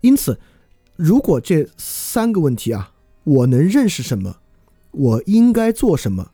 [0.00, 0.38] 因此，
[0.94, 2.92] 如果这三个问题啊。
[3.26, 4.36] 我能认识什么？
[4.92, 6.30] 我应该做什么？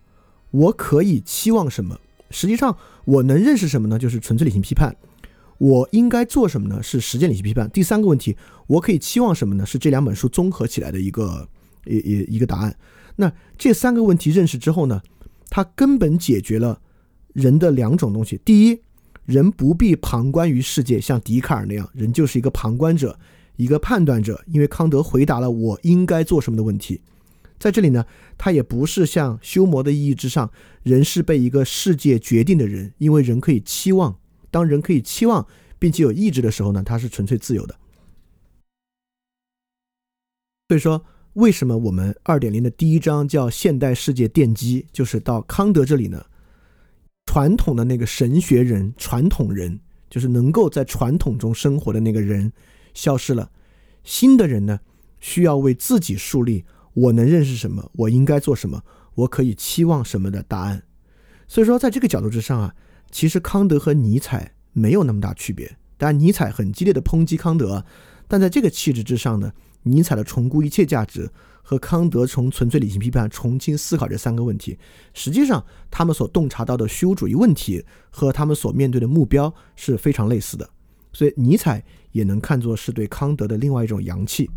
[0.50, 1.98] 我可以期望什么？
[2.28, 2.76] 实际上，
[3.06, 3.98] 我能认识什么呢？
[3.98, 4.94] 就是纯粹理性批判。
[5.62, 6.82] 我应该做什么呢？
[6.82, 7.70] 是实践理性批判。
[7.70, 8.36] 第三个问题，
[8.66, 9.64] 我可以期望什么呢？
[9.64, 11.48] 是这两本书综合起来的一个
[11.86, 12.76] 一一一个答案。
[13.14, 15.00] 那这三个问题认识之后呢，
[15.48, 16.80] 它根本解决了
[17.32, 18.40] 人的两种东西。
[18.44, 18.80] 第一，
[19.24, 23.16] 人不必旁观于世界，像笛卡尔那样，人就是一个旁观者。
[23.56, 27.02] 一个判断者，因为康德回答了我应该做什么的问题，
[27.60, 28.04] 在这里呢，
[28.36, 30.50] 他也不是像修魔的意义之上，
[30.82, 34.18] 人是被一个世界决定的人，因为人可以期望，
[34.52, 35.44] 当人可以期望
[35.80, 37.74] 并且有意志的时候呢，他是纯粹自由的。
[40.68, 46.24] 所以说，为什么我们二点零的第一章叫现代世界奠基，就是到康德这里呢？
[47.26, 52.52] 传统的那个神学人，传统人，就是能够在传统中生活的那个人。
[52.94, 53.50] 消失了，
[54.04, 54.80] 新的人呢，
[55.18, 58.82] 需要为自己树立我能认识什么，我应该做什么，
[59.14, 60.82] 我可以期望什么的答案。
[61.48, 62.74] 所以说，在这个角度之上啊，
[63.12, 65.76] 其实康德和尼采没有那么大区别。
[65.96, 67.84] 当然，尼采很激烈的抨击康德，
[68.26, 69.52] 但在这个气质之上呢，
[69.84, 71.30] 尼采的重估一切价值
[71.62, 74.76] 和康德从纯粹理性批判重新思考这三个问题，
[75.14, 80.68] 实际上他们所洞察到的虚无主义问题和他们所面对的目标是非常类似的。
[81.12, 84.50] 所以尼采也能看作是对康德的另外一种阳气。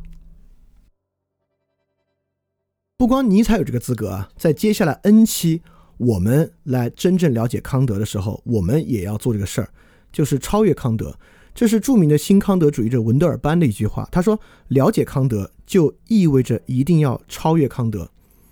[2.97, 5.61] 不光尼采有这个资格啊，在接下来 N 期
[5.97, 9.69] 我们来真正了解康德的时候，我们也要做这个事儿，
[10.11, 11.17] 就是超越康德。
[11.53, 18.09] 这是著名的新康德主义者文德尔班的一句话，他说：“了解康德就意味着一定要超越康德。”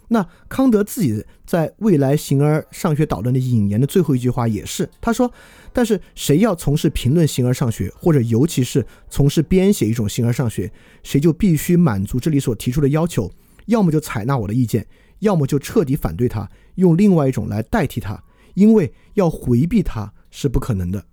[0.08, 5.30] 那康德自己在未来形而上学导论的引言的最后一句话也是，他说
[5.74, 10.72] ：“但是谁要从事评论形而上学，或者尤其是从事编写一种形而上学，
[11.04, 13.30] 谁就必须满足这里所提出的要求，
[13.66, 14.86] 要么就采纳我的意见，
[15.20, 18.24] 要么就彻底反对他，用另外一种来代替他，
[18.54, 21.06] 因为要回避他是不可能的。”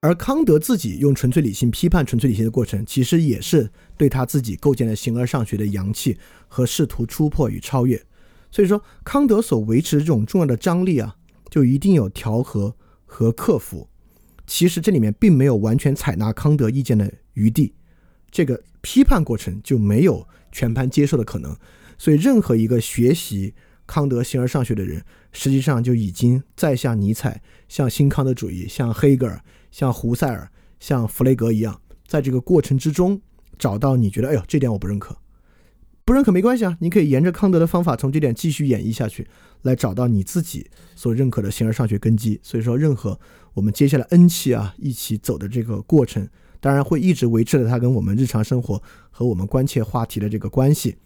[0.00, 6.16] 而康德自己用纯粹理性批判纯粹理性的过程，其实也是对他自己构建了形而上学的阳气
[6.46, 8.00] 和试图突破与超越。
[8.50, 11.16] 所以说，康德所维持这种重要的张力啊，
[11.50, 12.76] 就一定有调和
[13.06, 13.88] 和克服。
[14.46, 17.74] 其实这里面并没有完全采纳康德意见的余地，
[18.30, 21.54] 这个批判过程就没有全盘接受的可能。
[21.98, 23.54] 所以，任何一个学习
[23.86, 29.42] 康德形而上学的人，实际上就已经在向尼采、像新康德主义、像黑格尔。
[29.70, 30.50] 像胡塞尔、
[30.80, 33.20] 像弗雷格一样，在这个过程之中
[33.58, 35.18] 找到你觉得，哎呦，这点我不认可，
[36.06, 39.28] 不认可没关系啊，你可以沿着康德的方法从这点继续演绎下去，
[39.60, 42.40] 来找到你自己所认可的形而上学根基。
[42.42, 43.20] 所以说，任何
[43.52, 46.26] 我们接下来 N 期啊一起走的这个过程，
[46.60, 50.96] 当然会一直维持着它跟我们日常生活和我们关切话题的这个关系，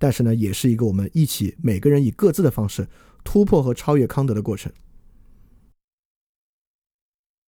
[0.00, 2.88] 但是呢，也是一个我们一起每个人以各自的方式
[3.22, 4.72] 突破和超越康德的过程。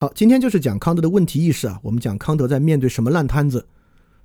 [0.00, 1.80] 好，今天就是讲康德的问题意识啊。
[1.82, 3.66] 我们讲康德在面对什么烂摊子，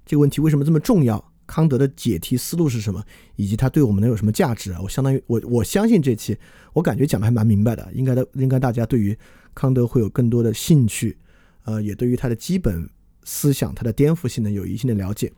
[0.06, 1.32] 这个问题为什么这么重要？
[1.46, 3.02] 康德的解题思路是什么？
[3.38, 4.82] 以及他对我们能有什么价值啊？
[4.82, 6.38] 我相当于我我相信这期
[6.74, 9.18] 我感觉讲的还蛮明白的，应该的应该大家对于
[9.54, 11.18] 康德会有更多的兴趣，
[11.64, 12.90] 呃，也对于他的基本
[13.24, 15.32] 思想、他的颠覆性能有一定的了解。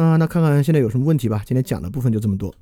[0.00, 1.42] 啊，那看看现在有什么问题吧。
[1.44, 2.54] 今天讲的部分就这么多。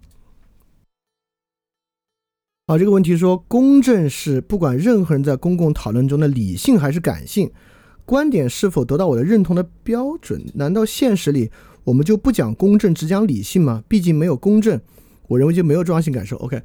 [2.66, 7.48] 好，这个问题说，公正是不管任何人在公共讨论中的理性还是感性
[8.04, 10.44] 观点是否得到我的认同的标准？
[10.54, 11.48] 难道现实里
[11.84, 13.84] 我们就不讲公正，只讲理性吗？
[13.86, 14.80] 毕竟没有公正，
[15.28, 16.36] 我认为就没有重要性感受。
[16.38, 16.60] OK，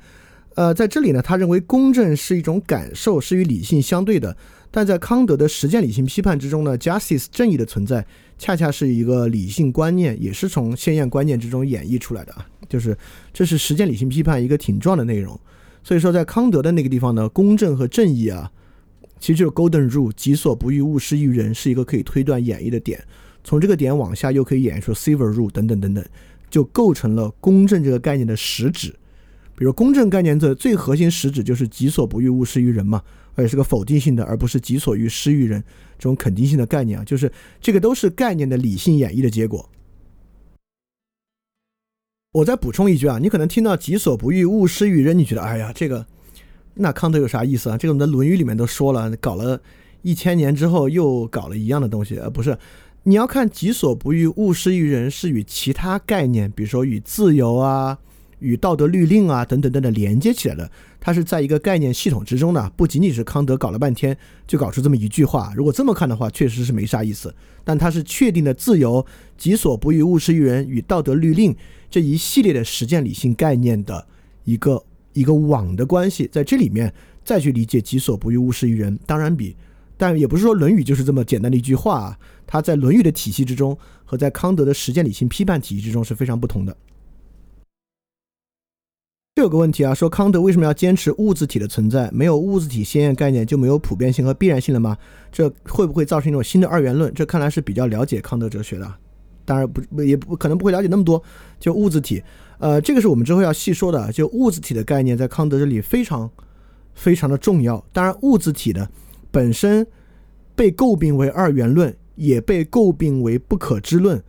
[0.55, 4.35] 呃，在这里呢，他认为公正是一种感受，是与理性相对的。
[4.75, 8.03] 但在康德的实践理性批判之中呢，justice 正义的存在
[8.39, 12.43] 恰恰是一个理性观念，也是从先验观念之中演绎出来的啊。
[12.67, 12.97] 就是
[13.31, 15.39] 这是实践理性批判一个挺重要的内容。
[15.83, 18.51] 所以说，在康德的那个地方呢，公正和正义啊，
[19.19, 22.99] 其实就是 golden rule，己所不欲，勿施于人，是一个可以推断演绎的点。
[23.43, 26.03] 从这个点往下，又可以演绎出 silver rule 等等等等，
[26.49, 28.95] 就构成了公正这个概念的实质。
[29.55, 33.03] 比如，公正概念的最核心实质就是己所不欲，勿施于人嘛，
[33.35, 35.64] 而且是个否定性的，而不是己所欲，施于人
[35.97, 39.69] 这种肯定性的概念啊，就是这个都是概念的理性演绎的结果。
[42.34, 46.03] 我再补充一句啊，你可能听到“己所不欲，勿施于人”，你觉得，哎呀，这个
[46.73, 47.77] 那康德有啥意思啊？
[47.77, 49.61] 这个我们的《论语》里面都说了，搞了
[50.01, 52.57] 一千年之后又搞了一样的东西，呃，不是，
[53.03, 57.99] 你要看“己所不欲，勿施于人”是与其他概念，比如说与自由啊、
[58.44, 64.15] 与道德律令啊等等等等连接起来的，它是在一个概念系统之中呢，不仅仅是康德搞了半天
[64.45, 65.53] 就搞出这么一句话。
[65.56, 67.34] 如果这么看的话，确实是没啥意思。
[67.64, 69.06] 但它是确定的自由、
[69.38, 71.56] 己所不欲，勿施于人与道德律令。
[71.90, 74.06] 这一系列的实践理性概念的
[74.44, 74.84] 一个
[75.14, 76.94] 一个网的关系，在这里面
[77.24, 79.56] 再去理解“己所不欲，勿施于人”，当然比，
[79.95, 82.20] 但也不是说《论语》就是这么简单的一句话啊。
[82.45, 86.76] 它在《论语》的体系之中，和在康德的实践理性批判体系之中是非常不同的。
[89.35, 92.07] 这有个问题啊，说康德为什么要坚持物质体的存在？
[92.14, 94.95] 没有物质体先验概念，就没有普遍性和必然性了吗？
[95.31, 97.11] 这会不会造成一种新的二元论？
[97.15, 98.93] 这看来是比较了解康德哲学的。
[99.43, 101.22] 当然不，也不可能不会了解那么多。
[101.60, 102.22] 就物质体，
[102.60, 104.11] 呃，这个是我们之后要细说的。
[104.11, 106.30] 就物质体的概念，在康德这里非常
[106.93, 107.84] 非常的重要。
[107.91, 108.88] 当然，物质体的
[109.31, 109.88] 本身
[110.53, 114.23] 被诟病为二元论，也被诟病为不可知论。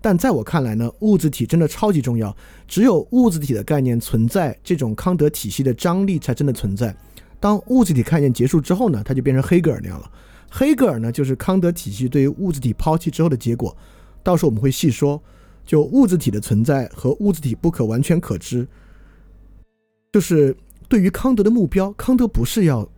[0.00, 2.34] 但在我看来呢，物质体真的超级重要。
[2.66, 6.96] 只有物质体的概念存在，这种康德体系的张力才真的存在。
[7.40, 10.10] 当物质体概念结束之后呢，它就变成黑格尔那样了。
[10.50, 13.76] 黑格尔呢，就是康德体系对于物质体抛弃之后的结果。
[14.22, 15.22] 到时候我们会细说，
[15.64, 18.66] 就物质体的存在和物质体不可完全可知，
[20.12, 20.56] 就是
[20.88, 22.88] 对于康德的目标，康德不是要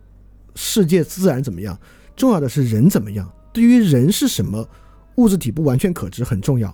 [0.55, 1.77] 世界自然怎么样，
[2.15, 3.31] 重要的是人怎么样。
[3.51, 4.67] 对于人是什么，
[5.15, 6.73] 物质体不完全可知很重要。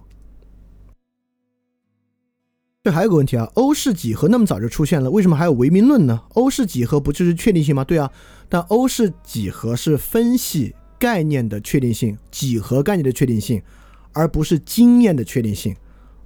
[2.87, 6.21] 这还有个问题啊，欧式几何那么早就出现了，为什么还有唯名论呢？
[6.35, 7.83] 欧式几何不就是确定性吗？
[7.83, 8.09] 对啊，
[8.47, 13.61] 但欧式几何是分析概念的确定性，几何概念的确定性，
[14.13, 15.75] 而不是经验的确定性。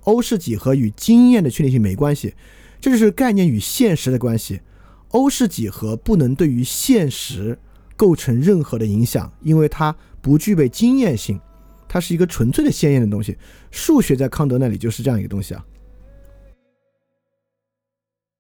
[0.02, 2.36] 欧式几何与经验的确定性没关系，
[2.80, 4.62] 这就是概念与现实的关系。
[5.08, 7.58] 欧式几何不能对于现实
[7.98, 11.42] 构成任何的影响，因为它不具备经验性，
[11.88, 13.36] 它是一个纯粹的先验的东西。
[13.72, 15.66] 数学在康德那里就是这样一个东西啊。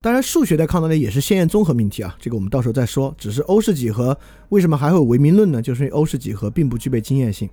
[0.03, 3.13] 当然，数学在康德里也是先验综合命题啊，这个我们到时候再说。
[3.19, 4.17] 只是欧式几何
[4.49, 5.61] 为什么还会有唯名论呢？
[5.61, 7.47] 就是因为欧式几何并不具备经验性。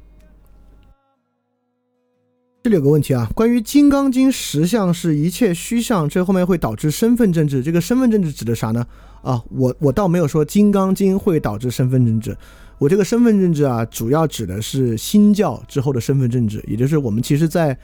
[2.62, 7.62] 这里有个问题啊，关于《金刚经》实相是一切虚相，这后面会导致身份政治。
[7.62, 8.86] 这个身份政治指的啥呢？
[9.20, 12.34] 啊，我我倒没有说《金刚经》会导致身份政治，
[12.78, 17.78] 我这个身份政治啊，主要指的是新教之后的身份政治，也就是我们其实在。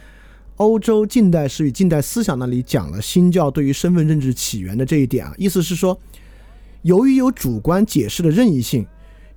[0.58, 5.98] 欧洲近代史与近代思想那里讲了新教对于身份政治起源的这一点啊，意思是说，
[6.82, 8.86] 由于有主观解释的任意性，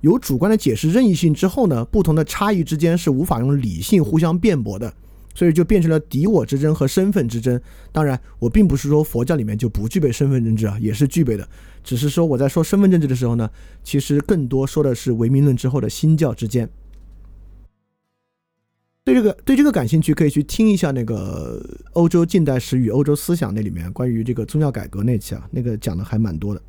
[0.00, 4.94] 有主观的解释任意性之后呢，不同的差异之间是无法用理性互相辩驳的，
[5.34, 7.60] 所以就变成了敌我之争和身份之争。
[7.90, 11.48] 当然，我并不是说佛教里面就不具备身份政治啊，也是具备的，
[11.82, 13.50] 只是说我在说身份政治的时候呢，
[13.82, 16.70] 其实更多说的是唯名论之后的新教之间。
[19.08, 21.58] 对这个对这个感兴趣，可以去听一下那个
[21.92, 26.60] 《欧洲近代史与欧洲思想》那里面关于这个宗教改革那期啊，那个讲的还蛮多的。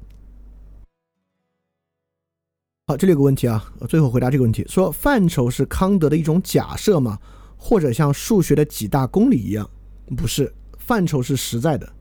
[2.87, 7.19] 好，这里有个问题啊，最后回答这个问题：说范畴是康德的一种假设吗？
[7.57, 9.69] 或者像数学的几大公理一样？
[10.15, 11.91] 不是，范畴是实在的，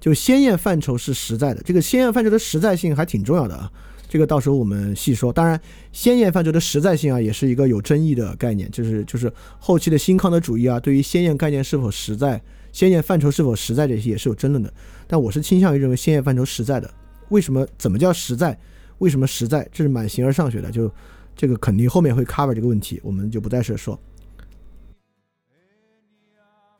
[0.00, 1.62] 就先验范畴是实在的。
[1.62, 3.70] 这个先验范畴的实在性还挺重要的啊。
[4.08, 5.32] 这个到时候我们细说。
[5.32, 5.60] 当然，
[5.92, 8.70] 先验范畴的实在性啊，也是一个有争议的概念。
[8.70, 12.40] 就是就是后期的新康德主义啊，对于先验概念是否实在、
[12.72, 14.72] 先验范畴是否实在这些也是有争论的。
[15.06, 16.88] 但我是倾向于认为先验范畴实在的。
[17.30, 17.66] 为什么？
[17.76, 18.56] 怎么叫实在？
[18.98, 19.68] 为什么实在？
[19.72, 20.70] 这是蛮形而上学的。
[20.70, 20.88] 就
[21.34, 23.98] 这个肯定后面会 cover 这个问题，我们就不在这说。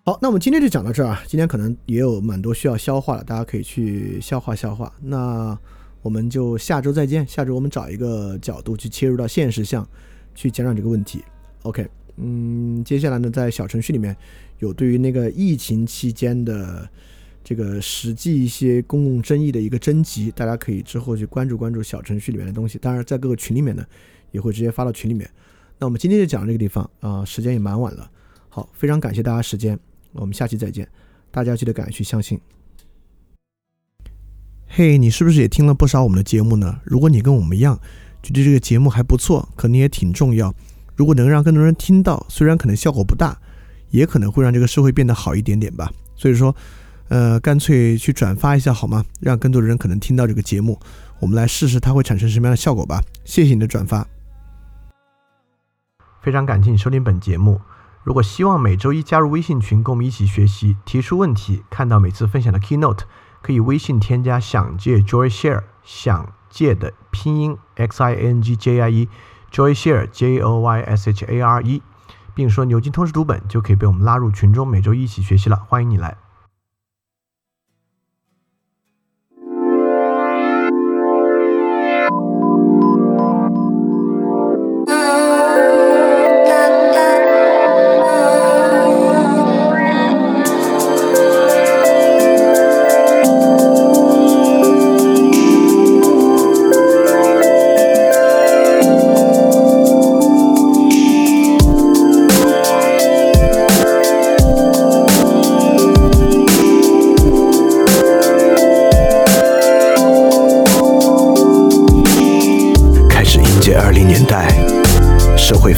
[0.05, 1.23] 好，那我们今天就讲到这儿啊。
[1.27, 4.93] 今天可能也有蛮多需要消化的，大家可以去消化消化。
[5.03, 5.59] 那。
[6.07, 7.27] 我们就下周再见。
[7.27, 9.85] 下周我们找一个角度去切入到现实项，
[10.37, 11.21] 去讲讲这个问题。
[11.63, 11.85] OK，
[12.19, 14.17] 嗯，接下来呢，在小程序里面
[14.61, 16.89] 有对于那个疫情期间的
[17.43, 22.79] 这个实际一些公共争议的一个征集，大家可以之后去关注关注小程序里面的东西。
[22.79, 23.85] 当然，在各个群里面呢，
[24.31, 25.29] 也会直接发到群里面。
[25.77, 28.09] 那我们今天就讲这个地方啊，时间也蛮晚了。
[28.49, 29.77] 好，非常感谢大家时间，
[30.13, 30.89] 我们下期再见。
[31.33, 32.41] 大家记得敢去相信。
[34.69, 36.81] 嘿，你是不是也听了不少我们的节目呢？
[36.85, 37.79] 如果你跟我们一样，
[38.23, 40.55] 觉得这个节目还不错，可能也挺重要。
[40.97, 43.39] 如果能让更多人听到，虽然可能效果不大，
[43.91, 45.91] 也可能会让这个社会变得好一点点吧。
[46.15, 46.55] 所以说，
[47.09, 49.05] 呃，干脆去转发一下好吗？
[49.21, 50.79] 让更多的人可能听到这个节目，
[51.21, 53.03] 我们来试试它会产生什么样的效果吧。
[53.25, 54.07] 谢谢你的转发，
[56.23, 57.61] 非常感谢你收听本节目。
[58.03, 63.01] 如果希望每周一加入微信群，跟我们一起学习，提出问题，看到每次分享的 keynote。
[63.47, 71.25] 可以微信添加“想借 Joy Share”，想借的拼音 x i n g j i e，Joy Share j o y s h
[71.25, 71.81] a r e，
[72.35, 75.63] 并说牛津通识读本，就可以被我们拉入群中，每周一起学习了。
[75.69, 76.26] 欢迎你来。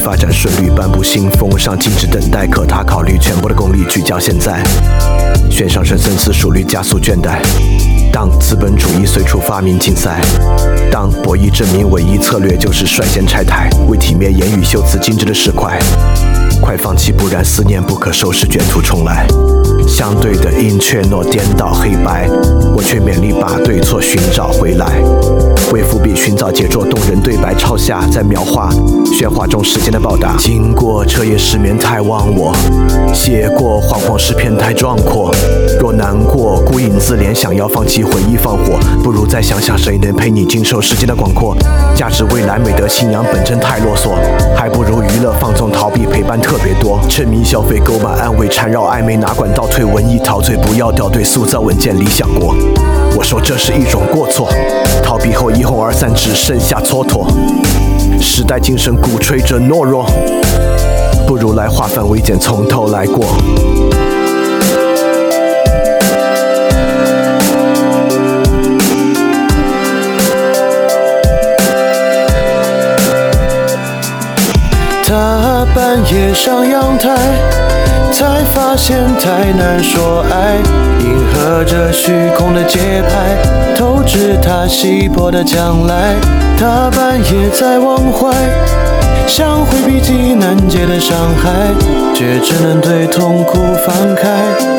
[0.09, 4.59] 发展顺利，颁布新风尚，禁止等待，可他考虑全部的功力聚焦现在。
[5.51, 7.37] 悬上升深思熟虑，加速倦怠。
[8.11, 10.19] 当资本主义随处发明竞赛，
[10.89, 15.77] 当博弈证明唯一策略就是率先拆台，为体面言语修辞精致的石块。
[16.59, 19.27] 快放弃，不然思念不可收拾，卷土重来。
[19.87, 22.27] 相对的阴却诺颠倒黑白，
[22.75, 24.87] 我却勉力把对错寻找回来。
[25.71, 28.71] 为伏笔寻找杰作，动人对白抄下，在描画
[29.05, 30.35] 喧哗中时间的报答。
[30.37, 32.55] 经过彻夜失眠太忘我，
[33.13, 35.31] 写过惶惶诗篇太壮阔。
[35.79, 41.55] 若难过孤影自怜，想要放弃回忆放火，不如再想想谁能陪你经受时间的广阔。
[41.95, 44.09] 价值未来美德信仰本真太啰嗦，
[44.55, 46.99] 还不如娱乐放纵逃避陪伴特别多。
[47.07, 52.55] 沉迷消费购买安慰缠绕暧昧，哪管倒退文艺陶醉，不要掉队塑造稳健理想国。
[53.15, 54.49] 我说这是一种过错，
[55.03, 57.27] 逃避后一哄而散，只剩下蹉跎。
[58.21, 60.05] 时代精神鼓吹着懦弱，
[61.27, 63.25] 不如来化繁为简，从头来过。
[75.03, 77.17] 他半夜上阳台，
[78.11, 80.55] 才发现太难说爱，
[80.99, 86.15] 迎合着虚空的节拍，透支他稀薄的将来。
[86.57, 88.35] 他半夜在忘怀，
[89.27, 91.49] 想回避极难解的伤害，
[92.13, 94.27] 却只能对痛苦放开，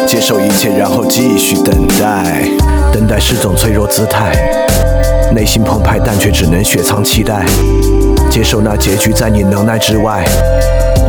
[0.06, 2.44] 接受一切，然后继续等待。
[2.92, 4.36] 等待是种脆弱姿态，
[5.34, 7.46] 内心澎湃，但却只能雪藏期待。
[8.28, 10.24] 接受那结局在你能耐之外，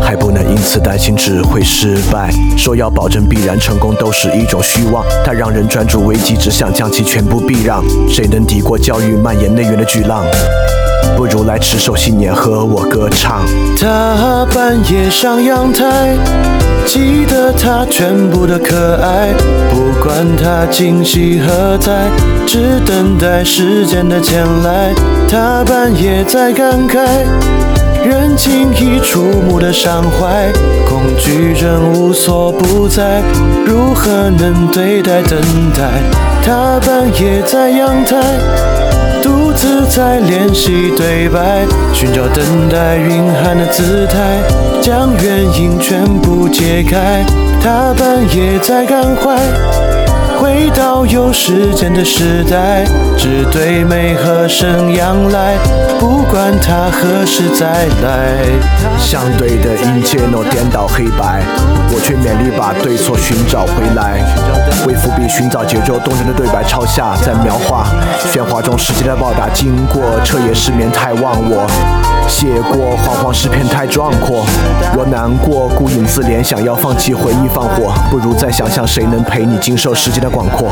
[0.01, 2.31] 还不能因此担心只会失败。
[2.57, 7.83] 说要保证必然成功都是一种虚妄，它让人专注危机，只想将其全部避让。
[8.09, 10.25] 谁能抵过教育蔓延内源的巨浪？
[11.17, 13.41] 不如来持守信念，和我歌唱。
[13.77, 16.15] 他半夜上阳台，
[16.85, 19.29] 记得他全部的可爱，
[19.69, 22.09] 不管他今夕何在，
[22.47, 24.93] 只等待时间的前来。
[25.29, 26.97] 他半夜在感慨，
[28.03, 30.51] 人轻易触目的伤怀，
[30.87, 33.21] 恐惧症无所不在，
[33.65, 35.39] 如何能对待等
[35.73, 36.01] 待？
[36.43, 38.17] 他半夜在阳台。
[39.21, 41.63] 独自在练习对白，
[41.93, 44.39] 寻找等待蕴含的姿态，
[44.81, 47.23] 将原因全部揭开。
[47.61, 49.37] 他半夜在感怀，
[50.41, 52.83] 回到有时间的时代，
[53.15, 55.55] 只对美和声仰赖，
[55.99, 58.37] 不管他何时再来。
[58.97, 61.43] 相对的阴界诺颠倒黑白，
[61.93, 64.19] 我却勉力把对错寻找回来。
[64.87, 67.85] 为伏笔寻找节奏，动人的对白抄下，在描画
[68.25, 69.47] 喧哗中时间的报答。
[69.53, 71.67] 经过彻夜失眠太忘我，
[72.31, 74.43] 写过惶惶诗篇太壮阔。
[74.97, 80.71] 我难过孤影自怜，想要放弃回忆放火，不如再想想谁能陪你经受时间的广阔。